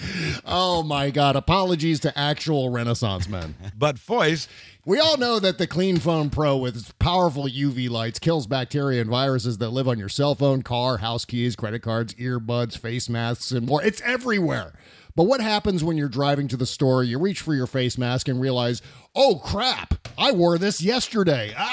Oh 0.45 0.83
my 0.83 1.09
God. 1.09 1.35
Apologies 1.35 1.99
to 2.01 2.17
actual 2.17 2.69
Renaissance 2.69 3.27
men. 3.27 3.55
But 3.75 3.97
voice. 3.97 4.47
We 4.85 4.99
all 4.99 5.17
know 5.17 5.39
that 5.39 5.57
the 5.57 5.67
Clean 5.67 5.97
Phone 5.97 6.29
Pro 6.29 6.55
with 6.55 6.77
its 6.77 6.93
powerful 6.93 7.45
UV 7.45 7.89
lights 7.89 8.19
kills 8.19 8.47
bacteria 8.47 9.01
and 9.01 9.09
viruses 9.09 9.57
that 9.57 9.71
live 9.71 9.87
on 9.87 9.99
your 9.99 10.07
cell 10.09 10.33
phone, 10.35 10.61
car, 10.61 10.97
house 10.97 11.25
keys, 11.25 11.55
credit 11.57 11.81
cards, 11.81 12.13
earbuds, 12.13 12.77
face 12.77 13.09
masks, 13.09 13.51
and 13.51 13.67
more. 13.67 13.83
It's 13.83 13.99
everywhere. 14.01 14.73
But 15.17 15.23
what 15.23 15.41
happens 15.41 15.83
when 15.83 15.97
you're 15.97 16.07
driving 16.07 16.47
to 16.49 16.57
the 16.57 16.67
store, 16.67 17.03
you 17.03 17.17
reach 17.17 17.41
for 17.41 17.55
your 17.55 17.65
face 17.65 17.97
mask 17.97 18.27
and 18.27 18.39
realize, 18.39 18.83
oh 19.15 19.41
crap, 19.43 19.95
I 20.15 20.31
wore 20.31 20.57
this 20.57 20.81
yesterday. 20.81 21.53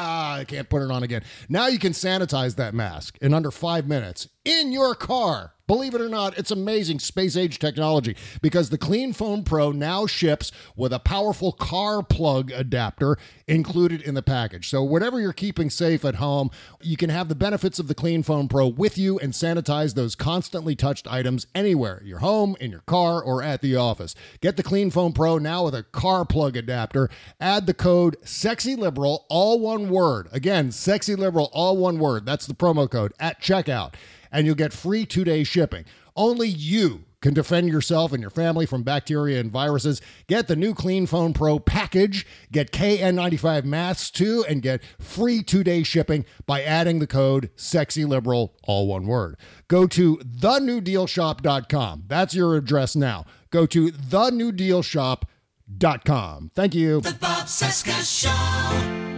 Ah, 0.00 0.36
I 0.36 0.44
can't 0.44 0.68
put 0.68 0.82
it 0.82 0.90
on 0.90 1.02
again. 1.02 1.22
Now 1.48 1.66
you 1.66 1.78
can 1.78 1.92
sanitize 1.92 2.54
that 2.56 2.72
mask 2.72 3.18
in 3.20 3.34
under 3.34 3.50
five 3.50 3.88
minutes 3.88 4.28
in 4.48 4.72
your 4.72 4.94
car. 4.94 5.52
Believe 5.66 5.94
it 5.94 6.00
or 6.00 6.08
not, 6.08 6.38
it's 6.38 6.50
amazing 6.50 6.98
space 6.98 7.36
age 7.36 7.58
technology 7.58 8.16
because 8.40 8.70
the 8.70 8.78
Clean 8.78 9.12
Phone 9.12 9.44
Pro 9.44 9.70
now 9.70 10.06
ships 10.06 10.50
with 10.74 10.94
a 10.94 10.98
powerful 10.98 11.52
car 11.52 12.02
plug 12.02 12.50
adapter 12.50 13.18
included 13.46 14.00
in 14.00 14.14
the 14.14 14.22
package. 14.22 14.70
So, 14.70 14.82
whatever 14.82 15.20
you're 15.20 15.34
keeping 15.34 15.68
safe 15.68 16.06
at 16.06 16.14
home, 16.14 16.50
you 16.80 16.96
can 16.96 17.10
have 17.10 17.28
the 17.28 17.34
benefits 17.34 17.78
of 17.78 17.86
the 17.86 17.94
Clean 17.94 18.22
Phone 18.22 18.48
Pro 18.48 18.66
with 18.66 18.96
you 18.96 19.18
and 19.18 19.34
sanitize 19.34 19.94
those 19.94 20.14
constantly 20.14 20.74
touched 20.74 21.06
items 21.06 21.46
anywhere 21.54 22.00
your 22.02 22.20
home, 22.20 22.56
in 22.58 22.70
your 22.70 22.80
car, 22.86 23.22
or 23.22 23.42
at 23.42 23.60
the 23.60 23.76
office. 23.76 24.14
Get 24.40 24.56
the 24.56 24.62
Clean 24.62 24.90
Phone 24.90 25.12
Pro 25.12 25.36
now 25.36 25.66
with 25.66 25.74
a 25.74 25.82
car 25.82 26.24
plug 26.24 26.56
adapter. 26.56 27.10
Add 27.42 27.66
the 27.66 27.74
code 27.74 28.16
SEXYLIBERAL, 28.22 29.24
all 29.28 29.60
one 29.60 29.90
word. 29.90 30.28
Again, 30.32 30.70
SEXYLIBERAL, 30.70 31.50
all 31.52 31.76
one 31.76 31.98
word. 31.98 32.24
That's 32.24 32.46
the 32.46 32.54
promo 32.54 32.90
code 32.90 33.12
at 33.20 33.42
checkout 33.42 33.92
and 34.32 34.46
you'll 34.46 34.54
get 34.54 34.72
free 34.72 35.06
two 35.06 35.24
day 35.24 35.44
shipping. 35.44 35.84
Only 36.16 36.48
you 36.48 37.04
can 37.20 37.34
defend 37.34 37.68
yourself 37.68 38.12
and 38.12 38.20
your 38.20 38.30
family 38.30 38.64
from 38.66 38.82
bacteria 38.82 39.40
and 39.40 39.50
viruses. 39.50 40.02
Get 40.26 40.48
the 40.48 40.56
new 40.56 40.74
Clean 40.74 41.06
Phone 41.06 41.32
Pro 41.32 41.58
package, 41.58 42.26
get 42.52 42.70
KN95 42.72 43.64
masks 43.64 44.10
too, 44.10 44.44
and 44.48 44.60
get 44.62 44.82
free 45.00 45.42
two 45.42 45.64
day 45.64 45.82
shipping 45.82 46.24
by 46.46 46.62
adding 46.62 47.00
the 47.00 47.06
code 47.06 47.50
SEXYLIBERAL, 47.56 48.50
all 48.64 48.86
one 48.86 49.06
word. 49.06 49.36
Go 49.68 49.86
to 49.88 50.16
thenewdealshop.com. 50.18 52.04
That's 52.06 52.34
your 52.34 52.56
address 52.56 52.96
now. 52.96 53.24
Go 53.50 53.66
to 53.66 53.90
thenewdealshop.com. 53.90 56.50
Thank 56.54 56.74
you. 56.74 57.00
The 57.00 57.14
Bob 57.14 57.46
Cesca 57.46 58.04
Show. 58.04 59.17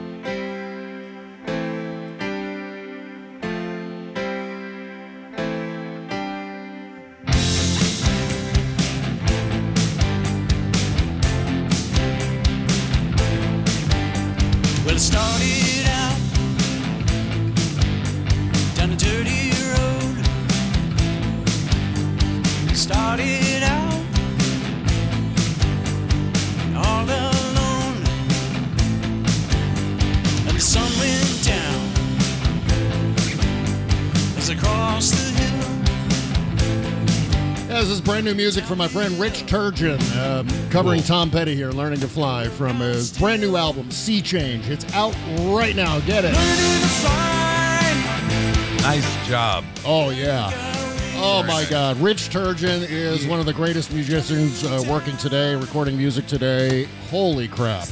Brand 38.21 38.37
new 38.37 38.43
music 38.43 38.65
from 38.65 38.77
my 38.77 38.87
friend 38.87 39.19
Rich 39.19 39.47
Turgeon, 39.47 39.99
um, 40.19 40.47
covering 40.69 41.03
Tom 41.03 41.31
Petty 41.31 41.55
here, 41.55 41.71
Learning 41.71 41.99
to 42.01 42.07
Fly, 42.07 42.49
from 42.49 42.77
his 42.77 43.17
brand 43.17 43.41
new 43.41 43.57
album, 43.57 43.91
Sea 43.91 44.21
Change. 44.21 44.69
It's 44.69 44.85
out 44.93 45.17
right 45.55 45.75
now. 45.75 46.01
Get 46.01 46.27
it. 46.27 46.35
Nice 48.83 49.27
job. 49.27 49.65
Oh, 49.87 50.11
yeah. 50.11 50.51
Oh, 51.17 51.43
my 51.49 51.65
God. 51.71 51.97
Rich 51.97 52.29
Turgeon 52.29 52.87
is 52.91 53.27
one 53.27 53.41
of 53.41 53.47
the 53.47 53.55
greatest 53.55 53.91
musicians 53.91 54.65
uh, 54.65 54.85
working 54.87 55.17
today, 55.17 55.55
recording 55.55 55.97
music 55.97 56.27
today. 56.27 56.85
Holy 57.09 57.49
crap. 57.49 57.89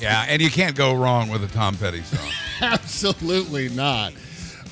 Yeah, 0.00 0.24
and 0.26 0.40
you 0.40 0.48
can't 0.48 0.74
go 0.74 0.94
wrong 0.94 1.28
with 1.28 1.44
a 1.44 1.48
Tom 1.48 1.76
Petty 1.76 2.00
song. 2.00 2.30
Absolutely 2.62 3.68
not. 3.68 4.14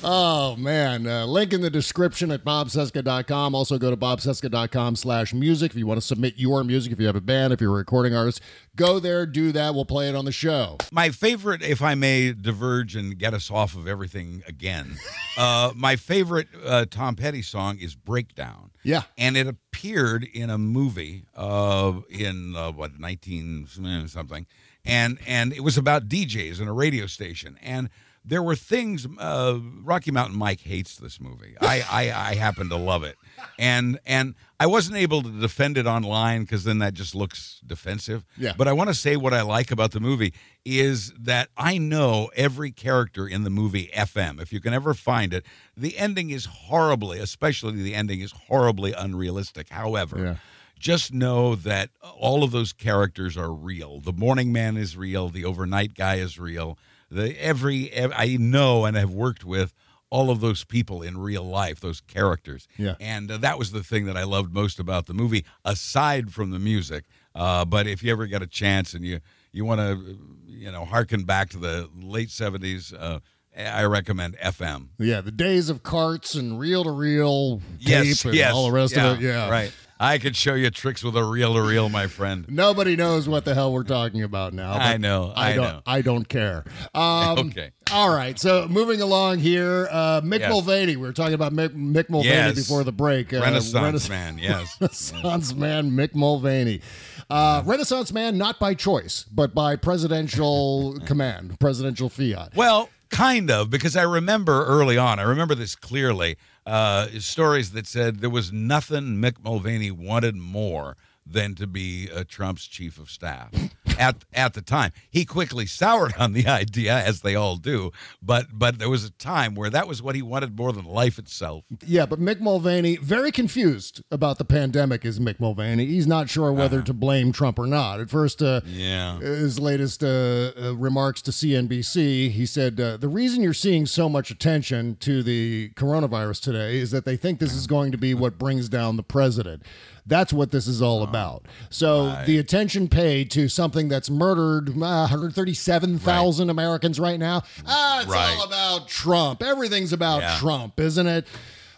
Oh, 0.03 0.55
man. 0.57 1.07
Uh, 1.07 1.25
link 1.25 1.53
in 1.53 1.61
the 1.61 1.69
description 1.69 2.31
at 2.31 2.43
bobcesca.com. 2.43 3.55
Also 3.55 3.77
go 3.77 3.89
to 3.89 3.97
bobcesca.com 3.97 4.95
slash 4.95 5.33
music 5.33 5.71
if 5.71 5.77
you 5.77 5.87
want 5.87 5.99
to 5.99 6.05
submit 6.05 6.33
your 6.37 6.63
music. 6.63 6.91
If 6.91 6.99
you 6.99 7.07
have 7.07 7.15
a 7.15 7.21
band, 7.21 7.53
if 7.53 7.61
you're 7.61 7.71
a 7.71 7.77
recording 7.77 8.13
artist, 8.13 8.41
go 8.75 8.99
there, 8.99 9.25
do 9.25 9.51
that. 9.53 9.73
We'll 9.73 9.85
play 9.85 10.09
it 10.09 10.15
on 10.15 10.25
the 10.25 10.31
show. 10.31 10.77
My 10.91 11.09
favorite, 11.09 11.61
if 11.61 11.81
I 11.81 11.95
may 11.95 12.33
diverge 12.33 12.95
and 12.95 13.17
get 13.17 13.33
us 13.33 13.49
off 13.49 13.75
of 13.75 13.87
everything 13.87 14.43
again, 14.47 14.97
uh, 15.37 15.71
my 15.75 15.95
favorite 15.95 16.47
uh, 16.65 16.85
Tom 16.89 17.15
Petty 17.15 17.41
song 17.41 17.77
is 17.79 17.95
Breakdown. 17.95 18.71
Yeah. 18.83 19.03
And 19.17 19.37
it 19.37 19.47
appeared 19.47 20.25
in 20.25 20.49
a 20.49 20.57
movie 20.57 21.23
uh, 21.35 21.93
in, 22.09 22.55
uh, 22.55 22.71
what, 22.71 22.99
19 22.99 23.67
something. 24.07 24.45
And, 24.85 25.17
and 25.25 25.53
it 25.53 25.61
was 25.61 25.77
about 25.77 26.09
DJs 26.09 26.59
in 26.59 26.67
a 26.67 26.73
radio 26.73 27.07
station. 27.07 27.57
And 27.61 27.89
there 28.25 28.41
were 28.41 28.55
things. 28.55 29.05
Uh, 29.17 29.59
Rocky 29.81 30.11
Mountain 30.11 30.37
Mike 30.37 30.61
hates 30.61 30.95
this 30.97 31.19
movie. 31.19 31.55
I, 31.59 31.83
I 31.89 32.29
I 32.31 32.35
happen 32.35 32.69
to 32.69 32.77
love 32.77 33.03
it, 33.03 33.17
and 33.59 33.99
and 34.05 34.35
I 34.59 34.65
wasn't 34.65 34.97
able 34.97 35.21
to 35.23 35.29
defend 35.29 35.77
it 35.77 35.85
online 35.85 36.41
because 36.43 36.63
then 36.63 36.79
that 36.79 36.93
just 36.93 37.13
looks 37.13 37.59
defensive. 37.65 38.23
Yeah. 38.37 38.53
But 38.57 38.67
I 38.67 38.73
want 38.73 38.89
to 38.89 38.93
say 38.93 39.17
what 39.17 39.33
I 39.33 39.41
like 39.41 39.71
about 39.71 39.91
the 39.91 39.99
movie 39.99 40.33
is 40.63 41.11
that 41.19 41.49
I 41.57 41.77
know 41.77 42.29
every 42.35 42.71
character 42.71 43.27
in 43.27 43.43
the 43.43 43.49
movie 43.49 43.89
FM. 43.93 44.41
If 44.41 44.53
you 44.53 44.61
can 44.61 44.73
ever 44.73 44.93
find 44.93 45.33
it, 45.33 45.45
the 45.75 45.97
ending 45.97 46.29
is 46.29 46.45
horribly, 46.45 47.19
especially 47.19 47.81
the 47.83 47.93
ending 47.93 48.21
is 48.21 48.31
horribly 48.31 48.93
unrealistic. 48.93 49.69
However. 49.69 50.17
Yeah. 50.19 50.35
Just 50.79 51.13
know 51.13 51.55
that 51.55 51.91
all 52.01 52.43
of 52.43 52.51
those 52.51 52.73
characters 52.73 53.37
are 53.37 53.53
real. 53.53 54.01
The 54.01 54.11
morning 54.11 54.51
man 54.51 54.75
is 54.75 54.97
real. 54.97 55.29
The 55.29 55.45
overnight 55.45 55.93
guy 55.93 56.15
is 56.15 56.37
real 56.37 56.77
the 57.13 57.41
every, 57.41 57.91
ev- 57.91 58.13
I 58.15 58.37
know 58.39 58.85
and 58.85 58.95
have 58.97 59.11
worked 59.11 59.43
with 59.45 59.73
all 60.09 60.29
of 60.29 60.41
those 60.41 60.63
people 60.63 61.01
in 61.01 61.17
real 61.17 61.43
life, 61.43 61.79
those 61.79 61.99
characters. 62.01 62.67
Yeah. 62.77 62.93
And 62.99 63.31
uh, 63.31 63.37
that 63.37 63.57
was 63.57 63.71
the 63.71 63.81
thing 63.83 64.05
that 64.05 64.15
I 64.15 64.23
loved 64.25 64.53
most 64.53 64.79
about 64.79 65.07
the 65.07 65.13
movie, 65.13 65.43
aside 65.65 66.31
from 66.31 66.51
the 66.51 66.59
music. 66.59 67.05
Uh, 67.33 67.65
but 67.65 67.87
if 67.87 68.03
you 68.03 68.11
ever 68.11 68.27
get 68.27 68.43
a 68.43 68.47
chance 68.47 68.93
and 68.93 69.03
you 69.03 69.19
you 69.51 69.65
want 69.65 69.79
to, 69.81 70.17
you 70.45 70.71
know, 70.71 70.85
harken 70.85 71.23
back 71.23 71.49
to 71.49 71.57
the 71.57 71.89
late 71.99 72.29
seventies, 72.29 72.93
uh, 72.93 73.19
I 73.57 73.85
recommend 73.85 74.37
FM. 74.37 74.89
Yeah, 74.99 75.21
the 75.21 75.31
days 75.31 75.69
of 75.69 75.81
carts 75.81 76.35
and 76.35 76.59
reel 76.59 76.83
to 76.83 76.91
reel 76.91 77.57
tape 77.79 77.79
Yes, 77.79 78.25
and 78.25 78.35
yes, 78.35 78.53
all 78.53 78.65
the 78.67 78.71
rest 78.71 78.95
yeah, 78.95 79.11
of 79.11 79.17
it. 79.19 79.25
Yeah. 79.25 79.49
right. 79.49 79.71
I 80.03 80.17
could 80.17 80.35
show 80.35 80.53
you 80.53 80.69
tricks 80.69 81.03
with 81.03 81.15
a 81.15 81.23
reel 81.23 81.53
to 81.53 81.61
reel, 81.61 81.87
my 81.89 82.07
friend. 82.07 82.45
Nobody 82.49 82.95
knows 82.95 83.27
what 83.29 83.45
the 83.45 83.53
hell 83.55 83.71
we're 83.71 83.83
talking 83.83 84.21
about 84.23 84.53
now. 84.53 84.73
I 84.73 84.97
know, 84.97 85.31
I, 85.35 85.51
I 85.51 85.55
don't. 85.55 85.63
know. 85.63 85.81
I 85.85 86.01
don't 86.01 86.27
care. 86.27 86.63
Um, 86.93 87.39
Okay. 87.49 87.71
All 87.91 88.13
right. 88.13 88.37
So 88.39 88.67
moving 88.69 89.01
along 89.01 89.39
here, 89.39 89.87
uh, 89.91 90.21
Mick 90.21 90.39
Yes. 90.39 90.49
Mulvaney. 90.49 90.95
We 90.95 91.05
were 91.05 91.13
talking 91.13 91.33
about 91.35 91.53
Mick, 91.53 91.69
Mick 91.69 92.09
Mulvaney 92.09 92.33
Yes. 92.35 92.55
before 92.55 92.83
the 92.83 92.91
break. 92.91 93.33
Uh, 93.33 93.41
Renaissance 93.41 94.07
Renais- 94.07 94.09
man, 94.09 94.37
yes. 94.41 94.77
Renaissance 94.81 95.53
man, 95.53 95.91
Mick 95.91 96.13
Mulvaney. 96.15 96.81
Uh, 97.29 97.61
Renaissance 97.65 98.11
man, 98.11 98.37
not 98.37 98.59
by 98.59 98.73
choice, 98.73 99.25
but 99.31 99.53
by 99.53 99.75
presidential 99.75 100.97
command, 101.05 101.59
presidential 101.59 102.09
fiat. 102.09 102.55
Well, 102.55 102.89
kind 103.09 103.49
of, 103.51 103.69
because 103.69 103.95
I 103.95 104.03
remember 104.03 104.65
early 104.65 104.97
on, 104.97 105.19
I 105.19 105.23
remember 105.23 105.55
this 105.55 105.75
clearly, 105.75 106.37
uh, 106.65 107.07
stories 107.19 107.71
that 107.71 107.87
said 107.87 108.19
there 108.19 108.29
was 108.29 108.51
nothing 108.51 109.17
Mick 109.17 109.43
Mulvaney 109.43 109.91
wanted 109.91 110.35
more 110.35 110.95
than 111.25 111.55
to 111.55 111.67
be 111.67 112.09
uh, 112.13 112.23
Trump's 112.27 112.65
chief 112.67 112.99
of 112.99 113.09
staff 113.09 113.51
at 113.99 114.23
at 114.33 114.53
the 114.53 114.61
time. 114.61 114.91
He 115.09 115.25
quickly 115.25 115.65
soured 115.65 116.13
on 116.17 116.33
the 116.33 116.47
idea, 116.61 116.93
as 116.95 117.21
they 117.21 117.35
all 117.35 117.57
do, 117.57 117.91
but 118.21 118.47
but 118.53 118.79
there 118.79 118.89
was 118.89 119.03
a 119.05 119.11
time 119.11 119.55
where 119.55 119.69
that 119.69 119.87
was 119.87 120.01
what 120.01 120.15
he 120.15 120.21
wanted 120.21 120.57
more 120.57 120.71
than 120.73 120.85
life 120.85 121.17
itself. 121.19 121.63
Yeah, 121.85 122.05
but 122.05 122.19
Mick 122.19 122.39
Mulvaney, 122.39 122.97
very 122.97 123.31
confused 123.31 124.01
about 124.11 124.37
the 124.37 124.45
pandemic, 124.45 125.05
is 125.05 125.19
Mick 125.19 125.39
Mulvaney. 125.39 125.85
He's 125.85 126.07
not 126.07 126.29
sure 126.29 126.51
whether 126.51 126.81
to 126.81 126.93
blame 126.93 127.31
Trump 127.31 127.57
or 127.59 127.67
not. 127.67 127.99
At 127.99 128.09
first, 128.09 128.41
uh, 128.41 128.61
Yeah. 128.65 129.19
his 129.19 129.59
latest 129.59 130.03
uh, 130.03 130.51
uh, 130.61 130.75
remarks 130.75 131.21
to 131.23 131.31
CNBC, 131.31 132.29
he 132.31 132.45
said, 132.45 132.79
uh, 132.79 132.97
The 132.97 133.07
reason 133.07 133.41
you're 133.43 133.53
seeing 133.53 133.85
so 133.85 134.09
much 134.09 134.31
attention 134.31 134.97
to 135.01 135.23
the 135.23 135.69
coronavirus 135.75 136.41
today 136.41 136.77
is 136.77 136.91
that 136.91 137.05
they 137.05 137.15
think 137.17 137.39
this 137.39 137.53
is 137.53 137.67
going 137.67 137.91
to 137.91 137.97
be 137.97 138.13
what 138.13 138.37
brings 138.37 138.69
down 138.69 138.97
the 138.97 139.03
president. 139.03 139.63
That's 140.05 140.33
what 140.33 140.51
this 140.51 140.67
is 140.67 140.81
all 140.81 141.01
about. 141.03 141.45
So 141.69 142.21
the 142.25 142.37
attention 142.37 142.89
paid 142.89 143.31
to 143.31 143.47
something 143.47 143.87
that's 143.87 144.09
murdered 144.09 144.69
uh, 144.69 145.07
137,000 145.07 146.49
Americans 146.49 146.99
right 146.99 147.19
now, 147.19 147.43
ah, 147.65 148.01
it's 148.01 148.09
Right. 148.09 148.35
all 148.37 148.45
about 148.45 148.87
Trump. 148.89 149.41
Everything's 149.41 149.93
about 149.93 150.21
Yeah. 150.21 150.37
Trump, 150.39 150.79
isn't 150.79 151.07
it? 151.07 151.25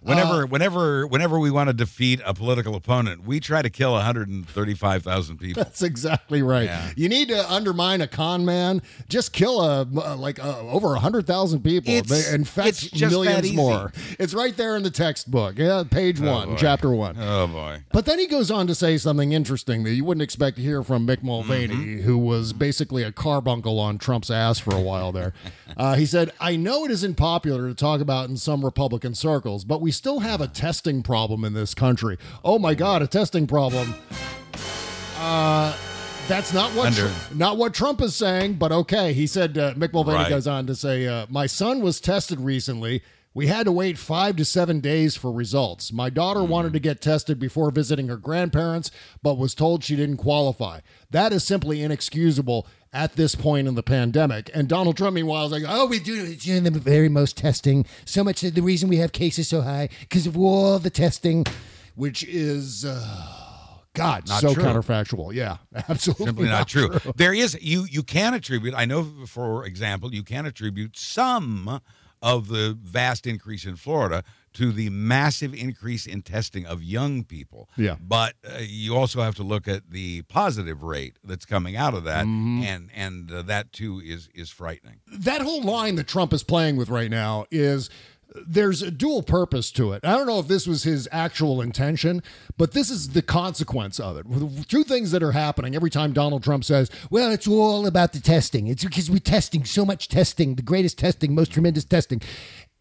Whenever, 0.05 0.43
Uh, 0.43 0.47
whenever, 0.47 1.07
whenever 1.07 1.39
we 1.39 1.49
want 1.51 1.67
to 1.67 1.73
defeat 1.73 2.21
a 2.25 2.33
political 2.33 2.75
opponent, 2.75 3.25
we 3.25 3.39
try 3.39 3.61
to 3.61 3.69
kill 3.69 3.93
135,000 3.93 5.37
people. 5.37 5.63
That's 5.63 5.81
exactly 5.81 6.41
right. 6.41 6.65
Yeah. 6.65 6.89
You 6.95 7.09
need 7.09 7.29
to 7.29 7.51
undermine 7.51 8.01
a 8.01 8.07
con 8.07 8.45
man. 8.45 8.81
Just 9.09 9.33
kill 9.33 9.61
a 9.61 9.81
uh, 9.81 10.15
like 10.15 10.39
uh, 10.43 10.59
over 10.59 10.95
hundred 10.95 11.25
thousand 11.27 11.61
people. 11.63 11.93
It's- 11.93 12.27
they 12.29 12.33
infect 12.35 12.67
it's 12.69 12.81
just 12.81 13.13
that 13.13 13.19
millions 13.43 13.53
more. 13.53 13.91
It's 14.19 14.33
right 14.33 14.55
there 14.55 14.75
in 14.77 14.83
the 14.83 14.91
textbook. 14.91 15.57
Yeah, 15.57 15.83
page 15.89 16.19
one, 16.19 16.49
boy. 16.49 16.55
chapter 16.55 16.91
one. 16.91 17.15
Oh 17.19 17.47
boy. 17.47 17.83
But 17.91 18.05
then 18.05 18.19
he 18.19 18.27
goes 18.27 18.51
on 18.51 18.67
to 18.67 18.75
say 18.75 18.97
something 18.97 19.31
interesting 19.33 19.83
that 19.83 19.93
you 19.93 20.05
wouldn't 20.05 20.21
expect 20.23 20.57
to 20.57 20.63
hear 20.63 20.83
from 20.83 21.05
Mick 21.07 21.23
Mulvaney, 21.23 21.65
Mm-hmm. 21.75 22.01
who 22.01 22.17
was 22.17 22.53
basically 22.53 23.03
a 23.03 23.11
carbuncle 23.11 23.79
on 23.79 23.97
Trump's 23.97 24.29
ass 24.29 24.59
for 24.59 24.75
a 24.75 24.79
while 24.81 25.11
there. 25.11 25.33
uh, 25.77 25.95
he 25.95 26.05
said, 26.05 26.31
I 26.39 26.55
know 26.55 26.85
it 26.85 26.91
isn't 26.91 27.15
popular 27.15 27.67
to 27.67 27.73
talk 27.75 28.01
about 28.01 28.29
in 28.29 28.37
some 28.37 28.63
Republican 28.63 29.15
circles, 29.15 29.63
but 29.65 29.81
we 29.81 29.91
still 29.95 30.19
have 30.19 30.41
a 30.41 30.47
testing 30.47 31.01
problem 31.03 31.43
in 31.43 31.53
this 31.53 31.73
country. 31.73 32.17
Oh 32.43 32.59
my 32.59 32.75
God, 32.75 33.01
a 33.01 33.07
testing 33.07 33.47
problem. 33.47 33.95
Uh, 35.17 35.75
that's 36.27 36.53
not 36.53 36.71
what 36.71 36.87
Under- 36.87 37.11
not 37.33 37.57
what 37.57 37.73
Trump 37.73 38.01
is 38.01 38.15
saying, 38.15 38.55
but 38.55 38.71
okay. 38.71 39.13
He 39.13 39.27
said 39.27 39.57
uh, 39.57 39.73
Mick 39.75 39.93
Mulvaney 39.93 40.17
Right. 40.17 40.29
goes 40.29 40.47
on 40.47 40.65
to 40.67 40.75
say, 40.75 41.07
uh, 41.07 41.25
"My 41.29 41.45
son 41.45 41.81
was 41.81 41.99
tested 41.99 42.39
recently. 42.39 43.01
We 43.35 43.47
had 43.47 43.65
to 43.65 43.71
wait 43.71 43.97
five 43.97 44.37
to 44.37 44.45
seven 44.45 44.79
days 44.79 45.15
for 45.17 45.31
results. 45.31 45.91
My 45.91 46.09
daughter 46.09 46.39
Hmm. 46.39 46.47
wanted 46.49 46.73
to 46.73 46.79
get 46.79 47.01
tested 47.01 47.37
before 47.37 47.69
visiting 47.69 48.07
her 48.07 48.15
grandparents, 48.17 48.89
but 49.21 49.37
was 49.37 49.53
told 49.53 49.83
she 49.83 49.95
didn't 49.97 50.17
qualify. 50.17 50.79
That 51.11 51.31
is 51.33 51.43
simply 51.43 51.83
inexcusable." 51.83 52.65
At 52.93 53.17
this 53.17 53.35
point 53.35 53.67
in 53.67 53.75
the 53.75 53.83
pandemic, 53.83 54.49
and 54.53 54.69
Donald 54.69 54.95
Trump, 54.95 55.15
meanwhile, 55.15 55.47
is 55.47 55.51
like, 55.51 55.65
"Oh, 55.67 55.85
we 55.85 55.99
do 55.99 56.33
the 56.33 56.69
very 56.81 57.09
most 57.09 57.35
testing. 57.35 57.85
So 58.05 58.23
much 58.23 58.39
that 58.39 58.55
the 58.55 58.61
reason 58.61 58.87
we 58.87 58.95
have 58.97 59.11
cases 59.11 59.49
so 59.49 59.63
high 59.63 59.89
because 59.99 60.25
of 60.25 60.37
all 60.37 60.79
the 60.79 60.89
testing, 60.89 61.45
which 61.95 62.23
is, 62.23 62.85
uh, 62.85 63.05
God, 63.93 64.29
Not 64.29 64.39
so 64.39 64.53
true. 64.53 64.63
counterfactual. 64.63 65.33
Yeah, 65.33 65.57
absolutely 65.89 66.25
Simply 66.27 66.45
not 66.47 66.69
true. 66.69 66.97
There 67.17 67.33
is 67.33 67.57
you 67.61 67.85
you 67.91 68.01
can 68.01 68.33
attribute. 68.33 68.73
I 68.73 68.85
know, 68.85 69.05
for 69.27 69.65
example, 69.65 70.13
you 70.13 70.23
can 70.23 70.45
attribute 70.45 70.97
some 70.97 71.81
of 72.25 72.47
the 72.47 72.75
vast 72.83 73.25
increase 73.27 73.65
in 73.65 73.75
Florida 73.75 74.23
to 74.53 74.71
the 74.71 74.89
massive 74.89 75.53
increase 75.53 76.05
in 76.07 76.21
testing 76.21 76.65
of 76.65 76.81
young 76.81 77.23
people. 77.25 77.69
Yeah. 77.77 77.97
But 78.01 78.33
uh, 78.47 78.59
you 78.61 78.95
also 78.95 79.21
have 79.21 79.35
to 79.35 79.43
look 79.43 79.67
at 79.67 79.91
the 79.91 80.21
positive 80.23 80.81
rate 80.81 81.17
that's 81.23 81.45
coming 81.45 81.75
out 81.75 81.93
of 81.93 82.03
that, 82.05 82.25
Mm-hmm. 82.25 82.63
and 82.63 82.89
and 82.95 83.31
uh, 83.31 83.41
that 83.43 83.71
too 83.71 84.01
is 84.03 84.27
is 84.33 84.49
frightening. 84.49 85.01
that 85.07 85.41
whole 85.41 85.61
line 85.61 85.95
that 85.97 86.07
Trump 86.07 86.33
is 86.33 86.41
playing 86.43 86.77
with 86.77 86.89
right 86.89 87.11
now 87.11 87.45
is 87.51 87.89
there's 88.47 88.81
a 88.81 88.91
dual 88.91 89.23
purpose 89.23 89.71
to 89.71 89.93
it. 89.93 90.05
I 90.05 90.15
don't 90.15 90.27
know 90.27 90.39
if 90.39 90.47
this 90.47 90.67
was 90.67 90.83
his 90.83 91.07
actual 91.11 91.61
intention, 91.61 92.23
but 92.57 92.71
this 92.73 92.89
is 92.89 93.09
the 93.09 93.21
consequence 93.21 93.99
of 93.99 94.17
it. 94.17 94.67
Two 94.67 94.83
things 94.83 95.11
that 95.11 95.23
are 95.23 95.31
happening 95.31 95.75
every 95.75 95.89
time 95.89 96.13
Donald 96.13 96.43
Trump 96.43 96.63
says, 96.63 96.89
"Well, 97.09 97.31
it's 97.31 97.47
all 97.47 97.85
about 97.87 98.13
the 98.13 98.19
testing. 98.19 98.67
It's 98.67 98.83
because 98.83 99.09
we're 99.09 99.19
testing 99.19 99.65
so 99.65 99.85
much 99.85 100.07
testing, 100.07 100.55
the 100.55 100.61
greatest 100.61 100.97
testing, 100.97 101.33
most 101.33 101.51
tremendous 101.51 101.85
testing." 101.85 102.21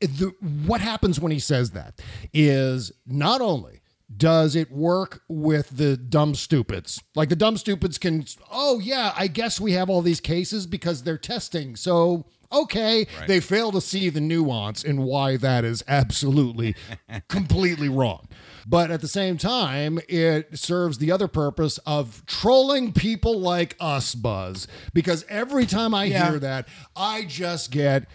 The, 0.01 0.35
what 0.67 0.81
happens 0.81 1.21
when 1.21 1.33
he 1.33 1.39
says 1.39 1.71
that 1.71 2.01
is 2.33 2.93
not 3.07 3.41
only 3.41 3.81
does 4.15 4.55
it 4.55 4.71
work 4.71 5.23
with 5.29 5.77
the 5.77 5.97
dumb 5.97 6.35
stupids? 6.35 7.03
Like 7.15 7.29
the 7.29 7.37
dumb 7.37 7.57
stupids 7.57 7.99
can, 7.99 8.27
oh, 8.51 8.79
yeah, 8.79 9.13
I 9.17 9.29
guess 9.29 9.61
we 9.61 9.73
have 9.73 9.89
all 9.89 10.03
these 10.03 10.21
cases 10.21 10.67
because 10.67 11.03
they're 11.03 11.19
testing. 11.19 11.77
So, 11.77 12.27
okay, 12.53 13.07
they 13.27 13.41
fail 13.41 13.73
to 13.73 13.81
see 13.81 14.09
the 14.09 14.21
nuance 14.21 14.83
in 14.85 15.03
why 15.03 15.37
that 15.37 15.65
is 15.65 15.83
absolutely, 15.89 16.75
completely 17.29 17.89
wrong. 17.89 18.29
But 18.67 18.91
at 18.91 19.01
the 19.03 19.09
same 19.09 19.37
time, 19.37 19.99
it 20.09 20.59
serves 20.59 20.99
the 20.99 21.13
other 21.13 21.29
purpose 21.29 21.79
of 21.87 22.25
trolling 22.27 22.93
people 22.93 23.39
like 23.39 23.77
us, 23.79 24.15
Buzz. 24.15 24.67
Because 24.95 25.25
every 25.29 25.67
time 25.67 25.95
I 25.95 26.05
Yeah. 26.05 26.31
hear 26.31 26.39
that, 26.39 26.69
I 26.97 27.25
just 27.25 27.71
get 27.71 28.07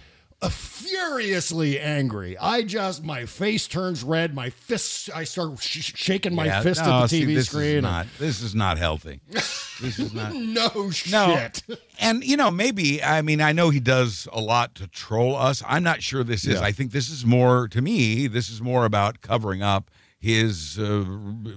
Uh, 0.42 0.48
furiously 0.50 1.80
angry. 1.80 2.38
I 2.38 2.64
just 2.64 3.04
my 3.04 3.26
face 3.26 3.68
turns 3.68 4.04
red. 4.04 4.34
My 4.34 4.50
fists. 4.50 5.10
I 5.14 5.26
start 5.26 5.60
sh- 5.62 5.92
shaking 5.96 6.34
my 6.34 6.46
Yeah, 6.46 6.62
fist 6.62 6.82
no, 6.84 6.92
at 6.92 7.02
the 7.02 7.08
see, 7.10 7.24
TV 7.24 7.36
this 7.36 7.48
screen. 7.48 7.78
Is 7.78 7.84
not, 7.84 8.08
this 8.20 8.42
is 8.42 8.56
not 8.56 8.78
healthy. 8.78 9.20
This 9.30 10.00
is 10.00 10.14
not. 10.14 10.34
no 10.34 10.90
shit. 10.92 11.12
No, 11.68 11.76
and 12.00 12.24
you 12.24 12.38
know, 12.38 12.52
maybe 12.52 13.04
I 13.04 13.22
mean, 13.22 13.42
I 13.42 13.52
know 13.52 13.70
he 13.70 13.80
does 13.82 14.28
a 14.32 14.40
lot 14.40 14.76
to 14.76 14.88
troll 14.88 15.36
us. 15.36 15.62
I'm 15.68 15.84
not 15.84 16.02
sure 16.02 16.24
this 16.24 16.46
is. 16.46 16.60
Yeah. 16.60 16.66
I 16.66 16.72
think 16.72 16.92
this 16.92 17.10
is 17.10 17.26
more 17.26 17.68
to 17.68 17.82
me. 17.82 18.28
This 18.28 18.50
is 18.50 18.62
more 18.62 18.86
about 18.86 19.22
covering 19.22 19.62
up 19.62 19.92
his 20.20 20.78
uh, 20.78 21.06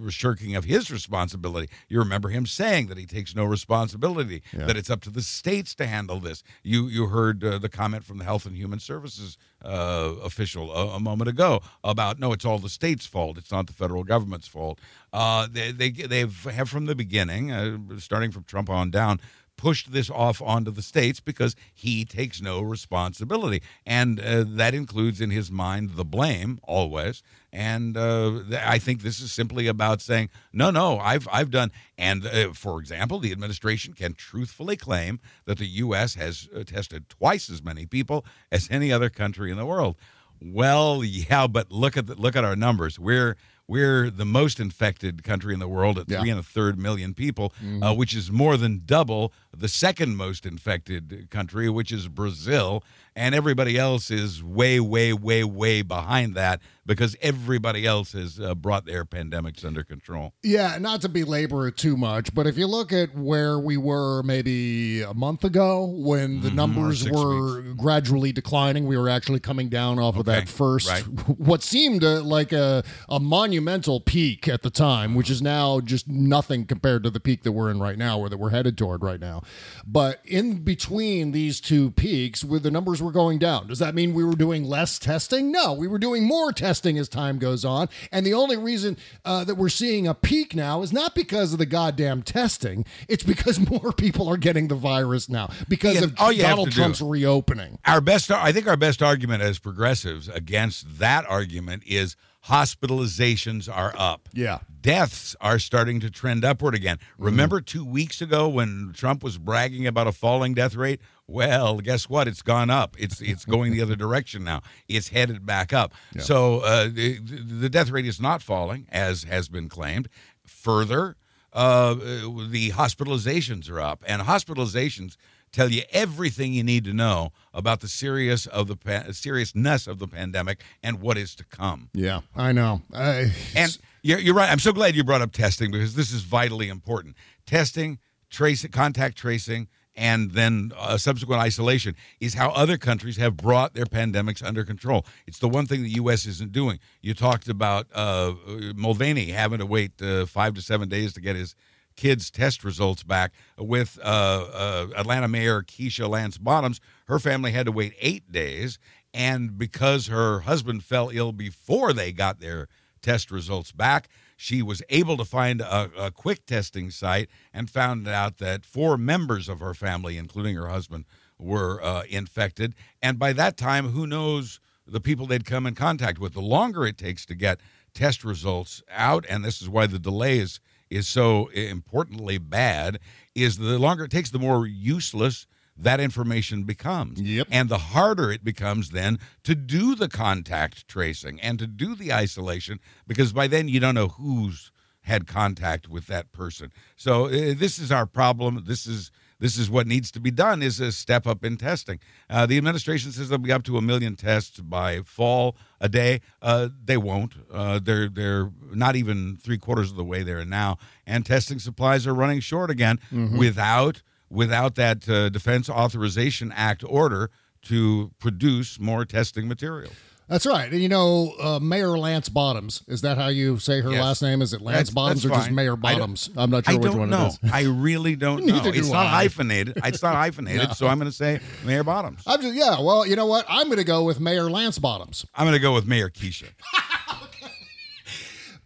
shirking 0.08 0.54
of 0.54 0.64
his 0.64 0.90
responsibility. 0.90 1.68
You 1.88 1.98
remember 1.98 2.28
him 2.28 2.46
saying 2.46 2.86
that 2.86 2.96
he 2.96 3.06
takes 3.06 3.34
no 3.34 3.44
responsibility, 3.44 4.42
that 4.66 4.76
it's 4.76 4.88
up 4.88 5.00
to 5.02 5.10
the 5.10 5.22
states 5.22 5.74
to 5.76 5.86
handle 5.86 6.20
this. 6.20 6.42
You 6.62 6.86
you 6.86 7.06
heard 7.06 7.42
uh, 7.44 7.58
the 7.58 7.68
comment 7.68 8.04
from 8.04 8.18
the 8.18 8.24
Health 8.24 8.46
and 8.46 8.56
Human 8.56 8.78
Services 8.78 9.36
uh, 9.64 10.14
official 10.22 10.72
a, 10.72 10.96
a 10.96 11.00
moment 11.00 11.28
ago 11.28 11.60
about 11.82 12.18
no, 12.18 12.32
it's 12.32 12.44
all 12.44 12.58
the 12.58 12.68
states' 12.68 13.04
fault. 13.04 13.36
It's 13.36 13.50
not 13.50 13.66
the 13.66 13.72
federal 13.72 14.04
government's 14.04 14.46
fault. 14.48 14.78
Uh, 15.12 15.48
they 15.50 15.72
they 15.72 15.90
they've 15.90 16.44
have 16.44 16.70
from 16.70 16.86
the 16.86 16.94
beginning, 16.94 17.50
uh, 17.50 17.78
starting 17.98 18.30
from 18.30 18.44
Trump 18.44 18.70
on 18.70 18.90
down 18.90 19.20
pushed 19.62 19.92
this 19.92 20.10
off 20.10 20.42
onto 20.42 20.72
the 20.72 20.82
states 20.82 21.20
because 21.20 21.54
he 21.72 22.04
takes 22.04 22.42
no 22.42 22.60
responsibility. 22.60 23.62
And 23.86 24.18
uh, 24.18 24.42
that 24.44 24.74
includes 24.74 25.20
in 25.20 25.30
his 25.30 25.52
mind 25.52 25.90
the 25.90 26.04
blame 26.04 26.58
always. 26.64 27.22
And 27.52 27.96
uh, 27.96 28.40
I 28.58 28.80
think 28.80 29.02
this 29.02 29.20
is 29.20 29.30
simply 29.30 29.68
about 29.68 30.00
saying, 30.00 30.30
no, 30.52 30.72
no, 30.72 30.98
I've, 30.98 31.28
I've 31.30 31.52
done. 31.52 31.70
And 31.96 32.26
uh, 32.26 32.54
for 32.54 32.80
example, 32.80 33.20
the 33.20 33.30
administration 33.30 33.92
can 33.94 34.14
truthfully 34.14 34.76
claim 34.76 35.20
that 35.44 35.58
the 35.58 35.66
U.S. 35.66 36.16
has 36.16 36.48
uh, 36.52 36.64
tested 36.64 37.08
twice 37.08 37.48
as 37.48 37.62
many 37.62 37.86
people 37.86 38.26
as 38.50 38.66
any 38.68 38.90
other 38.90 39.10
country 39.10 39.52
in 39.52 39.58
the 39.58 39.66
world. 39.66 39.94
Well, 40.40 41.04
yeah, 41.04 41.46
but 41.46 41.70
look 41.70 41.96
at 41.96 42.08
the, 42.08 42.16
look 42.16 42.34
at 42.34 42.42
our 42.42 42.56
numbers. 42.56 42.98
We're 42.98 43.36
we're 43.68 44.10
the 44.10 44.24
most 44.24 44.60
infected 44.60 45.22
country 45.22 45.54
in 45.54 45.60
the 45.60 45.68
world 45.68 45.98
at 45.98 46.08
Yeah. 46.08 46.20
three 46.20 46.30
and 46.30 46.40
a 46.40 46.42
third 46.42 46.78
million 46.78 47.14
people, 47.14 47.52
uh, 47.82 47.94
which 47.94 48.14
is 48.14 48.30
more 48.30 48.56
than 48.56 48.82
double 48.84 49.32
the 49.56 49.68
second 49.68 50.16
most 50.16 50.44
infected 50.44 51.28
country, 51.30 51.68
which 51.68 51.92
is 51.92 52.08
Brazil. 52.08 52.82
And 53.14 53.34
everybody 53.34 53.78
else 53.78 54.10
is 54.10 54.42
way, 54.42 54.80
way, 54.80 55.12
way, 55.12 55.44
way 55.44 55.82
behind 55.82 56.34
that 56.34 56.60
because 56.84 57.14
everybody 57.20 57.86
else 57.86 58.12
has 58.12 58.40
uh, 58.40 58.54
brought 58.54 58.86
their 58.86 59.04
pandemics 59.04 59.64
under 59.64 59.84
control. 59.84 60.32
Yeah, 60.42 60.78
not 60.80 61.02
to 61.02 61.08
belabor 61.08 61.68
it 61.68 61.76
too 61.76 61.96
much, 61.96 62.34
but 62.34 62.46
if 62.46 62.58
you 62.58 62.66
look 62.66 62.92
at 62.92 63.14
where 63.14 63.58
we 63.58 63.76
were 63.76 64.22
maybe 64.24 65.02
a 65.02 65.14
month 65.14 65.44
ago 65.44 65.84
when 65.84 66.40
the 66.40 66.50
numbers 66.50 66.82
Mm-hmm. 66.82 67.04
six 67.04 67.16
were 67.16 67.62
gradually 67.74 68.32
declining, 68.32 68.86
we 68.86 68.96
were 68.96 69.08
actually 69.08 69.40
coming 69.40 69.68
down 69.68 69.98
off 69.98 70.16
of 70.16 70.24
that 70.26 70.48
first, 70.48 70.88
right. 70.88 71.02
what 71.38 71.62
seemed 71.62 72.02
uh, 72.02 72.22
like 72.22 72.52
a, 72.52 72.82
a 73.08 73.20
monumental 73.20 74.00
peak 74.00 74.48
at 74.48 74.62
the 74.62 74.70
time, 74.70 75.14
which 75.14 75.30
is 75.30 75.42
now 75.42 75.80
just 75.80 76.08
nothing 76.08 76.64
compared 76.64 77.02
to 77.04 77.10
the 77.10 77.20
peak 77.20 77.42
that 77.42 77.52
we're 77.52 77.70
in 77.70 77.78
right 77.78 77.98
now 77.98 78.18
or 78.18 78.28
that 78.28 78.38
we're 78.38 78.50
headed 78.50 78.76
toward 78.78 79.02
right 79.02 79.20
now. 79.20 79.42
But 79.86 80.20
in 80.24 80.62
between 80.64 81.32
these 81.32 81.60
two 81.60 81.90
peaks, 81.92 82.42
where 82.44 82.60
the 82.60 82.70
numbers 82.70 83.01
were 83.02 83.12
going 83.12 83.38
down, 83.38 83.66
does 83.66 83.78
that 83.80 83.94
mean 83.94 84.14
we 84.14 84.24
were 84.24 84.34
doing 84.36 84.64
less 84.64 84.98
testing? 84.98 85.52
No, 85.52 85.72
we 85.74 85.86
were 85.88 85.98
doing 85.98 86.24
more 86.24 86.52
testing 86.52 86.96
as 86.98 87.08
time 87.08 87.38
goes 87.38 87.64
on. 87.64 87.88
And 88.10 88.24
the 88.24 88.34
only 88.34 88.56
reason 88.56 88.96
uh, 89.24 89.44
that 89.44 89.56
we're 89.56 89.68
seeing 89.68 90.06
a 90.06 90.14
peak 90.14 90.54
now 90.54 90.82
is 90.82 90.92
not 90.92 91.14
because 91.14 91.52
of 91.52 91.58
the 91.58 91.66
goddamn 91.66 92.22
testing, 92.22 92.84
it's 93.08 93.24
because 93.24 93.58
more 93.70 93.92
people 93.92 94.28
are 94.28 94.36
getting 94.36 94.68
the 94.68 94.74
virus 94.74 95.28
now 95.28 95.50
because 95.68 95.94
Yeah, 95.96 96.04
of 96.04 96.14
Donald 96.16 96.68
to 96.70 96.74
do- 96.74 96.80
Trump's 96.80 97.02
reopening. 97.02 97.78
Our 97.84 98.00
best, 98.00 98.30
I 98.30 98.52
think, 98.52 98.66
our 98.66 98.76
best 98.76 99.02
argument 99.02 99.42
as 99.42 99.58
progressives 99.58 100.28
against 100.28 100.98
that 100.98 101.26
argument 101.28 101.82
is 101.86 102.16
hospitalizations 102.48 103.74
are 103.74 103.94
up. 103.96 104.28
Yeah. 104.32 104.58
Deaths 104.80 105.36
are 105.40 105.58
starting 105.58 106.00
to 106.00 106.10
trend 106.10 106.44
upward 106.44 106.74
again. 106.74 106.98
Remember 107.16 107.60
two 107.60 107.84
weeks 107.84 108.20
ago 108.20 108.48
when 108.48 108.92
Trump 108.94 109.22
was 109.22 109.38
bragging 109.38 109.86
about 109.86 110.08
a 110.08 110.12
falling 110.12 110.54
death 110.54 110.74
rate? 110.74 111.00
Well, 111.28 111.78
guess 111.78 112.08
what? 112.08 112.26
It's 112.26 112.42
gone 112.42 112.68
up. 112.68 112.96
It's 112.98 113.20
it's 113.20 113.44
going 113.44 113.72
the 113.72 113.80
other 113.80 113.94
direction 113.94 114.42
now. 114.42 114.60
It's 114.88 115.08
headed 115.08 115.46
back 115.46 115.72
up. 115.72 115.94
So 116.18 116.60
uh, 116.60 116.88
the, 116.92 117.18
the 117.20 117.68
death 117.68 117.90
rate 117.90 118.06
is 118.06 118.20
not 118.20 118.42
falling 118.42 118.88
as 118.90 119.22
has 119.24 119.48
been 119.48 119.68
claimed. 119.68 120.08
Further, 120.44 121.16
uh, 121.52 121.94
the 121.94 122.72
hospitalizations 122.72 123.70
are 123.70 123.80
up, 123.80 124.02
and 124.06 124.22
hospitalizations 124.22 125.16
tell 125.52 125.70
you 125.70 125.82
everything 125.92 126.52
you 126.52 126.62
need 126.62 126.84
to 126.84 126.92
know 126.92 127.32
about 127.52 127.80
the 127.80 127.88
serious 127.88 128.46
of 128.46 128.68
the 128.68 128.76
pa- 128.76 129.12
seriousness 129.12 129.86
of 129.86 129.98
the 129.98 130.08
pandemic 130.08 130.62
and 130.82 131.00
what 131.00 131.18
is 131.18 131.34
to 131.36 131.44
come. 131.44 131.90
Yeah, 131.92 132.20
I 132.34 132.52
know. 132.52 132.82
I, 132.94 133.32
And 133.54 133.76
you're, 134.02 134.18
you're 134.18 134.34
right. 134.34 134.50
I'm 134.50 134.58
so 134.58 134.72
glad 134.72 134.96
you 134.96 135.04
brought 135.04 135.22
up 135.22 135.32
testing 135.32 135.70
because 135.70 135.94
this 135.94 136.12
is 136.12 136.22
vitally 136.22 136.68
important. 136.68 137.16
Testing, 137.46 137.98
trace, 138.30 138.66
contact 138.68 139.16
tracing, 139.16 139.68
and 139.94 140.30
then 140.30 140.72
uh, 140.78 140.96
subsequent 140.96 141.42
isolation 141.42 141.94
is 142.18 142.34
how 142.34 142.50
other 142.50 142.78
countries 142.78 143.18
have 143.18 143.36
brought 143.36 143.74
their 143.74 143.84
pandemics 143.84 144.42
under 144.42 144.64
control. 144.64 145.04
It's 145.26 145.38
the 145.38 145.48
one 145.48 145.66
thing 145.66 145.82
the 145.82 145.90
U.S. 145.90 146.24
isn't 146.26 146.52
doing. 146.52 146.78
You 147.02 147.12
talked 147.14 147.48
about 147.48 147.86
uh, 147.92 148.32
Mulvaney 148.74 149.26
having 149.26 149.58
to 149.58 149.66
wait 149.66 150.00
uh, 150.00 150.24
five 150.24 150.54
to 150.54 150.62
seven 150.62 150.88
days 150.88 151.12
to 151.12 151.20
get 151.20 151.36
his 151.36 151.54
kids' 151.96 152.30
test 152.30 152.64
results 152.64 153.02
back. 153.02 153.32
With 153.58 153.98
uh, 154.02 154.06
uh, 154.52 154.86
Atlanta 154.96 155.28
Mayor 155.28 155.62
Keisha 155.62 156.08
Lance 156.08 156.38
Bottoms, 156.38 156.80
her 157.06 157.18
family 157.18 157.52
had 157.52 157.66
to 157.66 157.72
wait 157.72 157.94
eight 158.00 158.30
days, 158.30 158.78
and 159.14 159.58
because 159.58 160.06
her 160.06 160.40
husband 160.40 160.84
fell 160.84 161.10
ill 161.12 161.32
before 161.32 161.92
they 161.92 162.12
got 162.12 162.40
their 162.40 162.68
test 163.02 163.30
results 163.30 163.72
back, 163.72 164.08
she 164.36 164.62
was 164.62 164.82
able 164.88 165.16
to 165.16 165.24
find 165.24 165.60
a, 165.60 165.90
a, 165.96 166.10
quick 166.10 166.46
testing 166.46 166.90
site 166.90 167.28
and 167.52 167.68
found 167.68 168.08
out 168.08 168.38
that 168.38 168.64
four 168.64 168.96
members 168.96 169.48
of 169.48 169.60
her 169.60 169.74
family, 169.74 170.16
including 170.16 170.56
her 170.56 170.68
husband, 170.68 171.04
were 171.38 171.82
uh, 171.82 172.04
infected. 172.08 172.74
And 173.02 173.18
by 173.18 173.32
that 173.34 173.56
time, 173.56 173.88
who 173.88 174.06
knows 174.06 174.60
the 174.86 175.00
people 175.00 175.26
they'd 175.26 175.44
come 175.44 175.66
in 175.66 175.74
contact 175.74 176.18
with? 176.18 176.32
The 176.32 176.40
longer 176.40 176.86
it 176.86 176.98
takes 176.98 177.26
to 177.26 177.34
get 177.34 177.60
test 177.94 178.24
results 178.24 178.82
out, 178.90 179.24
and 179.28 179.44
this 179.44 179.60
is 179.60 179.68
why 179.68 179.86
the 179.86 179.98
delay 179.98 180.38
is, 180.38 180.60
is 180.92 181.08
so 181.08 181.48
importantly 181.48 182.38
bad, 182.38 182.98
is 183.34 183.58
the 183.58 183.78
longer 183.78 184.04
it 184.04 184.10
takes, 184.10 184.30
the 184.30 184.38
more 184.38 184.66
useless 184.66 185.46
that 185.76 186.00
information 186.00 186.64
becomes. 186.64 187.20
Yep. 187.20 187.48
And 187.50 187.68
the 187.68 187.78
harder 187.78 188.30
it 188.30 188.44
becomes 188.44 188.90
then 188.90 189.18
to 189.44 189.54
do 189.54 189.94
the 189.94 190.08
contact 190.08 190.86
tracing 190.86 191.40
and 191.40 191.58
to 191.58 191.66
do 191.66 191.94
the 191.94 192.12
isolation 192.12 192.78
because 193.06 193.32
by 193.32 193.46
then 193.46 193.68
you 193.68 193.80
don't 193.80 193.94
know 193.94 194.08
who's 194.08 194.70
had 195.02 195.26
contact 195.26 195.88
with 195.88 196.06
that 196.06 196.30
person. 196.32 196.72
So 196.96 197.26
uh, 197.26 197.54
this 197.56 197.78
is 197.78 197.90
our 197.90 198.06
problem. 198.06 198.64
This 198.66 198.86
is 198.86 199.10
this 199.42 199.58
is 199.58 199.68
what 199.68 199.86
needs 199.86 200.10
to 200.12 200.20
be 200.20 200.30
done 200.30 200.62
is 200.62 200.78
a 200.80 200.92
step 200.92 201.26
up 201.26 201.44
in 201.44 201.56
testing. 201.56 201.98
Uh, 202.30 202.46
the 202.46 202.56
administration 202.56 203.10
says 203.12 203.28
they'll 203.28 203.38
be 203.38 203.52
up 203.52 203.64
to 203.64 203.76
a 203.76 203.82
million 203.82 204.14
tests 204.16 204.60
by 204.60 205.00
fall 205.02 205.56
a 205.80 205.88
day. 205.88 206.20
Uh, 206.40 206.68
they 206.84 206.96
won't. 206.96 207.34
Uh, 207.52 207.78
they're 207.82 208.08
they're 208.08 208.50
not 208.72 208.94
even 208.96 209.36
three 209.36 209.58
quarters 209.58 209.90
of 209.90 209.96
the 209.96 210.04
way 210.04 210.22
there 210.22 210.44
now, 210.44 210.78
and 211.06 211.26
testing 211.26 211.58
supplies 211.58 212.06
are 212.06 212.14
running 212.14 212.40
short 212.40 212.70
again 212.70 212.98
Mhm. 213.12 213.36
without 213.38 214.00
without 214.30 214.76
that 214.76 215.06
uh, 215.08 215.28
Defense 215.28 215.68
Authorization 215.68 216.52
Act 216.52 216.82
order 216.86 217.30
to 217.62 218.10
produce 218.18 218.78
more 218.80 219.04
testing 219.04 219.46
material. 219.48 219.92
That's 220.28 220.46
right. 220.46 220.72
And 220.72 220.80
you 220.80 220.88
know, 220.88 221.34
uh, 221.40 221.58
Mayor 221.60 221.98
Lance 221.98 222.28
Bottoms. 222.30 222.82
Is 222.88 223.02
that 223.02 223.18
how 223.18 223.28
you 223.28 223.58
say 223.58 223.80
her 223.82 223.90
Yes. 223.90 224.00
last 224.00 224.22
name? 224.22 224.40
Is 224.40 224.52
it 224.54 224.60
Lance 224.62 224.76
That's- 224.88 224.90
Bottoms 224.90 225.22
that's 225.22 225.32
or 225.32 225.36
just 225.36 225.46
fine. 225.48 225.54
Mayor 225.54 225.72
I 225.72 225.74
don't- 225.74 225.80
Bottoms? 225.82 226.30
I'm 226.36 226.50
not 226.50 226.64
sure 226.64 226.74
I 226.74 226.76
which 226.78 226.90
don't 226.92 227.00
one 227.00 227.10
know. 227.10 227.26
it 227.26 227.46
is. 227.46 227.52
I 227.52 227.62
really 227.64 228.16
don't 228.16 228.46
know. 228.46 228.54
Neither 228.54 228.70
It's 228.70 228.86
do 228.86 228.92
not 228.94 229.06
I. 229.06 229.10
hyphenated. 229.10 229.78
It's 229.84 230.02
not 230.02 230.14
hyphenated, 230.14 230.72
so 230.76 230.86
I'm 230.86 230.98
going 230.98 231.10
to 231.10 231.16
say 231.16 231.40
Mayor 231.64 231.84
Bottoms. 231.84 232.22
I'm 232.26 232.40
just 232.40 232.54
yeah. 232.54 232.80
Well, 232.80 233.06
you 233.06 233.14
know 233.16 233.26
what? 233.26 233.44
I'm 233.48 233.66
going 233.66 233.78
to 233.78 233.84
go 233.84 234.04
with 234.04 234.20
Mayor 234.20 234.50
Lance 234.50 234.78
Bottoms. 234.78 235.26
I'm 235.34 235.44
going 235.44 235.54
to 235.54 235.60
go 235.60 235.74
with 235.74 235.86
Mayor 235.86 236.08
Keisha. 236.08 236.48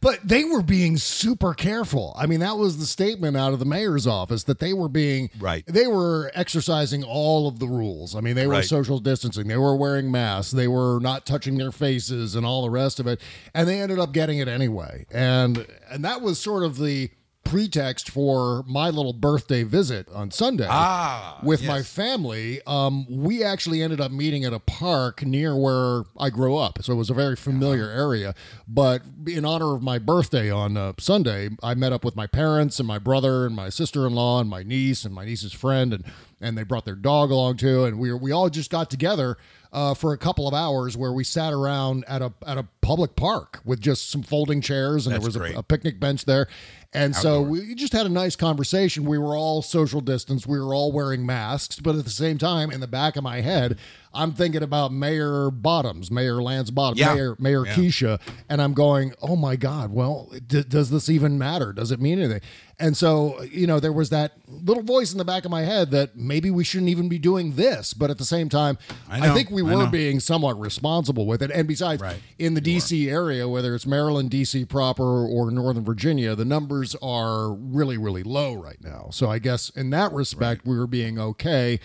But 0.01 0.21
they 0.23 0.45
were 0.45 0.63
being 0.63 0.99
super 0.99 1.55
careful. 1.55 2.15
I 2.19 2.27
mean, 2.27 2.41
that 2.41 2.59
was 2.59 2.79
the 2.79 2.87
statement 2.87 3.37
out 3.37 3.53
of 3.53 3.59
the 3.59 3.65
mayor's 3.65 4.07
office 4.07 4.45
that 4.45 4.59
they 4.59 4.73
were 4.73 4.89
being 4.89 5.31
Right. 5.39 5.65
They 5.67 5.87
were 5.87 6.31
exercising 6.35 7.03
all 7.03 7.49
of 7.49 7.59
the 7.59 7.67
rules. 7.67 8.15
I 8.15 8.21
mean, 8.21 8.35
they 8.37 8.47
were 8.47 8.53
Right. 8.53 8.65
social 8.65 8.99
distancing. 8.99 9.49
They 9.49 9.57
were 9.57 9.75
wearing 9.75 10.11
masks. 10.11 10.53
They 10.53 10.69
were 10.69 11.01
not 11.01 11.25
touching 11.27 11.57
their 11.57 11.73
faces 11.73 12.35
and 12.37 12.45
all 12.47 12.63
the 12.63 12.71
rest 12.71 13.01
of 13.01 13.07
it. 13.07 13.21
And 13.55 13.67
they 13.67 13.81
ended 13.81 13.99
up 13.99 14.13
getting 14.13 14.39
it 14.39 14.49
anyway. 14.49 15.07
And 15.11 15.67
and 15.91 16.05
that 16.05 16.21
was 16.21 16.39
sort 16.39 16.63
of 16.63 16.77
the 16.79 17.11
pretext 17.47 18.11
for 18.11 18.65
my 18.67 18.91
little 18.91 19.13
birthday 19.13 19.63
visit 19.63 20.09
on 20.13 20.31
Sunday 20.31 20.67
Ah, 20.69 21.39
with 21.43 21.65
my 21.65 21.83
family. 21.83 22.61
Um, 22.67 23.07
we 23.09 23.43
actually 23.45 23.83
ended 23.83 24.01
up 24.01 24.11
meeting 24.11 24.45
at 24.45 24.53
a 24.53 24.59
park 24.59 25.25
near 25.25 25.57
where 25.57 26.03
I 26.19 26.31
grew 26.31 26.57
up, 26.57 26.83
so 26.83 26.93
it 26.93 26.97
was 26.97 27.09
a 27.09 27.15
very 27.15 27.37
familiar 27.37 27.89
area. 27.89 28.35
But 28.67 29.03
in 29.27 29.45
honor 29.45 29.75
of 29.77 29.83
my 29.83 29.99
birthday 29.99 30.51
on 30.51 30.77
uh, 30.77 30.95
Sunday, 30.99 31.51
I 31.63 31.75
met 31.75 31.93
up 31.93 32.05
with 32.05 32.17
my 32.17 32.27
parents 32.27 32.79
and 32.81 32.87
my 32.87 32.99
brother 32.99 33.47
and 33.47 33.55
my 33.55 33.69
sister-in-law 33.69 34.41
and 34.41 34.51
my 34.51 34.63
niece 34.65 35.05
and 35.05 35.15
my 35.15 35.25
niece's 35.25 35.53
friend, 35.53 35.95
and 35.95 36.05
and 36.41 36.59
they 36.59 36.65
brought 36.65 36.85
their 36.85 36.95
dog 36.97 37.31
along 37.31 37.57
too, 37.59 37.85
and 37.85 37.99
we 37.99 38.13
we 38.13 38.33
all 38.33 38.51
just 38.51 38.71
got 38.71 38.91
together. 38.91 39.37
Uh, 39.77 39.93
for 39.93 40.15
a 40.15 40.17
couple 40.17 40.49
of 40.49 40.55
hours, 40.55 40.97
where 40.97 41.13
we 41.13 41.23
sat 41.23 41.53
around 41.53 42.03
at 42.09 42.23
a 42.23 42.33
at 42.47 42.57
a 42.57 42.67
public 42.81 43.15
park 43.15 43.61
with 43.63 43.79
just 43.79 44.09
some 44.11 44.23
folding 44.23 44.63
chairs, 44.63 45.07
and 45.07 45.15
That's 45.15 45.35
there 45.35 45.43
was 45.43 45.53
a, 45.55 45.59
a 45.59 45.63
picnic 45.63 46.01
bench 46.01 46.25
there, 46.25 46.49
and 46.95 47.15
so 47.15 47.43
we 47.43 47.75
just 47.75 47.93
had 47.93 48.07
a 48.07 48.09
nice 48.09 48.37
conversation. 48.37 49.05
We 49.05 49.19
were 49.19 49.37
all 49.37 49.61
social 49.61 50.01
distance. 50.01 50.47
We 50.47 50.59
were 50.59 50.75
all 50.75 50.93
wearing 50.93 51.27
masks, 51.27 51.79
but 51.79 51.95
at 51.95 52.05
the 52.05 52.11
same 52.11 52.39
time, 52.39 52.71
in 52.71 52.81
the 52.81 52.87
back 52.87 53.17
of 53.17 53.23
my 53.23 53.43
head, 53.43 53.77
I'm 54.15 54.33
thinking 54.33 54.63
about 54.63 54.95
Mayor 54.95 55.51
Bottoms, 55.51 56.11
Mayor 56.11 56.41
Lance 56.43 56.71
Bottoms, 56.71 57.01
Yeah. 57.01 57.13
Mayor 57.15 57.37
Mayor 57.39 57.67
Yeah. 57.67 57.75
Keisha, 57.75 58.21
and 58.49 58.63
I'm 58.63 58.73
going, 58.73 59.13
oh 59.21 59.37
my 59.37 59.57
God, 59.57 59.93
well, 59.93 60.33
d- 60.47 60.65
does 60.67 60.89
this 60.89 61.11
even 61.11 61.37
matter? 61.37 61.75
Does 61.75 61.91
it 61.91 62.01
mean 62.01 62.19
anything? 62.19 62.41
And 62.79 62.95
so, 62.95 63.43
you 63.43 63.67
know, 63.67 63.81
there 63.81 63.93
was 63.93 64.11
that 64.11 64.33
little 64.49 64.83
voice 64.83 65.11
in 65.13 65.17
the 65.17 65.25
back 65.25 65.47
of 65.47 65.51
my 65.51 65.63
head 65.63 65.91
that 65.93 66.15
maybe 66.15 66.51
we 66.51 66.63
shouldn't 66.63 66.91
even 66.91 67.09
be 67.09 67.19
doing 67.19 67.57
this, 67.57 67.95
but 67.95 68.11
at 68.11 68.19
the 68.19 68.25
same 68.25 68.51
time, 68.51 68.77
I 69.09 69.31
I, 69.31 69.35
think 69.35 69.51
we 69.51 69.63
were 69.63 69.87
being 69.87 70.21
somewhat 70.21 70.61
responsible 70.61 71.25
with 71.27 71.43
it. 71.43 71.51
And 71.51 71.67
besides, 71.67 72.03
Right. 72.03 72.21
in 72.39 72.53
the 72.53 72.61
DC 72.61 73.09
area, 73.09 73.49
whether 73.49 73.75
it's 73.75 73.87
Maryland, 73.87 74.31
DC 74.31 74.69
proper, 74.69 75.27
or 75.27 75.51
Northern 75.51 75.85
Virginia, 75.85 76.35
the 76.35 76.45
numbers 76.45 76.95
are 77.01 77.51
really, 77.55 77.97
really 77.97 78.23
low 78.23 78.53
right 78.53 78.83
now. 78.83 79.09
So 79.11 79.31
I 79.31 79.39
guess 79.39 79.71
in 79.71 79.89
that 79.91 80.13
respect, 80.13 80.67
we 80.67 80.77
were 80.77 80.87
being 80.87 81.19
okay. 81.19 81.81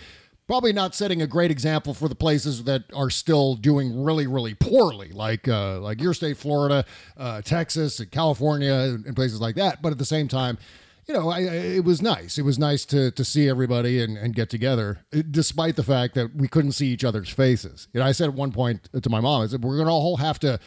Probably 0.46 0.74
not 0.74 0.94
setting 0.94 1.22
a 1.22 1.26
great 1.26 1.50
example 1.50 1.94
for 1.94 2.08
the 2.08 2.14
places 2.14 2.64
that 2.64 2.82
are 2.94 3.08
still 3.08 3.54
doing 3.54 4.04
really, 4.04 4.26
really 4.26 4.52
poorly, 4.52 5.10
like 5.12 5.48
uh, 5.48 5.80
like 5.80 6.02
your 6.02 6.12
state, 6.12 6.36
Florida, 6.36 6.84
uh, 7.16 7.40
Texas, 7.40 8.00
and 8.00 8.10
California, 8.10 8.74
and, 8.74 9.06
and 9.06 9.16
places 9.16 9.40
like 9.40 9.54
that. 9.54 9.80
But 9.80 9.92
at 9.92 9.98
the 9.98 10.04
same 10.04 10.28
time, 10.28 10.58
you 11.08 11.14
know, 11.14 11.30
I, 11.30 11.38
I, 11.38 11.42
it 11.78 11.84
was 11.84 12.00
nice. 12.00 12.38
It 12.38 12.42
was 12.42 12.58
nice 12.58 12.84
to 12.86 13.10
to 13.10 13.24
see 13.24 13.48
everybody 13.48 14.00
and, 14.02 14.16
and 14.16 14.34
get 14.34 14.48
together, 14.50 15.04
uh, 15.16 15.22
despite 15.30 15.76
the 15.76 15.82
fact 15.82 16.14
that 16.14 16.34
we 16.36 16.48
couldn't 16.48 16.72
see 16.72 16.88
each 16.88 17.04
other's 17.04 17.28
faces. 17.28 17.88
You 17.92 18.00
know, 18.00 18.06
I 18.06 18.12
said 18.12 18.28
at 18.28 18.34
one 18.34 18.52
point 18.52 18.88
to 19.00 19.10
my 19.10 19.20
mom, 19.20 19.42
I 19.42 19.46
said, 19.46 19.62
"We're 19.64 19.76
going 19.76 19.88
to 19.88 19.92
all 19.92 20.16
have 20.18 20.38
to 20.40 20.58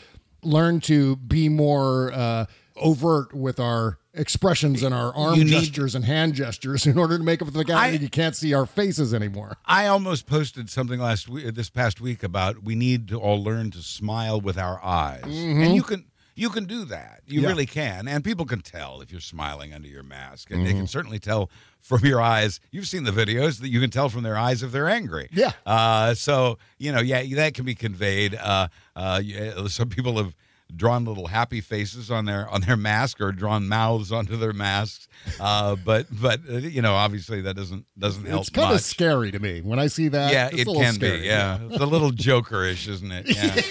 learn 0.44 0.80
to 0.82 1.16
be 1.16 1.50
more 1.50 2.12
uh, 2.14 2.46
overt 2.76 3.34
with 3.34 3.60
our 3.60 3.98
expressions 4.14 4.82
and 4.84 4.94
our 4.94 5.14
arm 5.16 5.36
You 5.36 5.44
need- 5.46 5.52
gestures 5.52 5.96
and 5.96 6.06
hand 6.06 6.36
gestures 6.36 6.86
in 6.88 6.98
order 6.98 7.18
to 7.18 7.24
make 7.24 7.42
up 7.42 7.48
for 7.48 7.52
the 7.52 7.66
fact 7.66 7.94
that 7.94 8.02
you 8.02 8.10
can't 8.10 8.36
see 8.36 8.54
our 8.54 8.66
faces 8.66 9.14
anymore." 9.14 9.58
I 9.66 9.88
almost 9.88 10.26
posted 10.28 10.70
something 10.70 11.00
last 11.00 11.28
week, 11.30 11.54
this 11.56 11.70
past 11.70 12.02
week 12.02 12.24
about 12.24 12.64
we 12.64 12.76
need 12.76 13.08
to 13.10 13.18
all 13.20 13.42
learn 13.44 13.72
to 13.72 13.82
smile 13.82 14.40
with 14.42 14.58
our 14.58 14.84
eyes, 14.84 15.24
Mhm. 15.24 15.66
and 15.66 15.76
you 15.76 15.84
can 15.84 16.06
you 16.36 16.50
can 16.50 16.66
do 16.66 16.86
that. 16.86 17.22
You 17.28 17.42
Yeah. 17.42 17.48
really 17.50 17.66
can, 17.66 18.08
and 18.08 18.24
people 18.24 18.46
can 18.46 18.62
tell 18.62 19.02
if 19.02 19.12
you're 19.12 19.22
smiling 19.22 19.74
under 19.74 19.88
your 19.88 20.04
mask, 20.04 20.52
and 20.52 20.66
they 20.66 20.72
Mhm. 20.74 20.78
can 20.78 20.88
certainly 20.88 21.20
tell 21.20 21.50
from 21.80 22.06
your 22.06 22.22
eyes. 22.22 22.60
You've 22.72 22.88
seen 22.88 23.04
the 23.04 23.12
videos 23.12 23.60
that 23.62 23.70
you 23.70 23.80
can 23.80 23.90
tell 23.90 24.10
from 24.10 24.24
their 24.24 24.38
eyes 24.38 24.62
if 24.64 24.72
they're 24.72 24.90
angry. 24.90 25.30
Yeah. 25.32 25.52
Uh, 25.66 26.14
so 26.14 26.58
you 26.78 26.92
know, 26.92 27.00
yeah, 27.02 27.24
that 27.36 27.54
can 27.54 27.64
be 27.66 27.76
conveyed. 27.76 28.36
Uh, 28.36 28.68
uh, 28.96 29.22
some 29.68 29.90
people 29.90 30.18
have 30.18 30.36
drawn 30.76 31.06
little 31.06 31.28
happy 31.28 31.62
faces 31.62 32.10
on 32.10 32.26
their 32.26 32.50
on 32.50 32.62
their 32.62 32.76
mask 32.76 33.22
or 33.22 33.32
drawn 33.32 33.68
mouths 33.68 34.12
onto 34.12 34.36
their 34.36 34.52
masks. 34.52 35.08
Uh, 35.40 35.76
but 35.76 36.08
but 36.12 36.42
uh, 36.52 36.58
you 36.58 36.82
know, 36.82 36.96
obviously 36.96 37.40
that 37.42 37.56
doesn't 37.56 37.86
doesn't 37.98 38.26
help 38.26 38.42
It's 38.42 38.50
kind 38.50 38.74
of 38.74 38.82
scary 38.82 39.32
to 39.32 39.40
me 39.40 39.62
when 39.62 39.78
I 39.78 39.88
see 39.88 40.08
that. 40.10 40.34
Yeah, 40.34 40.50
it 40.52 40.66
can 40.66 40.96
scary. 40.96 41.20
be. 41.22 41.28
Yeah, 41.28 41.60
it's 41.70 41.80
a 41.82 41.86
little 41.86 42.12
jokerish, 42.12 42.88
isn't 42.88 43.12
it? 43.12 43.26
Yeah. 43.36 43.62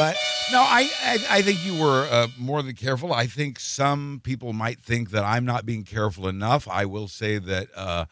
But 0.00 0.16
no, 0.50 0.60
I, 0.62 0.88
I 1.04 1.18
I 1.30 1.42
think 1.42 1.62
you 1.62 1.78
were 1.78 2.08
uh, 2.10 2.28
more 2.38 2.62
than 2.62 2.74
careful. 2.74 3.12
I 3.12 3.26
think 3.26 3.60
some 3.60 4.22
people 4.24 4.54
might 4.54 4.80
think 4.80 5.10
that 5.10 5.24
I'm 5.24 5.44
not 5.44 5.66
being 5.66 5.84
careful 5.84 6.26
enough. 6.26 6.66
I 6.66 6.86
will 6.86 7.06
say 7.06 7.36
that 7.36 7.68
uh, 7.76 8.06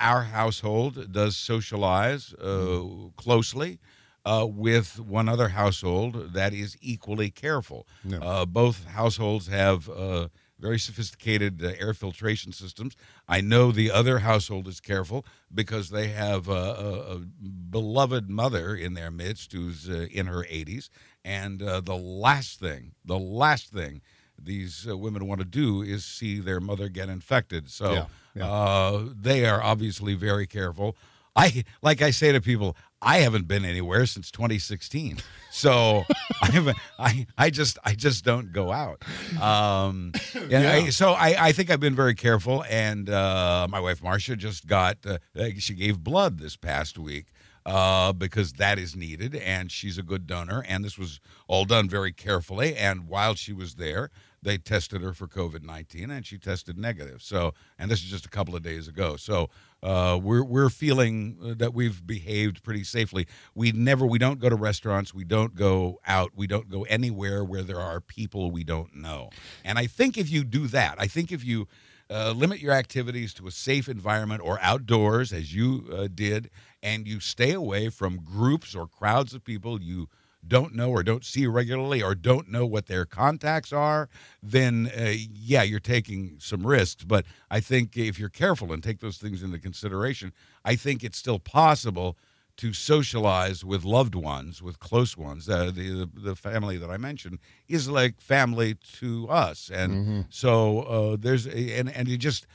our 0.00 0.22
household 0.22 1.12
does 1.12 1.36
socialize 1.36 2.32
uh, 2.34 2.82
closely. 3.16 3.78
Uh, 4.24 4.44
with 4.44 4.98
one 4.98 5.28
other 5.28 5.50
household 5.50 6.32
that 6.32 6.52
is 6.52 6.76
equally 6.80 7.30
careful. 7.30 7.86
Yeah. 8.02 8.18
Uh, 8.18 8.44
both 8.44 8.84
households 8.86 9.46
have 9.46 9.88
uh, 9.88 10.26
very 10.58 10.78
sophisticated 10.78 11.62
uh, 11.62 11.72
air 11.78 11.92
filtration 11.92 12.52
systems. 12.52 12.96
I 13.28 13.40
know 13.40 13.72
the 13.72 13.90
other 13.90 14.20
household 14.20 14.68
is 14.68 14.80
careful 14.80 15.26
because 15.54 15.90
they 15.90 16.08
have 16.08 16.48
a, 16.48 16.52
a, 16.52 17.14
a 17.14 17.18
beloved 17.18 18.30
mother 18.30 18.74
in 18.74 18.94
their 18.94 19.10
midst 19.10 19.52
who's 19.52 19.88
uh, 19.88 20.06
in 20.10 20.26
her 20.26 20.44
80s. 20.44 20.88
And 21.26 21.60
uh, 21.60 21.80
the 21.80 21.96
last 21.96 22.60
thing, 22.60 22.92
the 23.04 23.18
last 23.18 23.72
thing 23.72 24.00
these 24.40 24.86
uh, 24.88 24.96
women 24.96 25.26
want 25.26 25.40
to 25.40 25.44
do 25.46 25.82
is 25.82 26.04
see 26.04 26.38
their 26.38 26.60
mother 26.60 26.88
get 26.88 27.08
infected. 27.08 27.68
So 27.68 27.92
Yeah, 27.92 28.06
yeah. 28.34 28.50
Uh, 28.50 29.04
they 29.20 29.44
are 29.44 29.60
obviously 29.62 30.14
very 30.14 30.46
careful. 30.46 30.96
I 31.34 31.64
like 31.82 32.00
I 32.00 32.12
say 32.12 32.30
to 32.32 32.40
people, 32.40 32.76
I 33.02 33.18
haven't 33.18 33.48
been 33.48 33.64
anywhere 33.64 34.06
since 34.06 34.30
2016. 34.30 35.18
So 35.50 36.04
I 36.42 36.46
haven't. 36.50 36.78
I 36.98 37.26
I 37.36 37.50
just 37.50 37.76
I 37.84 37.94
just 37.94 38.24
don't 38.24 38.52
go 38.52 38.70
out. 38.72 39.02
Um, 39.40 40.12
Yeah. 40.48 40.70
I, 40.72 40.90
so 40.90 41.10
I 41.12 41.48
I 41.48 41.52
think 41.52 41.70
I've 41.70 41.80
been 41.80 41.96
very 41.96 42.14
careful. 42.14 42.64
And 42.70 43.10
uh, 43.10 43.66
my 43.68 43.80
wife 43.80 44.00
Marcia 44.02 44.36
just 44.36 44.66
got 44.66 44.98
uh, 45.04 45.18
she 45.58 45.74
gave 45.74 45.98
blood 45.98 46.38
this 46.38 46.56
past 46.56 46.98
week. 46.98 47.26
Uh, 47.66 48.12
because 48.12 48.52
that 48.52 48.78
is 48.78 48.94
needed, 48.94 49.34
and 49.34 49.72
she's 49.72 49.98
a 49.98 50.02
good 50.02 50.24
donor. 50.24 50.64
And 50.68 50.84
this 50.84 50.96
was 50.96 51.18
all 51.48 51.64
done 51.64 51.88
very 51.88 52.12
carefully. 52.12 52.76
And 52.76 53.08
while 53.08 53.34
she 53.34 53.52
was 53.52 53.74
there, 53.74 54.10
they 54.40 54.56
tested 54.56 55.02
her 55.02 55.12
for 55.12 55.26
COVID 55.26 55.64
nineteen, 55.64 56.08
and 56.12 56.24
she 56.24 56.38
tested 56.38 56.78
negative. 56.78 57.22
So, 57.22 57.54
and 57.76 57.90
this 57.90 58.04
is 58.04 58.08
just 58.08 58.24
a 58.24 58.28
couple 58.28 58.54
of 58.54 58.62
days 58.62 58.86
ago. 58.86 59.16
So, 59.16 59.50
uh, 59.82 60.16
we're 60.22 60.44
we're 60.44 60.70
feeling 60.70 61.38
uh, 61.42 61.54
that 61.56 61.74
we've 61.74 62.06
behaved 62.06 62.62
pretty 62.62 62.84
safely. 62.84 63.26
We 63.56 63.72
never, 63.72 64.06
we 64.06 64.18
don't 64.18 64.38
go 64.38 64.48
to 64.48 64.54
restaurants, 64.54 65.12
we 65.12 65.24
don't 65.24 65.56
go 65.56 65.98
out, 66.06 66.30
we 66.36 66.46
don't 66.46 66.68
go 66.68 66.84
anywhere 66.84 67.42
where 67.44 67.64
there 67.64 67.80
are 67.80 68.00
people 68.00 68.52
we 68.52 68.62
don't 68.62 68.94
know. 68.94 69.30
And 69.64 69.76
I 69.76 69.88
think 69.88 70.16
if 70.16 70.30
you 70.30 70.44
do 70.44 70.68
that, 70.68 70.94
I 71.00 71.08
think 71.08 71.32
if 71.32 71.44
you 71.44 71.66
uh, 72.10 72.32
limit 72.32 72.60
your 72.60 72.72
activities 72.72 73.34
to 73.34 73.46
a 73.46 73.50
safe 73.50 73.88
environment 73.88 74.40
or 74.44 74.58
outdoors, 74.60 75.32
as 75.32 75.54
you 75.54 75.88
uh, 75.92 76.08
did, 76.12 76.50
and 76.82 77.06
you 77.06 77.20
stay 77.20 77.52
away 77.52 77.88
from 77.88 78.18
groups 78.18 78.74
or 78.74 78.86
crowds 78.86 79.34
of 79.34 79.44
people 79.44 79.80
you 79.80 80.08
don't 80.46 80.74
know 80.74 80.90
or 80.90 81.02
don't 81.02 81.24
see 81.24 81.46
regularly 81.46 82.02
or 82.02 82.14
don't 82.14 82.48
know 82.48 82.64
what 82.64 82.86
their 82.86 83.04
contacts 83.04 83.72
are, 83.72 84.08
then 84.42 84.90
uh, 84.96 85.12
yeah, 85.34 85.62
you're 85.62 85.80
taking 85.80 86.36
some 86.38 86.66
risks. 86.66 87.04
But 87.04 87.26
I 87.50 87.60
think 87.60 87.96
if 87.96 88.18
you're 88.18 88.28
careful 88.28 88.72
and 88.72 88.82
take 88.82 89.00
those 89.00 89.18
things 89.18 89.42
into 89.42 89.58
consideration, 89.58 90.32
I 90.64 90.76
think 90.76 91.02
it's 91.02 91.18
still 91.18 91.38
possible 91.40 92.16
to 92.56 92.72
socialize 92.72 93.64
with 93.64 93.84
loved 93.84 94.14
ones, 94.14 94.62
with 94.62 94.78
close 94.78 95.16
ones. 95.16 95.48
Uh, 95.48 95.66
the, 95.66 95.70
the 95.72 96.10
the 96.20 96.36
family 96.36 96.78
that 96.78 96.90
I 96.90 96.96
mentioned 96.96 97.38
is 97.68 97.88
like 97.88 98.20
family 98.20 98.76
to 99.00 99.28
us, 99.28 99.70
and 99.72 100.26
so 100.30 100.80
uh, 100.82 101.16
there's 101.18 101.46
and 101.46 101.90
and 101.90 102.08
you 102.08 102.16
just 102.16 102.46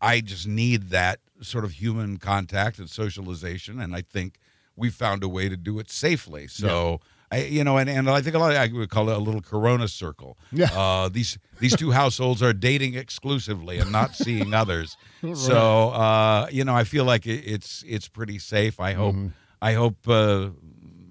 I 0.00 0.20
just 0.20 0.46
need 0.46 0.90
that 0.90 1.20
sort 1.42 1.64
of 1.64 1.72
human 1.72 2.16
contact 2.18 2.78
and 2.78 2.88
socialization, 2.88 3.80
and 3.80 3.94
I 3.94 4.02
think 4.02 4.38
we 4.76 4.88
found 4.90 5.22
a 5.22 5.28
way 5.28 5.48
to 5.48 5.56
do 5.56 5.78
it 5.78 5.90
safely. 5.90 6.46
So. 6.46 7.00
I, 7.32 7.44
you 7.44 7.62
know, 7.62 7.78
and, 7.78 7.88
and 7.88 8.10
I 8.10 8.22
think 8.22 8.34
a 8.34 8.40
lot. 8.40 8.50
Of, 8.50 8.56
I 8.56 8.76
would 8.76 8.90
call 8.90 9.08
it 9.08 9.16
a 9.16 9.20
little 9.20 9.40
Corona 9.40 9.86
circle. 9.86 10.36
Yeah. 10.50 10.66
Uh, 10.76 11.08
these 11.08 11.38
these 11.60 11.76
two 11.76 11.92
households 11.92 12.42
are 12.42 12.52
dating 12.52 12.94
exclusively 12.94 13.78
and 13.78 13.92
not 13.92 14.16
seeing 14.16 14.52
others. 14.52 14.96
So 15.34 15.90
uh, 15.90 16.48
you 16.50 16.64
know, 16.64 16.74
I 16.74 16.82
feel 16.82 17.04
like 17.04 17.26
it, 17.26 17.44
it's 17.46 17.84
it's 17.86 18.08
pretty 18.08 18.40
safe. 18.40 18.80
I 18.80 18.94
hope 18.94 19.14
I 19.62 19.74
hope 19.74 20.08
uh, 20.08 20.50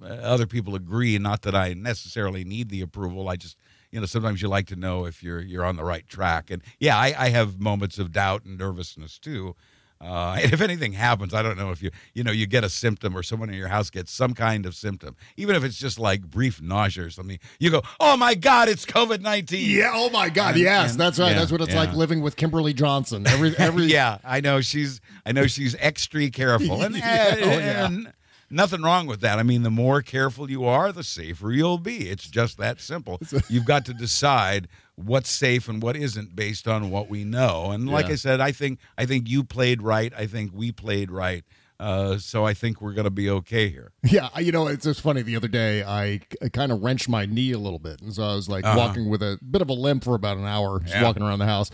other 0.03 0.45
people 0.47 0.75
agree. 0.75 1.17
Not 1.17 1.43
that 1.43 1.55
I 1.55 1.73
necessarily 1.73 2.43
need 2.43 2.69
the 2.69 2.81
approval. 2.81 3.29
I 3.29 3.35
just 3.35 3.57
you 3.91 3.99
know 3.99 4.05
sometimes 4.05 4.41
you 4.41 4.47
like 4.47 4.67
to 4.67 4.75
know 4.75 5.05
if 5.05 5.23
you're 5.23 5.41
you're 5.41 5.65
on 5.65 5.75
the 5.75 5.83
right 5.83 6.07
track. 6.07 6.49
And 6.51 6.61
yeah, 6.79 6.97
I, 6.97 7.13
I 7.17 7.29
have 7.29 7.59
moments 7.59 7.99
of 7.99 8.11
doubt 8.11 8.45
and 8.45 8.57
nervousness 8.57 9.17
too. 9.19 9.55
Uh, 10.01 10.37
and 10.41 10.53
if 10.53 10.61
anything 10.61 10.93
happens, 10.93 11.33
I 11.33 11.41
don't 11.41 11.57
know 11.57 11.71
if 11.71 11.83
you 11.83 11.91
you 12.13 12.23
know 12.23 12.31
you 12.31 12.47
get 12.47 12.63
a 12.63 12.69
symptom 12.69 13.17
or 13.17 13.21
someone 13.21 13.49
in 13.49 13.55
your 13.55 13.67
house 13.67 13.89
gets 13.89 14.11
some 14.11 14.33
kind 14.33 14.65
of 14.65 14.73
symptom, 14.73 15.15
even 15.35 15.55
if 15.55 15.63
it's 15.63 15.77
just 15.77 15.99
like 15.99 16.21
brief 16.21 16.61
nausea 16.61 17.05
or 17.05 17.09
something. 17.09 17.37
You 17.59 17.69
go, 17.69 17.81
oh 17.99 18.15
my 18.15 18.33
god, 18.33 18.69
it's 18.69 18.85
COVID 18.85 19.19
nineteen. 19.21 19.69
Yeah. 19.77 19.91
Oh 19.93 20.09
my 20.09 20.29
God. 20.29 20.53
And- 20.53 20.63
yes, 20.63 20.91
and- 20.91 20.99
that's 20.99 21.19
right. 21.19 21.31
yeah, 21.31 21.39
that's 21.39 21.51
what 21.51 21.61
it's 21.61 21.73
yeah. 21.73 21.79
like 21.81 21.93
living 21.93 22.21
with 22.21 22.35
Kimberly 22.37 22.73
Johnson. 22.73 23.27
Every 23.27 23.55
every. 23.57 23.85
yeah, 23.85 24.19
I 24.23 24.39
know 24.39 24.61
she's 24.61 25.01
I 25.25 25.33
know 25.33 25.47
she's 25.47 25.75
extra 25.79 26.29
careful, 26.29 26.81
and, 26.83 26.95
Yeah, 26.95 27.35
oh, 27.35 27.47
yeah. 27.49 27.85
and 27.85 28.13
nothing 28.49 28.81
wrong 28.81 29.07
with 29.07 29.21
that. 29.21 29.39
I 29.39 29.43
mean, 29.43 29.63
the 29.63 29.69
more 29.71 30.01
careful 30.01 30.49
you 30.49 30.65
are, 30.65 30.91
the 30.91 31.03
safer 31.03 31.51
you'll 31.51 31.77
be. 31.77 32.09
It's 32.09 32.27
just 32.29 32.57
that 32.57 32.79
simple. 32.81 33.19
You've 33.49 33.65
got 33.65 33.85
to 33.85 33.93
decide 33.93 34.67
what's 34.95 35.29
safe 35.29 35.67
and 35.69 35.81
what 35.81 35.95
isn't 35.95 36.35
based 36.35 36.67
on 36.67 36.89
what 36.91 37.09
we 37.09 37.23
know. 37.23 37.71
And 37.71 37.89
like 37.89 38.07
Yeah. 38.07 38.13
I 38.13 38.15
said, 38.15 38.39
I 38.41 38.51
think 38.51 38.79
I 38.97 39.05
think 39.05 39.29
you 39.29 39.43
played 39.43 39.81
right. 39.81 40.11
I 40.17 40.25
think 40.27 40.51
we 40.53 40.71
played 40.71 41.09
right. 41.11 41.43
Uh, 41.81 42.17
so 42.17 42.45
I 42.45 42.53
think 42.53 42.81
we're 42.81 42.91
going 42.91 43.05
to 43.05 43.09
be 43.09 43.29
okay 43.29 43.69
here. 43.69 43.93
Yeah, 44.03 44.27
you 44.37 44.51
know, 44.51 44.67
it's 44.67 44.83
just 44.83 44.99
funny. 44.99 45.21
The 45.21 45.37
other 45.37 45.47
day, 45.47 45.81
I, 45.81 46.19
kind 46.51 46.73
of 46.73 46.81
wrenched 46.83 47.07
my 47.07 47.25
knee 47.25 47.53
a 47.53 47.57
little 47.57 47.79
bit, 47.79 48.01
and 48.01 48.13
so 48.13 48.21
I 48.23 48.35
was 48.35 48.49
like 48.49 48.65
Uh-huh. 48.65 48.77
walking 48.77 49.09
with 49.09 49.23
a 49.23 49.39
bit 49.49 49.61
of 49.61 49.69
a 49.69 49.73
limp 49.73 50.03
for 50.03 50.13
about 50.13 50.35
an 50.35 50.45
hour, 50.45 50.81
just 50.81 50.93
Yeah. 50.93 51.03
walking 51.03 51.23
around 51.23 51.39
the 51.39 51.45
house, 51.45 51.71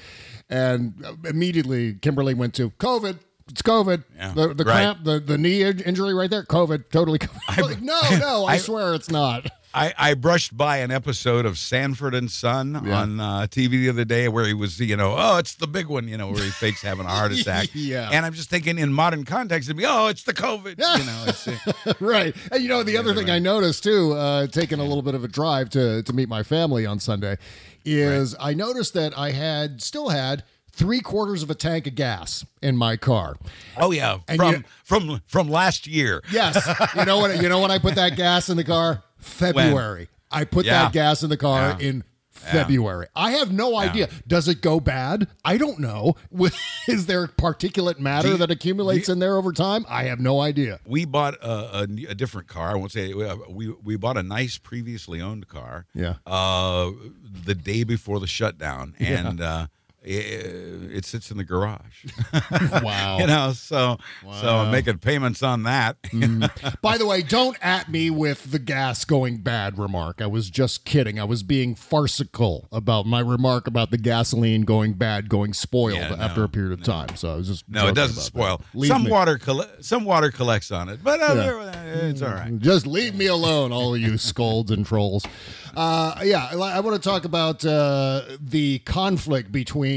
and 0.47 0.93
immediately 1.23 1.95
Kimberly 1.95 2.35
went 2.35 2.53
to 2.55 2.69
COVID. 2.71 3.17
It's 3.49 3.61
COVID. 3.61 4.03
Yeah, 4.15 4.33
The, 4.33 4.53
the 4.55 4.63
right. 4.63 4.73
cramp, 4.73 5.03
the, 5.03 5.19
the 5.19 5.37
knee 5.37 5.61
in- 5.61 5.79
injury 5.81 6.13
right 6.15 6.29
there. 6.29 6.43
COVID. 6.43 6.89
Totally. 6.91 7.19
COVID. 7.19 7.61
Like, 7.61 7.81
no, 7.81 7.99
no. 8.19 8.45
I, 8.45 8.53
I- 8.53 8.57
swear 8.57 8.93
it's 8.95 9.09
not. 9.09 9.47
I, 9.77 9.93
I 9.97 10.13
brushed 10.13 10.55
by 10.55 10.77
an 10.77 10.89
episode 10.89 11.45
of 11.45 11.57
Sanford 11.57 12.15
and 12.15 12.31
Son 12.31 12.81
Yeah. 12.85 12.97
on 13.01 13.19
uh, 13.19 13.41
TV 13.41 13.71
the 13.71 13.89
other 13.89 14.05
day 14.05 14.29
where 14.29 14.45
he 14.45 14.53
was, 14.53 14.79
you 14.79 14.95
know, 14.95 15.15
oh, 15.17 15.37
it's 15.37 15.55
the 15.55 15.67
big 15.67 15.87
one, 15.87 16.07
you 16.07 16.15
know, 16.17 16.29
where 16.31 16.41
he 16.41 16.49
fakes 16.49 16.81
having 16.81 17.05
a 17.05 17.09
heart 17.09 17.31
attack. 17.37 17.67
Yeah. 17.73 18.09
And 18.09 18.25
I'm 18.25 18.31
just 18.33 18.49
thinking 18.49 18.79
in 18.79 18.93
modern 18.93 19.25
context, 19.25 19.67
it'd 19.67 19.75
be, 19.77 19.83
oh, 19.85 20.07
it's 20.07 20.23
the 20.23 20.33
COVID. 20.33 20.77
You 20.79 21.05
know, 21.05 21.23
it's, 21.27 21.47
uh, 21.49 21.93
right. 21.99 22.33
And 22.53 22.63
you 22.63 22.69
know, 22.69 22.83
the 22.83 22.95
other 22.97 23.13
thing 23.13 23.29
I 23.29 23.37
noticed 23.39 23.83
too, 23.83 24.13
uh, 24.13 24.47
taking 24.47 24.79
a 24.79 24.83
little 24.83 25.01
bit 25.03 25.13
of 25.13 25.25
a 25.25 25.27
drive 25.27 25.69
to 25.71 26.01
to 26.03 26.13
meet 26.13 26.29
my 26.29 26.41
family 26.41 26.85
on 26.85 26.99
Sunday, 26.99 27.37
is 27.83 28.33
I 28.39 28.53
noticed 28.53 28.93
that 28.93 29.17
I 29.17 29.31
had 29.31 29.81
still 29.81 30.07
had 30.07 30.43
three 30.75 30.99
quarters 30.99 31.41
of 31.43 31.49
a 31.49 31.55
tank 31.55 31.87
of 31.87 31.95
gas 31.95 32.45
in 32.61 32.75
my 32.77 32.97
car. 32.97 33.35
oh 33.77 33.91
yeah, 33.91 34.19
And 34.27 34.37
from 34.37 34.53
you- 34.55 34.63
from 34.83 35.21
from 35.25 35.49
last 35.49 35.87
year. 35.87 36.21
Yes. 36.31 36.55
You 36.95 37.05
know 37.05 37.17
what? 37.19 37.41
You 37.41 37.49
know 37.49 37.59
when 37.61 37.71
I 37.71 37.79
put 37.79 37.95
that 37.95 38.15
gas 38.15 38.49
in 38.49 38.57
the 38.57 38.63
car? 38.63 39.01
February. 39.17 40.07
I 40.31 40.43
put 40.43 40.65
Yeah. 40.65 40.83
that 40.83 40.93
gas 40.93 41.23
in 41.23 41.29
the 41.29 41.37
car 41.37 41.77
Yeah. 41.79 41.87
in 41.87 42.03
February. 42.29 43.07
I 43.15 43.31
have 43.31 43.51
no 43.51 43.75
idea. 43.77 44.07
Does 44.27 44.47
it 44.47 44.61
go 44.61 44.79
bad? 44.79 45.27
I 45.43 45.57
don't 45.57 45.79
know. 45.79 46.15
Is 46.87 47.05
there 47.07 47.25
particulate 47.27 47.97
matter 47.99 48.29
you- 48.31 48.37
that 48.37 48.51
accumulates 48.51 49.09
in 49.09 49.19
there 49.19 49.37
over 49.37 49.51
time? 49.53 49.85
I 49.89 50.03
have 50.03 50.19
no 50.19 50.41
idea. 50.41 50.79
We 50.85 51.05
bought 51.05 51.35
a, 51.41 51.79
a, 51.79 51.81
a 52.09 52.13
different 52.15 52.47
car. 52.47 52.71
I 52.71 52.75
won't 52.75 52.91
say 52.91 53.13
we 53.13 53.69
we 53.83 53.95
bought 53.95 54.17
a 54.17 54.23
nice 54.23 54.57
previously 54.57 55.21
owned 55.21 55.47
car. 55.47 55.85
Yeah. 55.95 56.15
Uh, 56.27 56.91
the 57.45 57.55
day 57.55 57.83
before 57.83 58.19
the 58.19 58.27
shutdown, 58.27 58.93
and 58.99 59.41
uh, 59.41 59.67
it, 60.05 60.97
it 60.97 61.05
sits 61.05 61.31
in 61.31 61.37
the 61.37 61.43
garage. 61.43 62.05
Wow. 62.83 63.17
you 63.19 63.27
know, 63.27 63.53
so 63.53 63.97
so 64.39 64.55
I'm 64.57 64.71
making 64.71 64.99
payments 64.99 65.41
on 65.43 65.63
that. 65.63 65.97
By 66.81 66.97
the 66.97 67.05
way, 67.05 67.21
don't 67.21 67.57
at 67.61 67.89
me 67.89 68.09
with 68.09 68.51
the 68.51 68.59
gas 68.59 69.05
going 69.05 69.37
bad 69.37 69.77
remark. 69.79 70.21
I 70.21 70.27
was 70.27 70.49
just 70.49 70.85
kidding. 70.85 71.19
I 71.19 71.23
was 71.23 71.41
being 71.43 71.73
farcical 71.75 72.67
about 72.71 73.05
my 73.05 73.19
remark 73.19 73.67
about 73.67 73.91
the 73.91 73.97
gasoline 73.97 74.61
going 74.61 74.93
bad, 74.93 75.29
going 75.29 75.53
spoiled 75.53 75.93
Yeah, 75.97 76.09
no, 76.09 76.15
after 76.21 76.43
a 76.43 76.49
period 76.49 76.73
of 76.73 76.83
time. 76.83 77.15
So 77.15 77.33
I 77.33 77.35
was 77.37 77.47
just 77.47 77.67
No, 77.69 77.87
it 77.87 77.95
doesn't 77.95 78.21
spoil. 78.21 78.61
Some 78.83 79.05
me- 79.05 79.11
water 79.11 79.37
colle- 79.37 79.69
some 79.81 80.05
water 80.05 80.31
collects 80.31 80.71
on 80.71 80.89
it, 80.89 81.03
but 81.03 81.19
uh, 81.21 81.33
Yeah. 81.35 81.51
uh, 82.03 82.07
it's 82.07 82.21
all 82.21 82.29
right. 82.33 82.57
Just 82.59 82.85
leave 82.85 83.15
me 83.15 83.25
alone, 83.27 83.71
all 83.71 83.95
of 83.95 84.01
you 84.01 84.17
scolds 84.17 84.69
and 84.71 84.85
trolls. 84.85 85.25
Uh, 85.75 86.15
yeah, 86.23 86.47
I, 86.51 86.55
I 86.55 86.79
want 86.81 87.01
to 87.01 87.09
talk 87.09 87.25
about 87.25 87.65
uh, 87.65 88.21
the 88.39 88.79
conflict 88.79 89.51
between 89.51 89.94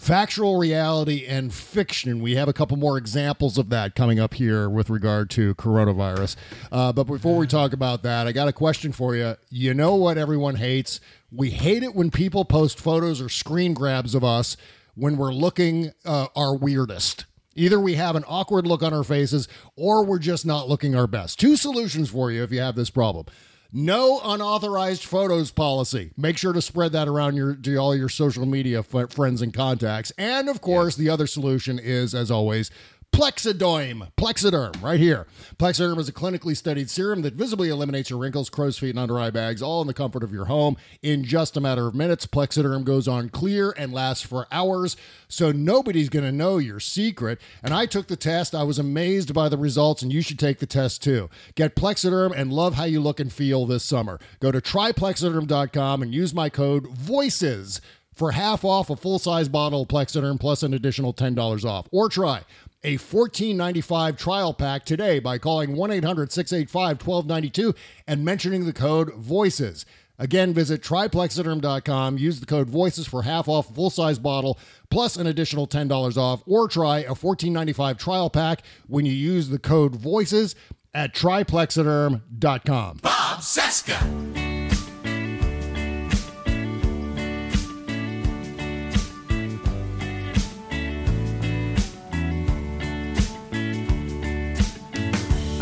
factual 0.00 0.58
reality 0.58 1.26
and 1.26 1.52
fiction. 1.52 2.20
We 2.22 2.34
have 2.36 2.48
a 2.48 2.54
couple 2.54 2.78
more 2.78 2.96
examples 2.96 3.58
of 3.58 3.68
that 3.68 3.94
coming 3.94 4.18
up 4.18 4.32
here 4.32 4.68
with 4.70 4.88
regard 4.88 5.28
to 5.30 5.54
coronavirus. 5.56 6.36
Uh, 6.72 6.92
but 6.92 7.04
before 7.04 7.36
we 7.36 7.46
talk 7.46 7.74
about 7.74 8.02
that, 8.02 8.26
I 8.26 8.32
got 8.32 8.48
a 8.48 8.52
question 8.52 8.92
for 8.92 9.14
you. 9.14 9.36
You 9.50 9.74
know 9.74 9.94
what 9.96 10.16
everyone 10.16 10.56
hates? 10.56 11.00
We 11.30 11.50
hate 11.50 11.82
it 11.82 11.94
when 11.94 12.10
people 12.10 12.46
post 12.46 12.80
photos 12.80 13.20
or 13.20 13.28
screen 13.28 13.74
grabs 13.74 14.14
of 14.14 14.24
us 14.24 14.56
when 14.94 15.18
we're 15.18 15.34
looking 15.34 15.92
uh, 16.06 16.28
our 16.34 16.56
weirdest. 16.56 17.26
Either 17.54 17.78
we 17.78 17.94
have 17.96 18.16
an 18.16 18.24
awkward 18.26 18.66
look 18.66 18.82
on 18.82 18.94
our 18.94 19.04
faces 19.04 19.48
or 19.76 20.04
we're 20.04 20.18
just 20.18 20.46
not 20.46 20.66
looking 20.66 20.94
our 20.94 21.06
best. 21.06 21.38
Two 21.38 21.56
solutions 21.56 22.08
for 22.08 22.30
you 22.30 22.42
if 22.42 22.50
you 22.50 22.60
have 22.60 22.74
this 22.74 22.90
problem. 22.90 23.26
No 23.72 24.20
unauthorized 24.24 25.04
photos 25.04 25.52
policy. 25.52 26.10
Make 26.16 26.36
sure 26.38 26.52
to 26.52 26.60
spread 26.60 26.92
that 26.92 27.06
around 27.06 27.36
your 27.36 27.54
to 27.54 27.76
all 27.76 27.94
your 27.94 28.08
social 28.08 28.44
media 28.46 28.80
f- 28.80 29.12
friends 29.12 29.42
and 29.42 29.54
contacts. 29.54 30.10
And 30.18 30.48
of 30.48 30.60
course, 30.60 30.96
the 30.96 31.08
other 31.08 31.26
solution 31.28 31.78
is, 31.78 32.14
as 32.14 32.30
always, 32.30 32.70
Plexiderm. 33.12 34.10
Plexiderm, 34.16 34.82
right 34.82 34.98
here. 34.98 35.26
Plexiderm 35.58 35.98
is 35.98 36.08
a 36.08 36.12
clinically 36.12 36.56
studied 36.56 36.88
serum 36.88 37.22
that 37.22 37.34
visibly 37.34 37.68
eliminates 37.68 38.08
your 38.08 38.18
wrinkles, 38.18 38.48
crow's 38.48 38.78
feet, 38.78 38.90
and 38.90 38.98
under 38.98 39.18
eye 39.18 39.30
bags, 39.30 39.60
all 39.60 39.80
in 39.82 39.86
the 39.86 39.94
comfort 39.94 40.22
of 40.22 40.32
your 40.32 40.46
home. 40.46 40.76
In 41.02 41.24
just 41.24 41.56
a 41.56 41.60
matter 41.60 41.86
of 41.86 41.94
minutes, 41.94 42.26
Plexiderm 42.26 42.84
goes 42.84 43.06
on 43.06 43.28
clear 43.28 43.74
and 43.76 43.92
lasts 43.92 44.24
for 44.24 44.46
hours, 44.50 44.96
so 45.28 45.52
nobody's 45.52 46.08
going 46.08 46.24
to 46.24 46.32
know 46.32 46.58
your 46.58 46.80
secret. 46.80 47.40
And 47.62 47.74
I 47.74 47.86
took 47.86 48.06
the 48.06 48.16
test. 48.16 48.54
I 48.54 48.62
was 48.62 48.78
amazed 48.78 49.34
by 49.34 49.48
the 49.48 49.58
results, 49.58 50.02
and 50.02 50.12
you 50.12 50.22
should 50.22 50.38
take 50.38 50.58
the 50.58 50.66
test 50.66 51.02
too. 51.02 51.28
Get 51.54 51.76
Plexiderm 51.76 52.32
and 52.34 52.52
love 52.52 52.74
how 52.74 52.84
you 52.84 53.00
look 53.00 53.20
and 53.20 53.32
feel 53.32 53.66
this 53.66 53.84
summer. 53.84 54.18
Go 54.40 54.50
to 54.50 54.60
tryplexiderm.com 54.60 56.02
and 56.02 56.14
use 56.14 56.32
my 56.32 56.48
code 56.48 56.86
VOICES 56.86 57.80
for 58.14 58.32
half 58.32 58.64
off 58.64 58.90
a 58.90 58.96
full 58.96 59.18
size 59.18 59.48
bottle 59.48 59.82
of 59.82 59.88
Plexiderm 59.88 60.38
plus 60.38 60.62
an 60.62 60.74
additional 60.74 61.14
$10 61.14 61.64
off. 61.64 61.86
Or 61.90 62.08
try 62.08 62.42
a 62.82 62.96
$14.95 62.96 64.16
trial 64.16 64.54
pack 64.54 64.84
today 64.84 65.18
by 65.18 65.38
calling 65.38 65.76
1 65.76 65.90
800 65.90 66.32
685 66.32 67.06
1292 67.06 67.74
and 68.06 68.24
mentioning 68.24 68.64
the 68.66 68.72
code 68.72 69.12
VOICES. 69.14 69.84
Again, 70.18 70.52
visit 70.52 70.82
tryplexiderm.com. 70.82 72.18
Use 72.18 72.40
the 72.40 72.46
code 72.46 72.68
VOICES 72.68 73.08
for 73.08 73.22
half 73.22 73.48
off 73.48 73.74
full 73.74 73.88
size 73.88 74.18
bottle 74.18 74.58
plus 74.90 75.16
an 75.16 75.26
additional 75.26 75.66
$10 75.66 76.16
off, 76.18 76.42
or 76.46 76.68
try 76.68 76.98
a 76.98 77.14
$14.95 77.14 77.98
trial 77.98 78.28
pack 78.28 78.62
when 78.86 79.06
you 79.06 79.12
use 79.12 79.48
the 79.48 79.58
code 79.58 79.96
VOICES 79.96 80.54
at 80.92 81.14
tryplexiderm.com. 81.14 82.98
Bob 83.02 83.40
Cesca. 83.40 84.69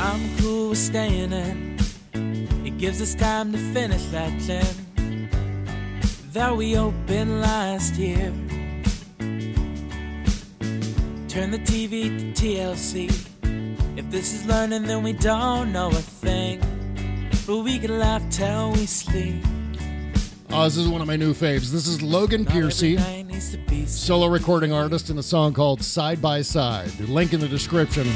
I'm 0.08 0.38
cool 0.38 0.70
with 0.70 0.78
staying 0.78 1.32
in. 1.32 1.76
It 2.64 2.78
gives 2.78 3.02
us 3.02 3.14
time 3.14 3.52
to 3.52 3.58
finish 3.58 4.02
that 4.06 4.32
gym 4.40 5.28
that 6.32 6.56
we 6.56 6.78
opened 6.78 7.42
last 7.42 7.96
year. 7.96 8.32
Turn 11.28 11.50
the 11.50 11.58
TV 11.58 12.18
to 12.18 12.42
TLC. 12.42 13.10
If 13.98 14.10
this 14.10 14.32
is 14.32 14.46
learning, 14.46 14.84
then 14.84 15.02
we 15.02 15.12
don't 15.12 15.72
know 15.72 15.88
a 15.88 15.92
thing. 15.92 16.60
But 17.46 17.58
we 17.58 17.78
can 17.78 17.98
laugh 17.98 18.22
till 18.30 18.72
we 18.72 18.86
sleep. 18.86 19.44
Oh, 20.50 20.64
this 20.64 20.78
is 20.78 20.88
one 20.88 21.02
of 21.02 21.06
my 21.06 21.16
new 21.16 21.34
faves. 21.34 21.70
This 21.70 21.86
is 21.86 22.00
Logan 22.00 22.46
Piercy, 22.46 22.96
solo 23.86 24.28
recording 24.28 24.72
artist, 24.72 25.10
in 25.10 25.18
a 25.18 25.22
song 25.22 25.52
called 25.52 25.82
Side 25.82 26.22
by 26.22 26.40
Side. 26.40 26.98
Link 27.00 27.34
in 27.34 27.40
the 27.40 27.48
description. 27.48 28.06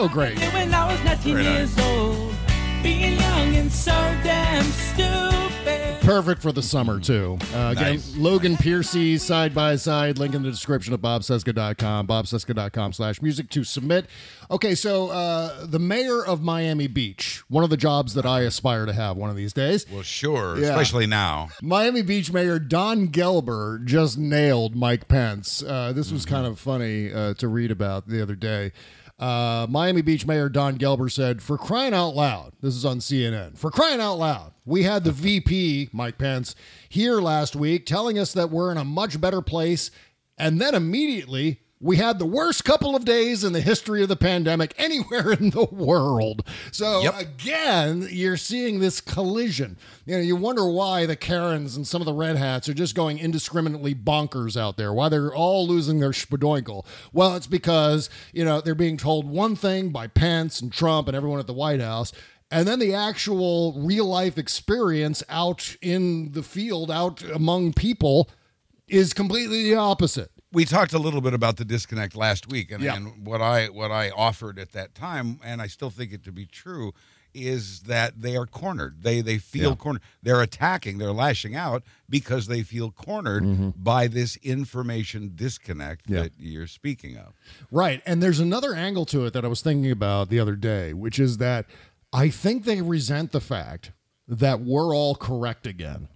So 0.00 0.08
great. 0.08 0.38
When 0.54 0.72
I 0.72 0.90
was 0.90 0.98
19 1.04 1.34
Very 1.34 1.44
years 1.46 1.78
old, 1.78 2.34
being 2.82 3.20
young 3.20 3.54
and 3.56 3.70
so 3.70 3.90
damn 4.24 4.64
stupid. 4.64 6.00
Perfect 6.00 6.40
for 6.40 6.52
the 6.52 6.62
summer, 6.62 6.98
too. 6.98 7.36
Uh, 7.54 7.74
again, 7.76 7.96
Nice. 7.96 8.16
Logan 8.16 8.56
Piercy, 8.56 9.18
side 9.18 9.54
by 9.54 9.76
side, 9.76 10.18
link 10.18 10.34
in 10.34 10.42
the 10.42 10.50
description 10.50 10.94
of 10.94 11.00
bobcesca.com, 11.02 12.06
bobcesca.com 12.06 12.94
slash 12.94 13.20
music 13.20 13.50
to 13.50 13.62
submit. 13.62 14.06
Okay, 14.50 14.74
so 14.74 15.10
uh, 15.10 15.66
the 15.66 15.78
mayor 15.78 16.24
of 16.24 16.40
Miami 16.40 16.86
Beach, 16.86 17.42
one 17.48 17.62
of 17.62 17.68
the 17.68 17.76
jobs 17.76 18.14
that 18.14 18.24
I 18.24 18.40
aspire 18.40 18.86
to 18.86 18.94
have 18.94 19.18
one 19.18 19.28
of 19.28 19.36
these 19.36 19.52
days. 19.52 19.84
Well, 19.92 20.00
sure, 20.00 20.56
Yeah. 20.56 20.68
especially 20.68 21.06
now. 21.06 21.50
Miami 21.60 22.00
Beach 22.00 22.32
Mayor 22.32 22.58
Dan 22.58 23.08
Gelber 23.08 23.84
just 23.84 24.16
nailed 24.16 24.74
Mike 24.74 25.08
Pence. 25.08 25.62
Uh, 25.62 25.92
this 25.92 26.10
was 26.10 26.24
kind 26.24 26.46
of 26.46 26.58
funny 26.58 27.12
uh, 27.12 27.34
to 27.34 27.48
read 27.48 27.70
about 27.70 28.08
the 28.08 28.22
other 28.22 28.34
day. 28.34 28.72
Uh, 29.20 29.66
Miami 29.68 30.00
Beach 30.00 30.26
Mayor 30.26 30.48
Dan 30.48 30.78
Gelber 30.78 31.12
said, 31.12 31.42
For 31.42 31.58
crying 31.58 31.92
out 31.92 32.16
loud, 32.16 32.54
this 32.62 32.74
is 32.74 32.86
on 32.86 33.00
CNN, 33.00 33.58
for 33.58 33.70
crying 33.70 34.00
out 34.00 34.14
loud, 34.14 34.54
we 34.64 34.84
had 34.84 35.04
the 35.04 35.12
VP, 35.12 35.90
Mike 35.92 36.16
Pence, 36.16 36.56
here 36.88 37.20
last 37.20 37.54
week 37.54 37.84
telling 37.84 38.18
us 38.18 38.32
that 38.32 38.50
we're 38.50 38.72
in 38.72 38.78
a 38.78 38.84
much 38.84 39.20
better 39.20 39.42
place. 39.42 39.90
And 40.38 40.58
then 40.58 40.74
immediately, 40.74 41.60
we 41.82 41.96
had 41.96 42.18
the 42.18 42.26
worst 42.26 42.64
couple 42.64 42.94
of 42.94 43.06
days 43.06 43.42
in 43.42 43.54
the 43.54 43.60
history 43.60 44.02
of 44.02 44.08
the 44.10 44.16
pandemic 44.16 44.74
anywhere 44.76 45.32
in 45.32 45.50
the 45.50 45.64
world. 45.64 46.46
So 46.72 47.10
again, 47.16 48.06
you're 48.10 48.36
seeing 48.36 48.80
this 48.80 49.00
collision. 49.00 49.78
You 50.04 50.16
know, 50.16 50.22
you 50.22 50.36
wonder 50.36 50.68
why 50.68 51.06
the 51.06 51.16
Karens 51.16 51.76
and 51.76 51.86
some 51.86 52.02
of 52.02 52.06
the 52.06 52.12
Red 52.12 52.36
Hats 52.36 52.68
are 52.68 52.74
just 52.74 52.94
going 52.94 53.18
indiscriminately 53.18 53.94
bonkers 53.94 54.60
out 54.60 54.76
there. 54.76 54.92
Why 54.92 55.08
they're 55.08 55.34
all 55.34 55.66
losing 55.66 56.00
their 56.00 56.10
spadoinkle. 56.10 56.84
Well, 57.14 57.34
it's 57.34 57.46
because 57.46 58.10
you 58.32 58.44
know 58.44 58.60
they're 58.60 58.74
being 58.74 58.98
told 58.98 59.26
one 59.26 59.56
thing 59.56 59.88
by 59.88 60.06
Pence 60.06 60.60
and 60.60 60.70
Trump 60.70 61.08
and 61.08 61.16
everyone 61.16 61.40
at 61.40 61.46
the 61.46 61.54
White 61.54 61.80
House. 61.80 62.12
And 62.52 62.66
then 62.66 62.80
the 62.80 62.94
actual 62.94 63.80
real 63.80 64.06
life 64.06 64.36
experience 64.36 65.22
out 65.28 65.76
in 65.80 66.32
the 66.32 66.42
field, 66.42 66.90
out 66.90 67.22
among 67.22 67.74
people, 67.74 68.28
is 68.88 69.14
completely 69.14 69.62
the 69.62 69.76
opposite. 69.76 70.32
We 70.52 70.64
talked 70.64 70.92
a 70.92 70.98
little 70.98 71.20
bit 71.20 71.34
about 71.34 71.56
the 71.56 71.64
disconnect 71.64 72.16
last 72.16 72.48
week 72.50 72.70
and, 72.70 72.82
Yeah. 72.82 72.96
and 72.96 73.26
what 73.26 73.40
i 73.40 73.66
what 73.66 73.90
i 73.90 74.10
offered 74.10 74.58
at 74.58 74.72
that 74.72 74.94
time 74.94 75.38
and 75.44 75.60
i 75.62 75.66
still 75.66 75.90
think 75.90 76.12
it 76.12 76.24
to 76.24 76.32
be 76.32 76.46
true 76.46 76.92
is 77.32 77.82
that 77.82 78.20
they 78.22 78.36
are 78.36 78.46
cornered 78.46 79.02
they 79.02 79.20
they 79.20 79.38
feel 79.38 79.70
Yeah. 79.70 79.76
cornered 79.76 80.02
they're 80.22 80.42
attacking 80.42 80.98
they're 80.98 81.12
lashing 81.12 81.54
out 81.54 81.84
because 82.08 82.48
they 82.48 82.62
feel 82.64 82.90
cornered 82.90 83.74
by 83.82 84.08
this 84.08 84.36
information 84.42 85.32
disconnect 85.36 86.06
Mm-hmm. 86.06 86.14
Yeah. 86.14 86.22
that 86.22 86.32
you're 86.38 86.66
speaking 86.66 87.16
of 87.16 87.32
Right. 87.70 88.02
And 88.04 88.20
there's 88.20 88.40
another 88.40 88.74
angle 88.74 89.06
to 89.06 89.26
it 89.26 89.32
that 89.34 89.44
I 89.44 89.48
was 89.48 89.62
thinking 89.62 89.90
about 89.92 90.28
the 90.28 90.40
other 90.40 90.56
day, 90.56 90.92
which 90.92 91.20
is 91.20 91.36
that 91.36 91.66
I 92.12 92.28
think 92.30 92.64
they 92.64 92.82
resent 92.82 93.30
the 93.30 93.40
fact 93.40 93.92
that 94.26 94.60
we're 94.60 94.92
all 94.94 95.14
correct 95.14 95.66
again. 95.68 96.08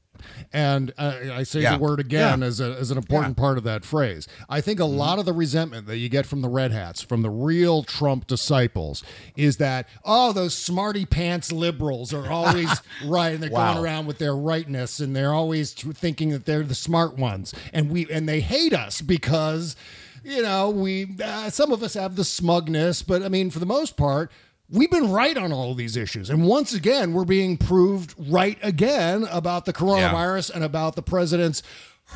And 0.53 0.93
uh, 0.99 1.15
I 1.33 1.43
say 1.43 1.61
Yeah. 1.61 1.77
the 1.77 1.83
word 1.83 2.01
again 2.01 2.41
Yeah. 2.41 2.47
as, 2.47 2.61
a, 2.61 2.77
as 2.79 2.91
an 2.91 2.97
important 2.99 3.37
part 3.37 3.59
of 3.59 3.65
that 3.65 3.85
phrase. 3.85 4.27
I 4.49 4.61
think 4.61 4.81
a 4.81 4.85
lot 4.85 5.19
of 5.19 5.25
the 5.25 5.33
resentment 5.33 5.87
that 5.87 5.99
you 5.99 6.09
get 6.09 6.27
from 6.27 6.41
the 6.43 6.49
Red 6.49 6.73
Hats, 6.73 7.03
from 7.03 7.23
the 7.23 7.31
real 7.31 7.83
Trump 7.83 8.27
disciples, 8.27 9.03
is 9.37 9.57
that, 9.59 9.89
oh, 10.05 10.33
those 10.33 10.55
smarty 10.57 11.05
pants 11.07 11.53
liberals 11.53 12.13
are 12.15 12.31
always 12.31 12.81
right 13.05 13.35
and 13.35 13.43
they're 13.43 13.51
Wow. 13.51 13.75
going 13.75 13.85
around 13.85 14.07
with 14.07 14.19
their 14.19 14.35
rightness 14.37 15.01
and 15.01 15.15
they're 15.15 15.33
always 15.35 15.73
thinking 15.73 16.31
that 16.31 16.45
they're 16.47 16.63
the 16.63 16.75
smart 16.75 17.17
ones. 17.17 17.55
And 17.73 17.91
we 17.91 18.07
and 18.11 18.29
they 18.29 18.41
hate 18.41 18.73
us 18.73 19.01
because 19.01 19.77
you 20.27 20.41
know, 20.41 20.71
we 20.71 21.17
uh, 21.23 21.51
some 21.51 21.71
of 21.71 21.83
us 21.83 21.93
have 21.95 22.17
the 22.17 22.25
smugness, 22.25 23.03
but 23.03 23.23
I 23.23 23.29
mean, 23.29 23.51
for 23.51 23.59
the 23.59 23.67
most 23.67 23.97
part, 23.97 24.31
we've 24.75 24.91
been 24.91 25.11
right 25.11 25.37
on 25.37 25.53
all 25.53 25.71
of 25.71 25.77
these 25.77 25.97
issues. 25.97 26.29
And 26.29 26.45
once 26.45 26.75
again, 26.75 27.13
we're 27.13 27.25
being 27.25 27.57
proved 27.57 28.15
right 28.19 28.59
again 28.63 29.27
about 29.31 29.65
the 29.65 29.73
coronavirus 29.73 30.51
and 30.51 30.65
about 30.65 30.97
the 30.97 31.03
president's 31.03 31.63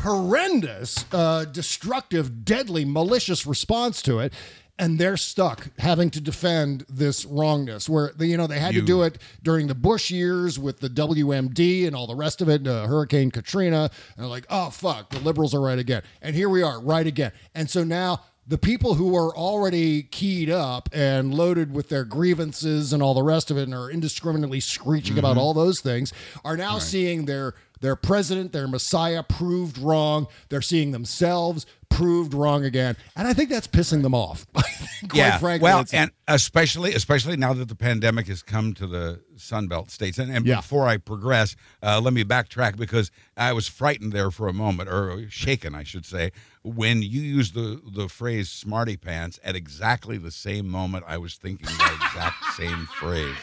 horrendous, 0.02 1.04
uh, 1.12 1.44
destructive, 1.46 2.44
deadly, 2.44 2.84
malicious 2.84 3.46
response 3.46 4.02
to 4.02 4.18
it. 4.18 4.32
And 4.80 4.96
they're 4.96 5.16
stuck 5.16 5.70
having 5.80 6.08
to 6.10 6.20
defend 6.20 6.84
this 6.88 7.24
wrongness. 7.24 7.88
Where 7.88 8.12
they, 8.16 8.26
you 8.26 8.36
know 8.36 8.46
they 8.46 8.60
had 8.60 8.74
to 8.74 8.80
do 8.86 9.02
it 9.02 9.18
during 9.42 9.66
the 9.66 9.74
Bush 9.74 10.08
years 10.08 10.56
with 10.56 10.78
the 10.78 10.88
WMD 10.88 11.84
and 11.84 11.96
all 11.96 12.06
the 12.06 12.14
rest 12.14 12.40
of 12.40 12.48
it, 12.48 12.64
uh, 12.64 12.86
Hurricane 12.86 13.32
Katrina, 13.32 13.90
and 14.16 14.22
they're 14.24 14.26
like, 14.30 14.46
oh 14.50 14.70
fuck, 14.70 15.10
the 15.10 15.18
liberals 15.18 15.52
are 15.52 15.60
right 15.60 15.80
again, 15.80 16.02
and 16.22 16.36
here 16.36 16.48
we 16.48 16.62
are, 16.62 16.80
right 16.80 17.08
again. 17.08 17.32
And 17.56 17.68
so 17.68 17.82
now 17.82 18.20
the 18.48 18.58
people 18.58 18.94
who 18.94 19.14
are 19.14 19.36
already 19.36 20.02
keyed 20.02 20.48
up 20.48 20.88
and 20.92 21.34
loaded 21.34 21.74
with 21.74 21.90
their 21.90 22.04
grievances 22.04 22.92
and 22.94 23.02
all 23.02 23.12
the 23.14 23.22
rest 23.22 23.50
of 23.50 23.58
it, 23.58 23.64
and 23.64 23.74
are 23.74 23.90
indiscriminately 23.90 24.58
screeching 24.60 25.18
about 25.18 25.36
Mhm. 25.36 25.40
all 25.40 25.52
those 25.54 25.80
things, 25.80 26.12
are 26.44 26.56
now 26.56 26.78
seeing 26.78 27.26
their 27.26 27.54
their 27.80 27.94
president, 27.94 28.50
their 28.52 28.66
messiah, 28.66 29.22
proved 29.22 29.78
wrong. 29.78 30.26
They're 30.48 30.60
seeing 30.60 30.90
themselves 30.90 31.64
proved 31.88 32.34
wrong 32.34 32.64
again, 32.64 32.96
and 33.14 33.28
I 33.28 33.32
think 33.34 33.50
that's 33.50 33.68
pissing 33.68 34.02
them 34.02 34.14
off. 34.14 34.46
Quite 34.54 35.14
yeah 35.14 35.38
frankly, 35.38 35.62
well 35.62 35.84
and 35.92 36.10
especially 36.26 36.94
especially 36.94 37.36
now 37.36 37.52
that 37.52 37.68
the 37.68 37.76
pandemic 37.76 38.26
has 38.26 38.42
come 38.42 38.74
to 38.74 38.86
the 38.88 39.20
sunbelt 39.38 39.90
states 39.90 40.18
and, 40.18 40.30
and 40.30 40.44
Yeah. 40.46 40.56
before 40.56 40.86
i 40.86 40.96
progress 40.98 41.56
uh, 41.82 42.00
let 42.00 42.12
me 42.12 42.24
backtrack 42.24 42.76
because 42.76 43.10
i 43.36 43.52
was 43.52 43.66
frightened 43.68 44.12
there 44.12 44.30
for 44.30 44.48
a 44.48 44.52
moment 44.52 44.88
or 44.90 45.26
shaken 45.30 45.74
i 45.74 45.82
should 45.82 46.04
say 46.06 46.30
when 46.62 47.02
you 47.02 47.20
used 47.20 47.54
the 47.54 47.80
the 47.94 48.08
phrase 48.08 48.48
smarty 48.50 48.96
pants 48.96 49.38
at 49.42 49.56
exactly 49.56 50.18
the 50.18 50.30
same 50.30 50.68
moment 50.68 51.04
i 51.08 51.16
was 51.16 51.34
thinking 51.36 51.66
the 51.66 51.94
exact 52.04 52.36
same 52.56 52.86
phrase 52.86 53.34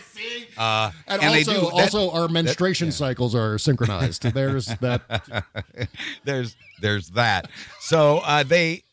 uh, 0.58 0.90
And, 1.08 1.22
they 1.22 1.28
also, 1.40 1.54
do 1.54 1.60
that- 1.62 1.74
also 1.74 2.12
our 2.12 2.28
that- 2.28 2.34
menstruation 2.34 2.92
cycles 2.92 3.36
are 3.36 3.58
synchronized. 3.58 4.24
There's 4.24 4.68
that. 4.68 5.34
there's 6.24 6.56
there's 6.82 7.10
that. 7.10 7.50
So 7.82 8.20
uh, 8.24 8.44
they, 8.44 8.84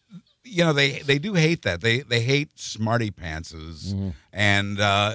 you 0.52 0.64
know, 0.64 0.72
they 0.72 0.98
they 1.00 1.18
do 1.18 1.34
hate 1.34 1.62
that. 1.62 1.80
They 1.80 2.00
they 2.00 2.20
hate 2.20 2.58
smarty 2.58 3.10
pantses, 3.10 3.92
Mm-hmm. 3.94 4.10
and 4.32 4.78
uh, 4.80 5.14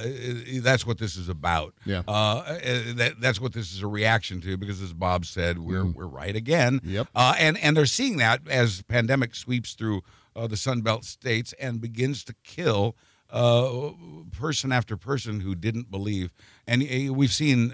that's 0.62 0.86
what 0.86 0.98
this 0.98 1.16
is 1.16 1.30
about. 1.30 1.74
Yeah. 1.86 2.02
Uh, 2.08 2.12
uh, 2.12 2.58
that, 2.96 3.14
that's 3.20 3.40
what 3.40 3.54
this 3.54 3.74
is 3.74 3.82
a 3.84 3.88
reaction 3.88 4.42
to 4.42 4.58
because, 4.58 4.82
as 4.82 4.94
Bob 4.94 5.26
said, 5.26 5.60
we're 5.60 5.86
we're 5.86 6.08
right 6.08 6.36
again. 6.36 6.82
Yep. 6.84 7.08
Uh, 7.16 7.36
and 7.38 7.58
and 7.60 7.78
they're 7.78 7.86
seeing 7.86 8.18
that 8.18 8.42
as 8.50 8.82
pandemic 8.84 9.36
sweeps 9.36 9.74
through 9.76 10.02
uh, 10.36 10.48
the 10.48 10.56
Sunbelt 10.56 11.04
states 11.04 11.54
and 11.60 11.80
begins 11.82 12.24
to 12.26 12.34
kill 12.44 12.96
uh, 13.30 13.92
person 14.32 14.72
after 14.72 14.98
person 14.98 15.42
who 15.42 15.54
didn't 15.56 15.92
believe. 15.92 16.32
And 16.66 16.82
we've 17.16 17.34
seen. 17.34 17.74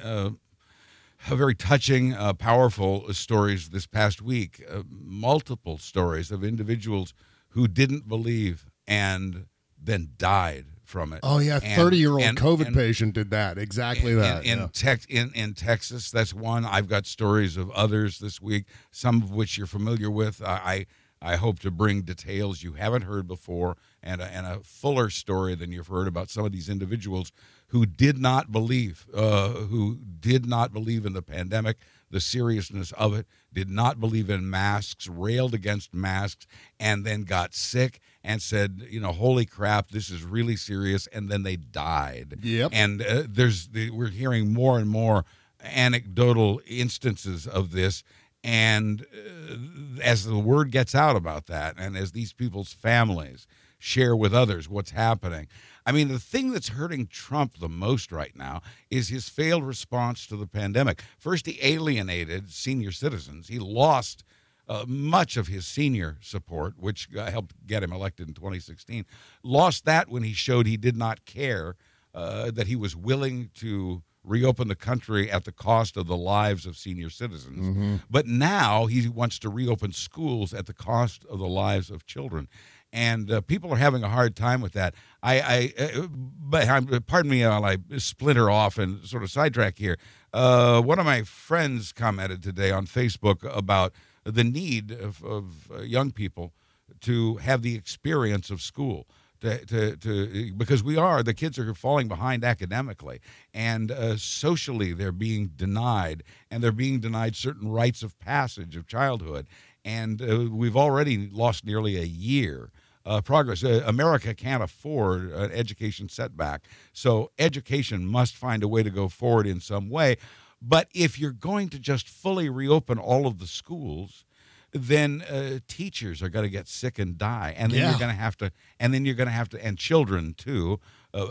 Very 1.30 1.55
touching, 1.55 2.14
uh, 2.14 2.34
powerful 2.34 3.14
stories 3.14 3.70
this 3.70 3.88
past 3.88 4.22
week. 4.22 4.61
Uh, 4.70 4.84
multiple 4.89 5.78
stories 5.78 6.32
of 6.32 6.43
individuals 6.43 7.14
who 7.54 7.68
didn't 7.68 8.08
believe 8.08 8.66
and 8.88 9.47
then 9.82 10.10
died 10.18 10.66
from 10.84 11.14
it. 11.14 11.22
Oh 11.24 11.39
yeah, 11.39 11.60
thirty-year-old 11.60 12.22
COVID 12.22 12.68
and 12.68 12.76
patient 12.76 13.14
did 13.14 13.32
that 13.32 13.58
exactly 13.58 14.12
in, 14.12 14.20
that. 14.20 14.45
in, 14.45 14.60
yeah. 14.60 14.68
Tex 14.72 15.06
in 15.10 15.32
in 15.34 15.54
Texas. 15.54 16.12
That's 16.12 16.34
one. 16.34 16.66
I've 16.66 16.88
got 16.88 17.06
stories 17.06 17.58
of 17.58 17.72
others 17.72 18.20
this 18.20 18.41
week, 18.41 18.66
some 18.91 19.24
of 19.24 19.32
which 19.32 19.58
you're 19.58 19.68
familiar 19.68 20.12
with. 20.12 20.41
I 20.43 20.86
I, 21.22 21.34
I 21.34 21.36
hope 21.38 21.60
to 21.60 21.72
bring 21.72 22.01
details 22.01 22.64
you 22.64 22.74
haven't 22.74 23.04
heard 23.04 23.28
before 23.28 23.78
and 24.04 24.22
a, 24.22 24.26
and 24.26 24.45
a 24.45 24.60
fuller 24.62 25.10
story 25.10 25.56
than 25.56 25.72
you've 25.72 25.88
heard 25.88 26.08
about 26.08 26.30
some 26.30 26.45
of 26.45 26.51
these 26.51 26.70
individuals 26.70 27.32
who 27.68 27.86
did 27.86 28.20
not 28.20 28.51
believe, 28.51 29.08
uh, 29.16 29.49
who 29.49 29.97
did 30.20 30.45
not 30.45 30.74
believe 30.74 31.06
in 31.06 31.14
the 31.14 31.22
pandemic, 31.22 31.78
the 32.14 32.22
seriousness 32.22 32.91
of 32.93 33.16
it, 33.16 33.26
did 33.51 33.70
not 33.70 33.99
believe 33.99 34.30
in 34.30 34.49
masks, 34.49 35.07
railed 35.07 35.53
against 35.53 35.93
masks, 35.93 36.47
and 36.80 37.03
then 37.03 37.24
got 37.24 37.53
sick 37.53 37.99
and 38.24 38.41
said, 38.41 38.84
you 38.89 38.99
know, 38.99 39.11
holy 39.11 39.45
crap, 39.45 39.89
this 39.89 40.09
is 40.09 40.24
really 40.24 40.55
serious, 40.55 41.07
and 41.07 41.30
then 41.30 41.43
they 41.43 41.55
died. 41.55 42.39
Yep. 42.41 42.72
And 42.72 43.01
uh, 43.01 43.24
there's 43.28 43.68
we're 43.91 44.07
hearing 44.07 44.53
more 44.53 44.80
and 44.80 44.88
more 44.88 45.26
anecdotal 45.64 46.61
instances 46.68 47.47
of 47.47 47.72
this. 47.72 48.03
And 48.43 49.05
uh, 49.11 50.01
as 50.01 50.26
the 50.26 50.38
word 50.38 50.72
gets 50.72 50.93
out 50.93 51.16
about 51.16 51.47
that, 51.47 51.76
and 51.78 51.97
as 51.97 52.11
these 52.11 52.32
people's 52.32 52.74
families 52.74 53.47
share 53.80 54.16
with 54.16 54.34
others 54.34 54.70
what's 54.70 54.91
happening, 54.91 55.47
I 55.86 55.92
mean, 55.92 56.08
the 56.08 56.20
thing 56.20 56.52
that's 56.52 56.70
hurting 56.70 57.08
Trump 57.08 57.60
the 57.60 57.70
most 57.70 58.12
right 58.12 58.36
now 58.36 58.62
is 58.90 59.10
his 59.10 59.30
failed 59.30 59.66
response 59.66 60.26
to 60.28 60.38
the 60.38 60.48
pandemic. 60.48 61.02
First, 61.18 61.46
he 61.46 61.60
alienated 61.62 62.52
senior 62.52 62.92
citizens, 62.92 63.48
he 63.48 63.60
lost. 63.60 64.24
Uh, 64.66 64.86
much 64.88 65.36
of 65.36 65.48
his 65.48 65.68
senior 65.68 66.18
support, 66.22 66.76
which 66.80 67.10
uh, 67.18 67.30
helped 67.30 67.54
get 67.68 67.84
him 67.84 67.92
elected 67.92 68.30
in 68.30 68.34
2016, 68.34 69.06
lost 69.44 69.84
that 69.84 70.08
when 70.08 70.24
he 70.24 70.32
showed 70.32 70.66
he 70.66 70.78
did 70.78 70.96
not 70.96 71.26
care, 71.26 71.76
uh, 72.14 72.50
that 72.50 72.66
he 72.68 72.76
was 72.78 72.96
willing 72.96 73.50
to 73.54 74.04
reopen 74.24 74.68
the 74.68 74.76
country 74.76 75.30
at 75.30 75.44
the 75.44 75.52
cost 75.52 75.98
of 75.98 76.08
the 76.08 76.16
lives 76.16 76.66
of 76.66 76.78
senior 76.78 77.10
citizens. 77.10 77.60
Mm-hmm. 77.60 77.96
But 78.10 78.26
now 78.26 78.86
he 78.86 79.08
wants 79.08 79.38
to 79.40 79.50
reopen 79.50 79.92
schools 79.92 80.54
at 80.54 80.66
the 80.66 80.74
cost 80.74 81.26
of 81.30 81.40
the 81.40 81.48
lives 81.48 81.90
of 81.90 82.06
children. 82.06 82.48
And 82.94 83.32
uh, 83.32 83.41
people 83.41 83.74
are 83.74 83.78
having 83.78 84.04
a 84.04 84.10
hard 84.10 84.36
time 84.36 84.62
with 84.62 84.74
that. 84.74 84.94
I, 85.24 85.74
I 85.80 85.84
uh, 85.84 86.08
but 86.08 86.70
I'm, 86.70 86.86
pardon 87.04 87.32
me 87.32 87.46
while 87.46 87.66
I 87.66 87.78
splinter 87.98 88.52
off 88.52 88.78
and 88.78 89.04
sort 89.06 89.24
of 89.24 89.32
sidetrack 89.32 89.80
here. 89.80 89.98
Uh, 90.32 90.80
one 90.82 91.00
of 91.00 91.06
my 91.06 91.24
friends 91.24 91.91
commented 91.91 92.44
today 92.44 92.72
on 92.72 92.86
Facebook 92.86 93.44
about 93.56 93.94
the 94.24 94.44
need 94.44 94.91
of, 94.91 95.24
of 95.24 95.72
uh, 95.72 95.82
young 95.82 96.12
people 96.12 96.54
to 97.02 97.38
have 97.38 97.64
the 97.64 97.76
experience 97.76 98.50
of 98.50 98.62
school 98.62 99.08
to, 99.41 99.66
to, 99.66 99.96
to 99.98 100.54
because 100.54 100.84
we 100.84 100.96
are 100.96 101.22
the 101.22 101.34
kids 101.34 101.60
are 101.60 101.74
falling 101.74 102.08
behind 102.08 102.44
academically 102.44 103.20
and 103.54 103.91
uh, 103.91 104.16
socially 104.16 104.94
they're 104.94 105.12
being 105.12 105.48
denied 105.56 106.24
and 106.50 106.64
they're 106.64 106.72
being 106.72 107.00
denied 107.00 107.36
certain 107.36 107.70
rites 107.70 108.04
of 108.04 108.18
passage 108.20 108.78
of 108.78 108.88
childhood 108.88 109.46
and 109.84 110.22
uh, 110.22 110.48
we've 110.50 110.78
already 110.78 111.30
lost 111.30 111.66
nearly 111.66 111.98
a 111.98 112.06
year 112.06 112.72
uh, 113.06 113.22
progress. 113.22 113.64
Uh, 113.64 113.84
America 113.86 114.34
can't 114.34 114.64
afford 114.64 115.32
an 115.32 115.51
education 115.51 116.10
setback. 116.10 116.64
So 116.93 117.32
education 117.38 118.06
must 118.06 118.36
find 118.36 118.64
a 118.64 118.68
way 118.68 118.84
to 118.84 118.89
go 118.89 119.08
forward 119.10 119.47
in 119.47 119.60
some 119.60 119.89
way. 119.89 120.18
But 120.62 120.88
if 120.93 121.20
you're 121.20 121.32
going 121.34 121.70
to 121.70 121.80
just 121.80 122.08
fully 122.08 122.49
reopen 122.49 122.97
all 122.97 123.28
of 123.28 123.39
the 123.39 123.47
schools, 123.47 124.24
then 124.72 125.22
uh, 125.30 125.60
teachers 125.68 126.24
are 126.24 126.30
going 126.30 126.43
to 126.45 126.49
get 126.49 126.68
sick 126.68 126.97
and 126.97 127.18
die, 127.18 127.54
and 127.58 127.72
then 127.72 127.80
Yeah. 127.82 127.89
you're 127.91 127.99
going 127.99 128.10
to 128.16 128.20
have 128.22 128.38
to, 128.38 128.51
and 128.80 128.91
then 128.93 129.06
you're 129.06 129.14
going 129.14 129.28
to 129.28 129.34
have 129.34 129.49
to, 129.49 129.64
and 129.64 129.78
children 129.78 130.34
too. 130.34 130.80
Uh, 131.14 131.26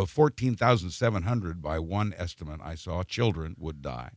uh, 0.00 0.04
Fourteen 0.06 0.56
thousand 0.56 0.90
seven 0.90 1.22
hundred 1.22 1.62
by 1.62 1.78
one 1.78 2.12
estimate 2.18 2.60
I 2.60 2.74
saw, 2.74 3.04
children 3.04 3.54
would 3.56 3.82
die. 3.82 4.10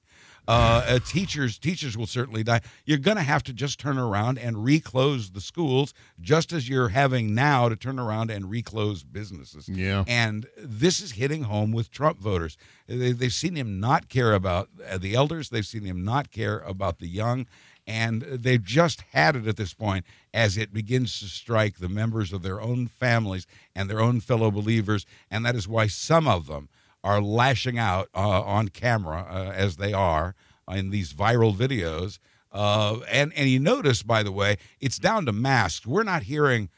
Uh, 0.47 0.83
uh, 0.87 0.99
teachers, 0.99 1.57
teachers 1.59 1.97
will 1.97 2.07
certainly 2.07 2.43
die. 2.43 2.61
You're 2.85 2.97
going 2.97 3.17
to 3.17 3.23
have 3.23 3.43
to 3.43 3.53
just 3.53 3.79
turn 3.79 3.97
around 3.97 4.37
and 4.39 4.63
reclose 4.63 5.31
the 5.31 5.41
schools, 5.41 5.93
just 6.19 6.51
as 6.51 6.67
you're 6.67 6.89
having 6.89 7.35
now 7.35 7.69
to 7.69 7.75
turn 7.75 7.99
around 7.99 8.31
and 8.31 8.49
reclose 8.49 9.03
businesses. 9.03 9.69
Yeah. 9.69 10.03
And 10.07 10.47
this 10.57 10.99
is 10.99 11.13
hitting 11.13 11.43
home 11.43 11.71
with 11.71 11.91
Trump 11.91 12.19
voters. 12.19 12.57
They, 12.87 13.11
they've 13.11 13.31
seen 13.31 13.55
him 13.55 13.79
not 13.79 14.09
care 14.09 14.33
about 14.33 14.69
uh, 14.89 14.97
the 14.97 15.13
elders. 15.13 15.49
They've 15.49 15.65
seen 15.65 15.85
him 15.85 16.03
not 16.03 16.31
care 16.31 16.59
about 16.59 16.99
the 16.99 17.07
young. 17.07 17.45
And 17.87 18.21
they've 18.21 18.63
just 18.63 19.01
had 19.11 19.35
it 19.35 19.47
at 19.47 19.57
this 19.57 19.73
point 19.73 20.05
as 20.33 20.57
it 20.57 20.73
begins 20.73 21.19
to 21.19 21.25
strike 21.25 21.77
the 21.77 21.89
members 21.89 22.31
of 22.31 22.41
their 22.41 22.61
own 22.61 22.87
families 22.87 23.47
and 23.75 23.89
their 23.89 23.99
own 23.99 24.21
fellow 24.21 24.51
believers. 24.51 25.05
And 25.29 25.45
that 25.45 25.55
is 25.55 25.67
why 25.67 25.87
some 25.87 26.27
of 26.27 26.47
them 26.47 26.69
are 27.03 27.21
lashing 27.21 27.77
out 27.77 28.09
uh, 28.15 28.41
on 28.41 28.69
camera 28.69 29.25
uh, 29.29 29.51
as 29.55 29.77
they 29.77 29.93
are 29.93 30.35
in 30.69 30.89
these 30.89 31.13
viral 31.13 31.55
videos. 31.55 32.19
Uh, 32.51 32.99
and, 33.09 33.31
and 33.35 33.49
you 33.49 33.59
notice, 33.59 34.03
by 34.03 34.23
the 34.23 34.31
way, 34.31 34.57
it's 34.79 34.99
down 34.99 35.25
to 35.25 35.31
masks. 35.31 35.85
We're 35.85 36.03
not 36.03 36.23
hearing 36.23 36.69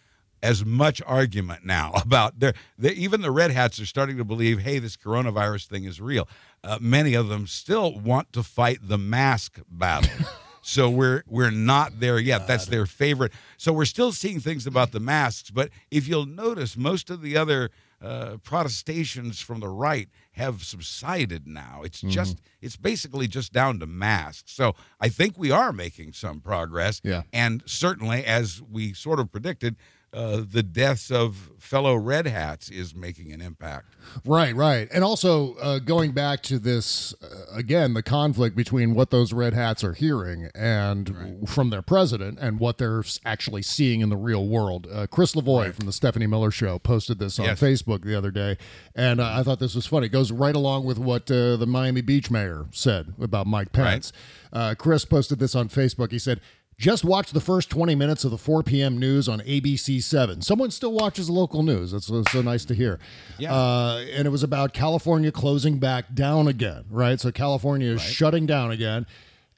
as 0.41 0.65
much 0.65 1.01
argument 1.05 1.65
now 1.65 1.91
about 2.01 2.39
their, 2.39 2.53
the, 2.78 2.93
even 2.93 3.21
the 3.21 3.32
red 3.32 3.51
hats 3.51 3.80
are 3.80 3.86
starting 3.86 4.17
to 4.17 4.24
believe, 4.24 4.59
hey, 4.59 4.80
this 4.80 4.95
coronavirus 4.95 5.67
thing 5.67 5.86
is 5.86 5.99
real. 5.99 6.28
Uh, 6.63 6.78
many 6.80 7.13
of 7.13 7.28
them 7.30 7.47
still 7.47 7.99
want 7.99 8.32
to 8.34 8.43
fight 8.43 8.80
the 8.82 8.97
mask 8.97 9.59
battle. 9.69 10.28
so 10.61 10.89
we're 10.89 11.24
we're 11.28 11.51
not 11.51 11.99
there 11.99 12.19
yet. 12.19 12.47
That's 12.47 12.67
their 12.67 12.86
favorite. 12.86 13.34
So 13.57 13.74
we're 13.74 13.84
still 13.86 14.13
seeing 14.13 14.39
things 14.39 14.65
about 14.65 14.91
the 14.91 14.99
masks, 15.01 15.51
but 15.51 15.69
if 15.91 16.07
you'll 16.07 16.26
notice, 16.26 16.78
most 16.78 17.09
of 17.09 17.21
the 17.21 17.36
other 17.36 17.69
uh, 18.04 18.38
protestations 18.43 19.39
from 19.39 19.62
the 19.62 19.70
right 19.70 20.10
have 20.34 20.64
subsided 20.64 21.47
now. 21.47 21.82
It's 21.84 22.01
just 22.01 22.41
it's 22.62 22.76
basically 22.76 23.28
just 23.28 23.54
down 23.54 23.80
to 23.80 23.88
masks. 23.88 24.51
So 24.51 24.76
I 24.99 25.10
think 25.10 25.38
we 25.38 25.51
are 25.51 25.72
making 25.72 26.14
some 26.14 26.41
progress. 26.41 26.99
Yeah. 27.04 27.24
And 27.32 27.64
certainly, 27.66 28.26
as 28.26 28.62
we 28.62 28.93
sort 28.93 29.20
of 29.20 29.32
predicted, 29.32 29.78
uh, 30.14 30.43
the 30.49 30.64
deaths 30.64 31.09
of 31.11 31.49
fellow 31.59 31.95
red 31.95 32.28
hats 32.28 32.70
is 32.70 32.93
making 32.93 33.32
an 33.32 33.41
impact. 33.41 33.95
Right, 34.26 34.53
right. 34.55 34.88
And 34.93 35.03
also 35.03 35.55
uh, 35.55 35.80
going 35.80 36.11
back 36.11 36.43
to 36.43 36.59
this, 36.59 37.16
uh, 37.24 37.28
again, 37.57 37.93
the 37.93 38.03
conflict 38.03 38.55
between 38.55 38.93
what 38.93 39.09
those 39.11 39.34
red 39.34 39.53
hats 39.53 39.84
are 39.84 39.93
hearing 39.93 40.49
and 40.53 41.47
from 41.49 41.70
their 41.70 41.82
president 41.82 42.38
and 42.39 42.59
what 42.59 42.78
they're 42.78 43.03
actually 43.26 43.61
seeing 43.64 44.01
in 44.01 44.09
the 44.09 44.18
real 44.18 44.45
world. 44.47 44.88
Uh, 44.91 45.07
Chris 45.07 45.34
Lavoie 45.36 45.74
from 45.74 45.86
the 45.86 45.93
Stephanie 45.93 46.28
Miller 46.28 46.51
Show 46.51 46.78
posted 46.80 47.18
this 47.18 47.39
on 47.39 47.45
Yes. 47.45 47.59
Facebook 47.61 48.03
the 48.03 48.16
other 48.16 48.30
day. 48.30 48.57
And 48.93 49.20
uh, 49.20 49.34
I 49.39 49.41
thought 49.43 49.59
this 49.59 49.74
was 49.74 49.86
funny. 49.88 50.07
It 50.07 50.09
goes 50.09 50.32
right 50.32 50.55
along 50.55 50.86
with 50.86 50.99
what 50.99 51.32
uh, 51.32 51.55
the 51.55 51.66
Miami 51.66 52.01
Beach 52.01 52.30
mayor 52.30 52.66
said 52.72 53.14
about 53.20 53.47
Mike 53.47 53.72
Pence. 53.72 54.11
Uh, 54.51 54.76
Chris 54.78 55.05
posted 55.05 55.39
this 55.39 55.55
on 55.55 55.70
Facebook. 55.70 56.11
He 56.11 56.20
said, 56.20 56.39
just 56.78 57.03
watch 57.03 57.32
the 57.32 57.39
first 57.39 57.69
20 57.69 57.95
minutes 57.95 58.24
of 58.24 58.32
the 58.32 58.38
4 58.38 58.63
p.m. 58.63 58.97
news 58.97 59.30
on 59.30 59.39
ABC7. 59.41 60.43
Someone 60.43 60.71
still 60.71 60.93
watches 60.93 61.30
local 61.30 61.63
news. 61.63 61.91
That's 61.91 62.07
so, 62.07 62.24
so 62.32 62.41
nice 62.41 62.65
to 62.65 62.74
hear. 62.74 62.99
Yeah. 63.38 63.53
Uh, 63.53 64.05
and 64.11 64.26
it 64.26 64.32
was 64.32 64.43
about 64.43 64.74
California 64.74 65.32
closing 65.32 65.80
back 65.80 66.13
down 66.13 66.47
again, 66.47 66.86
right? 66.89 67.19
So 67.19 67.32
California 67.32 67.91
is 67.91 68.01
shutting 68.01 68.45
down 68.45 68.71
again. 68.71 69.05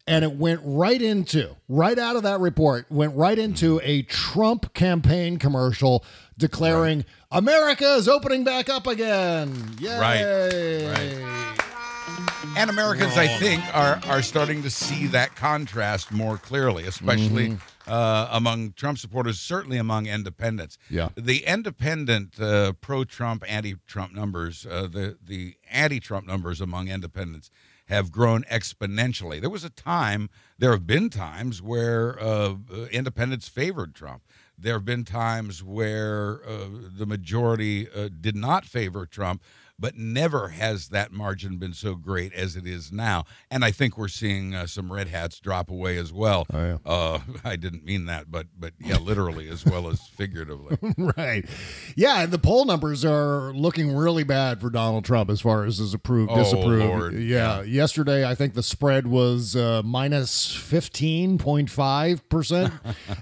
And 0.08 0.24
it 0.24 0.34
went 0.34 0.62
right 0.64 1.02
into, 1.02 1.56
right 1.68 1.98
out 1.98 2.16
of 2.16 2.22
that 2.24 2.40
report, 2.40 2.86
went 2.92 3.16
right 3.16 3.40
into 3.40 3.82
a 3.84 4.04
Trump 4.04 4.72
campaign 4.76 5.38
commercial 5.38 6.06
declaring 6.38 7.06
America 7.32 7.96
is 7.96 8.08
opening 8.08 8.44
back 8.44 8.70
up 8.70 8.86
again. 8.86 9.72
Yay! 9.80 10.88
Right. 10.88 11.35
And 12.58 12.70
Americans, 12.70 13.18
I 13.18 13.28
think, 13.28 13.64
are 13.76 14.00
are 14.06 14.22
starting 14.22 14.64
to 14.64 14.70
see 14.70 15.08
that 15.08 15.36
contrast 15.36 16.12
more 16.12 16.38
clearly, 16.38 16.86
especially 16.86 17.50
Mm-hmm. 17.50 17.92
uh, 17.92 18.30
among 18.32 18.72
Trump 18.74 18.98
supporters, 18.98 19.40
certainly 19.40 19.78
among 19.78 20.08
independents. 20.08 20.78
Yeah. 20.90 21.10
The 21.16 21.46
independent 21.46 22.40
uh, 22.40 22.72
pro-Trump, 22.80 23.44
anti-Trump 23.48 24.14
numbers, 24.14 24.66
uh, 24.66 24.88
the 24.88 25.18
the 25.22 25.56
anti-Trump 25.70 26.26
numbers 26.26 26.62
among 26.62 26.88
independents 26.88 27.52
have 27.88 28.12
grown 28.12 28.44
exponentially. 28.44 29.40
There 29.40 29.50
was 29.50 29.64
a 29.64 29.70
time, 29.70 30.30
there 30.58 30.72
have 30.72 30.88
been 30.88 31.10
times 31.10 31.62
where 31.62 32.20
uh, 32.20 32.56
independents 32.92 33.48
favored 33.48 33.94
Trump. 33.94 34.24
There 34.58 34.74
have 34.74 34.86
been 34.86 35.04
times 35.04 35.62
where 35.62 36.42
uh, 36.48 36.68
the 36.98 37.06
majority 37.06 37.88
uh, 37.94 38.10
did 38.22 38.36
not 38.36 38.66
favor 38.66 39.06
Trump, 39.06 39.44
but 39.78 39.98
never 39.98 40.50
has 40.50 40.88
that 40.90 41.12
margin 41.12 41.58
been 41.58 41.74
so 41.74 41.96
great 41.96 42.34
as 42.34 42.56
it 42.56 42.66
is 42.66 42.92
now. 42.92 43.26
And 43.52 43.66
I 43.66 43.72
think 43.72 43.98
we're 43.98 44.08
seeing 44.08 44.56
uh, 44.56 44.68
some 44.68 44.92
red 44.92 45.10
hats 45.10 45.40
drop 45.40 45.70
away 45.70 45.98
as 45.98 46.14
well. 46.14 46.46
Oh, 46.54 46.66
yeah. 46.66 46.78
uh, 46.86 47.20
I 47.44 47.56
didn't 47.56 47.84
mean 47.84 48.06
that, 48.06 48.32
but 48.32 48.48
but 48.58 48.74
yeah, 48.80 48.98
literally 48.98 49.50
as 49.50 49.66
well 49.66 49.90
as 49.90 50.00
figuratively. 50.16 50.78
right. 51.18 51.46
Yeah, 51.96 52.22
and 52.24 52.32
the 52.32 52.40
poll 52.40 52.66
numbers 52.66 53.04
are 53.04 53.52
looking 53.54 53.96
really 53.96 54.24
bad 54.24 54.62
for 54.62 54.70
Donald 54.70 55.04
Trump 55.06 55.30
as 55.30 55.42
far 55.42 55.66
as 55.66 55.78
his 55.80 55.94
approved, 55.94 56.32
Oh, 56.32 56.38
disapproved. 56.38 56.86
Lord. 56.86 57.14
Yeah. 57.16 57.62
Yesterday, 57.64 58.26
I 58.28 58.36
think 58.36 58.54
the 58.54 58.64
spread 58.64 59.08
was 59.08 59.56
uh, 59.56 59.82
minus 59.84 60.56
15.5%. 60.56 62.72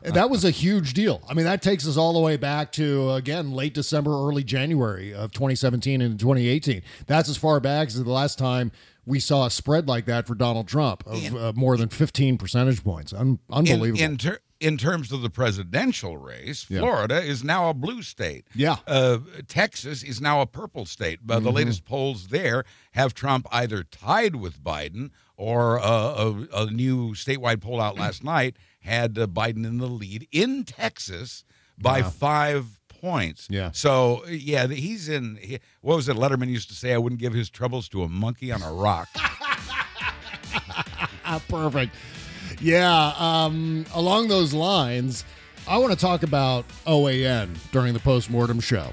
that 0.03 0.29
was 0.29 0.45
a 0.45 0.51
huge 0.51 0.93
deal. 0.93 1.21
I 1.29 1.33
mean, 1.33 1.45
that 1.45 1.61
takes 1.61 1.87
us 1.87 1.97
all 1.97 2.13
the 2.13 2.19
way 2.19 2.37
back 2.37 2.71
to, 2.73 3.11
again, 3.11 3.51
late 3.51 3.73
December, 3.73 4.11
early 4.11 4.43
January 4.43 5.13
of 5.13 5.31
2017 5.31 6.01
and 6.01 6.17
2018. 6.43 6.81
That's 7.07 7.29
as 7.29 7.37
far 7.37 7.59
back 7.59 7.87
as 7.87 8.01
the 8.03 8.09
last 8.09 8.37
time 8.37 8.71
we 9.05 9.19
saw 9.19 9.45
a 9.45 9.49
spread 9.49 9.87
like 9.87 10.05
that 10.05 10.27
for 10.27 10.35
Donald 10.35 10.67
Trump 10.67 11.03
of 11.05 11.35
uh, 11.35 11.53
more 11.55 11.75
than 11.77 11.89
15 11.89 12.37
percentage 12.37 12.83
points. 12.83 13.13
Un- 13.13 13.39
unbelievable. 13.49 13.99
In, 14.03 14.11
in, 14.11 14.17
ter- 14.17 14.39
in 14.61 14.77
terms 14.77 15.11
of 15.11 15.21
the 15.21 15.29
presidential 15.29 16.17
race, 16.17 16.65
Yeah. 16.69 16.79
Florida 16.79 17.21
is 17.21 17.43
now 17.43 17.69
a 17.69 17.73
blue 17.73 18.01
state. 18.01 18.47
Yeah. 18.55 18.77
Uh, 18.87 19.17
Texas 19.47 20.03
is 20.03 20.21
now 20.21 20.39
a 20.39 20.45
purple 20.45 20.85
state. 20.85 21.19
But 21.23 21.41
the 21.43 21.51
Mhm. 21.51 21.55
latest 21.55 21.85
polls 21.85 22.27
there 22.27 22.63
have 22.93 23.13
Trump 23.13 23.45
either 23.51 23.83
tied 23.83 24.37
with 24.37 24.63
Biden 24.63 25.09
or 25.35 25.79
uh, 25.81 25.85
a, 26.53 26.63
a 26.63 26.71
new 26.71 27.09
statewide 27.13 27.59
poll 27.59 27.81
out 27.81 27.97
last 27.97 28.23
night 28.23 28.55
had 28.79 29.17
uh, 29.17 29.27
Biden 29.27 29.65
in 29.65 29.79
the 29.79 29.87
lead 29.87 30.27
in 30.31 30.63
Texas 30.63 31.43
by 31.77 32.01
Wow. 32.01 32.09
five 32.11 32.79
points. 33.03 33.47
Yeah. 33.51 33.71
So, 33.73 34.25
yeah, 34.27 34.65
he's 34.67 35.09
in. 35.09 35.37
He, 35.41 35.59
what 35.81 35.97
was 35.97 36.07
it? 36.07 36.15
Letterman 36.15 36.47
used 36.47 36.69
to 36.69 36.75
say, 36.75 36.93
I 36.93 36.97
wouldn't 36.97 37.19
give 37.19 37.33
his 37.33 37.49
troubles 37.49 37.89
to 37.89 38.03
a 38.03 38.09
monkey 38.09 38.51
on 38.51 38.63
a 38.63 38.71
rock. 38.71 39.09
Perfect. 41.49 41.93
Yeah. 42.61 43.13
Um, 43.17 43.85
along 43.93 44.29
those 44.29 44.53
lines, 44.53 45.25
I 45.67 45.77
want 45.77 45.91
to 45.91 45.99
talk 45.99 46.23
about 46.23 46.65
OAN 46.87 47.49
during 47.71 47.93
the 47.93 47.99
postmortem 47.99 48.59
show. 48.59 48.91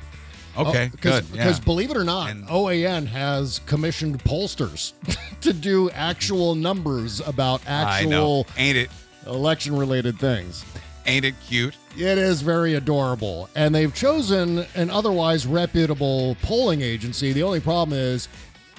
Okay, 0.59 0.89
because, 0.91 1.21
good, 1.21 1.37
yeah. 1.37 1.45
Because 1.45 1.61
believe 1.61 1.93
it 1.93 1.97
or 1.97 2.03
not, 2.03 2.35
OAN 2.49 3.07
has 3.07 3.61
commissioned 3.67 4.23
pollsters 4.25 4.93
to 5.41 5.53
do 5.53 5.89
actual 5.91 6.57
numbers 6.57 7.21
about 7.21 7.63
actual 7.67 8.49
Ain't 8.57 8.77
it? 8.77 8.91
election-related 9.27 10.19
things. 10.19 10.65
Ain't 11.07 11.25
it 11.25 11.35
cute? 11.47 11.77
It 11.97 12.19
is 12.19 12.43
very 12.43 12.75
adorable. 12.75 13.49
And 13.55 13.75
they've 13.75 13.95
chosen 13.95 14.67
an 14.75 14.91
otherwise 14.91 15.47
reputable 15.47 16.37
polling 16.43 16.83
agency. 16.83 17.33
The 17.33 17.43
only 17.43 17.61
problem 17.61 17.99
is, 17.99 18.29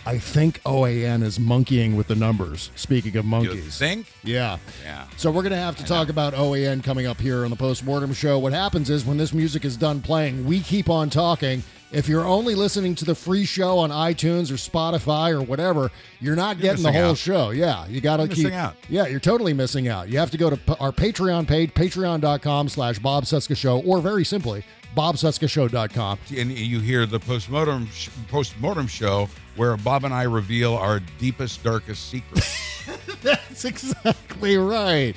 I 0.05 0.17
think 0.17 0.61
OAN 0.63 1.21
is 1.21 1.39
monkeying 1.39 1.95
with 1.95 2.07
the 2.07 2.15
numbers. 2.15 2.71
Speaking 2.75 3.15
of 3.17 3.25
monkeys. 3.25 3.77
think? 3.77 4.11
Yeah. 4.23 4.57
Yeah. 4.83 5.05
So 5.17 5.29
we're 5.29 5.43
going 5.43 5.51
to 5.51 5.57
have 5.57 5.77
to 5.77 5.85
talk 5.85 6.09
about 6.09 6.33
OAN 6.33 6.83
coming 6.83 7.05
up 7.05 7.19
here 7.19 7.43
on 7.43 7.51
the 7.51 7.55
postmortem 7.55 8.13
show. 8.13 8.39
What 8.39 8.53
happens 8.53 8.89
is 8.89 9.05
when 9.05 9.17
this 9.17 9.31
music 9.33 9.63
is 9.63 9.77
done 9.77 10.01
playing, 10.01 10.45
we 10.45 10.61
keep 10.61 10.89
on 10.89 11.11
talking. 11.11 11.63
If 11.91 12.07
you're 12.07 12.25
only 12.25 12.55
listening 12.55 12.95
to 12.95 13.05
the 13.05 13.15
free 13.15 13.43
show 13.43 13.77
on 13.79 13.89
iTunes 13.89 14.49
or 14.49 14.53
Spotify 14.55 15.31
or 15.31 15.41
whatever, 15.41 15.91
you're 16.21 16.37
not 16.37 16.55
You're 16.57 16.61
getting 16.71 16.83
the 16.83 16.91
whole 16.93 17.11
out. 17.11 17.17
show. 17.17 17.49
Yeah, 17.49 17.85
you 17.87 17.99
got 17.99 18.17
to 18.17 18.27
keep. 18.29 18.37
missing 18.45 18.53
out. 18.55 18.75
Yeah, 18.87 19.07
you're 19.07 19.19
totally 19.19 19.53
missing 19.53 19.89
out. 19.89 20.07
You 20.07 20.17
have 20.19 20.31
to 20.31 20.37
go 20.37 20.49
to 20.49 20.59
our 20.79 20.91
Patreon 20.93 21.47
page, 21.47 21.73
patreon.com 21.73 22.69
slash 22.69 22.97
Bob 22.99 23.25
Cesca 23.25 23.57
Show, 23.57 23.81
or 23.81 23.99
very 23.99 24.23
simply, 24.23 24.63
bobcescashow.com. 24.95 26.19
And 26.37 26.51
you 26.51 26.79
hear 26.79 27.05
the 27.05 27.19
postmortem 27.19 27.87
sh- 27.87 28.09
postmortem 28.29 28.87
show 28.87 29.27
where 29.57 29.75
Bob 29.75 30.05
and 30.05 30.13
I 30.13 30.23
reveal 30.23 30.75
our 30.75 31.01
deepest, 31.19 31.61
darkest 31.61 32.09
secrets. 32.09 32.85
That's 33.21 33.65
exactly 33.65 34.55
right. 34.57 35.13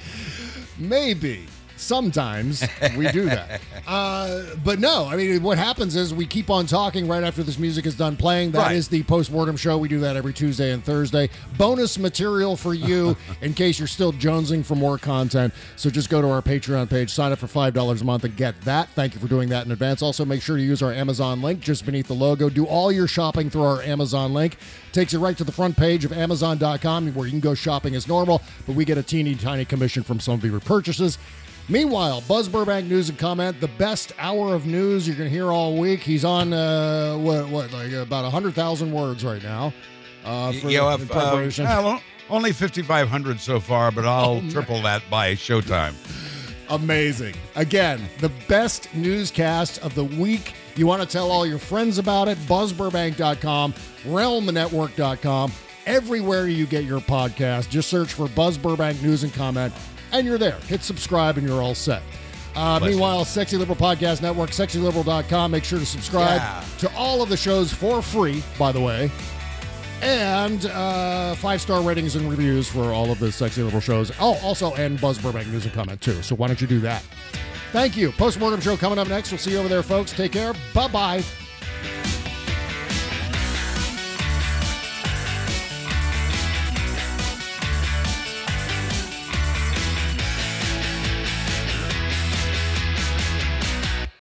Maybe. 0.76 1.46
Sometimes 1.76 2.64
we 2.96 3.10
do 3.10 3.24
that. 3.26 3.60
Uh, 3.86 4.42
but 4.64 4.78
no, 4.78 5.06
I 5.06 5.14
mean, 5.16 5.42
what 5.42 5.58
happens 5.58 5.94
is 5.94 6.14
we 6.14 6.24
keep 6.24 6.48
on 6.48 6.64
talking 6.64 7.06
right 7.06 7.22
after 7.22 7.42
this 7.42 7.58
music 7.58 7.84
is 7.84 7.94
done 7.94 8.16
playing. 8.16 8.52
That 8.52 8.72
is 8.72 8.86
Right. 8.86 8.90
the 8.92 9.02
postmortem 9.02 9.58
show. 9.58 9.76
We 9.76 9.88
do 9.88 10.00
that 10.00 10.16
every 10.16 10.32
Tuesday 10.32 10.72
and 10.72 10.82
Thursday. 10.82 11.28
Bonus 11.58 11.98
material 11.98 12.56
for 12.56 12.72
you 12.72 13.14
in 13.42 13.52
case 13.52 13.78
you're 13.78 13.86
still 13.86 14.10
jonesing 14.14 14.64
for 14.64 14.74
more 14.74 14.96
content. 14.96 15.52
So 15.76 15.90
just 15.90 16.08
go 16.08 16.22
to 16.22 16.28
our 16.30 16.40
Patreon 16.40 16.88
page, 16.88 17.10
sign 17.10 17.30
up 17.30 17.40
for 17.40 17.46
$5 17.46 18.00
a 18.00 18.04
month, 18.04 18.24
and 18.24 18.34
get 18.34 18.58
that. 18.62 18.88
Thank 18.94 19.12
you 19.12 19.20
for 19.20 19.28
doing 19.28 19.50
that 19.50 19.66
in 19.66 19.72
advance. 19.72 20.00
Also, 20.00 20.24
make 20.24 20.40
sure 20.40 20.56
to 20.56 20.62
use 20.62 20.82
our 20.82 20.92
Amazon 20.92 21.42
link 21.42 21.60
just 21.60 21.84
beneath 21.84 22.06
the 22.08 22.14
logo. 22.14 22.48
Do 22.48 22.64
all 22.64 22.90
your 22.90 23.06
shopping 23.06 23.50
through 23.50 23.64
our 23.64 23.82
Amazon 23.82 24.32
link. 24.32 24.56
Takes 24.92 25.12
you 25.12 25.18
right 25.18 25.36
to 25.36 25.44
the 25.44 25.52
front 25.52 25.76
page 25.76 26.06
of 26.06 26.12
Amazon.com 26.12 27.12
where 27.14 27.26
you 27.26 27.32
can 27.32 27.40
go 27.40 27.52
shopping 27.54 27.94
as 27.94 28.08
normal, 28.08 28.40
but 28.66 28.74
we 28.74 28.86
get 28.86 28.96
a 28.96 29.02
teeny 29.02 29.34
tiny 29.34 29.66
commission 29.66 30.02
from 30.02 30.20
some 30.20 30.34
of 30.34 30.44
your 30.44 30.60
purchases. 30.60 31.18
Meanwhile, 31.68 32.22
Buzz 32.28 32.48
Burbank 32.48 32.88
news 32.88 33.08
and 33.08 33.18
comment, 33.18 33.58
the 33.60 33.68
best 33.68 34.12
hour 34.18 34.54
of 34.54 34.66
news 34.66 35.06
you're 35.06 35.16
going 35.16 35.30
to 35.30 35.34
hear 35.34 35.50
all 35.50 35.76
week. 35.78 36.00
He's 36.00 36.24
on, 36.24 36.52
uh, 36.52 37.16
what, 37.16 37.48
what, 37.48 37.72
like 37.72 37.92
about 37.92 38.24
100,000 38.24 38.92
words 38.92 39.24
right 39.24 39.42
now. 39.42 39.72
Uh, 40.24 40.52
for 40.52 40.70
you 40.70 40.78
know, 40.78 40.96
the- 40.96 41.04
if, 41.04 41.58
in 41.58 41.66
uh, 41.66 41.82
well, 41.82 42.02
only 42.30 42.52
5,500 42.52 43.40
so 43.40 43.60
far, 43.60 43.90
but 43.90 44.04
I'll 44.04 44.42
triple 44.50 44.80
that 44.82 45.02
by 45.10 45.34
showtime. 45.34 45.94
Amazing. 46.70 47.34
Again, 47.56 48.00
the 48.20 48.30
best 48.48 48.94
newscast 48.94 49.78
of 49.82 49.94
the 49.94 50.04
week. 50.04 50.54
You 50.76 50.86
want 50.86 51.02
to 51.02 51.08
tell 51.08 51.30
all 51.30 51.46
your 51.46 51.58
friends 51.58 51.98
about 51.98 52.28
it? 52.28 52.36
BuzzBurbank.com, 52.38 53.74
RealmNetwork.com, 54.04 55.52
everywhere 55.86 56.48
you 56.48 56.66
get 56.66 56.84
your 56.84 57.00
podcast. 57.00 57.68
Just 57.68 57.88
search 57.88 58.12
for 58.12 58.28
Buzz 58.28 58.58
Burbank 58.58 59.02
News 59.02 59.22
and 59.24 59.32
Comment, 59.34 59.72
and 60.14 60.26
you're 60.26 60.38
there. 60.38 60.58
Hit 60.66 60.82
subscribe, 60.82 61.36
and 61.38 61.46
you're 61.46 61.62
all 61.62 61.74
set. 61.74 62.02
Uh, 62.56 62.78
meanwhile, 62.80 63.24
Sexy 63.24 63.56
Liberal 63.56 63.76
Podcast 63.76 64.22
Network, 64.22 64.50
sexyliberal.com. 64.50 65.50
Make 65.50 65.64
sure 65.64 65.78
to 65.80 65.86
subscribe 65.86 66.40
Yeah. 66.40 66.64
to 66.78 66.96
all 66.96 67.20
of 67.20 67.28
the 67.28 67.36
shows 67.36 67.72
for 67.72 68.00
free, 68.00 68.42
by 68.58 68.70
the 68.72 68.80
way. 68.80 69.10
And 70.02 70.66
uh, 70.66 71.34
five 71.36 71.60
star 71.60 71.82
ratings 71.82 72.14
and 72.14 72.28
reviews 72.30 72.68
for 72.68 72.92
all 72.92 73.10
of 73.10 73.18
the 73.18 73.32
Sexy 73.32 73.62
Liberal 73.62 73.80
shows. 73.80 74.12
Oh, 74.20 74.38
also, 74.42 74.72
and 74.74 75.00
Buzz 75.00 75.18
Burbank 75.18 75.48
News 75.48 75.64
and 75.64 75.74
Comment, 75.74 76.00
too. 76.00 76.22
So 76.22 76.34
why 76.36 76.46
don't 76.46 76.60
you 76.60 76.66
do 76.66 76.78
that? 76.80 77.02
Thank 77.72 77.96
you. 77.96 78.12
Postmortem 78.12 78.60
show 78.60 78.76
coming 78.76 78.98
up 79.00 79.08
next. 79.08 79.32
We'll 79.32 79.38
see 79.38 79.50
you 79.52 79.58
over 79.58 79.68
there, 79.68 79.82
folks. 79.82 80.12
Take 80.12 80.30
care. 80.32 80.52
Bye 80.74 80.88
bye. 80.88 82.23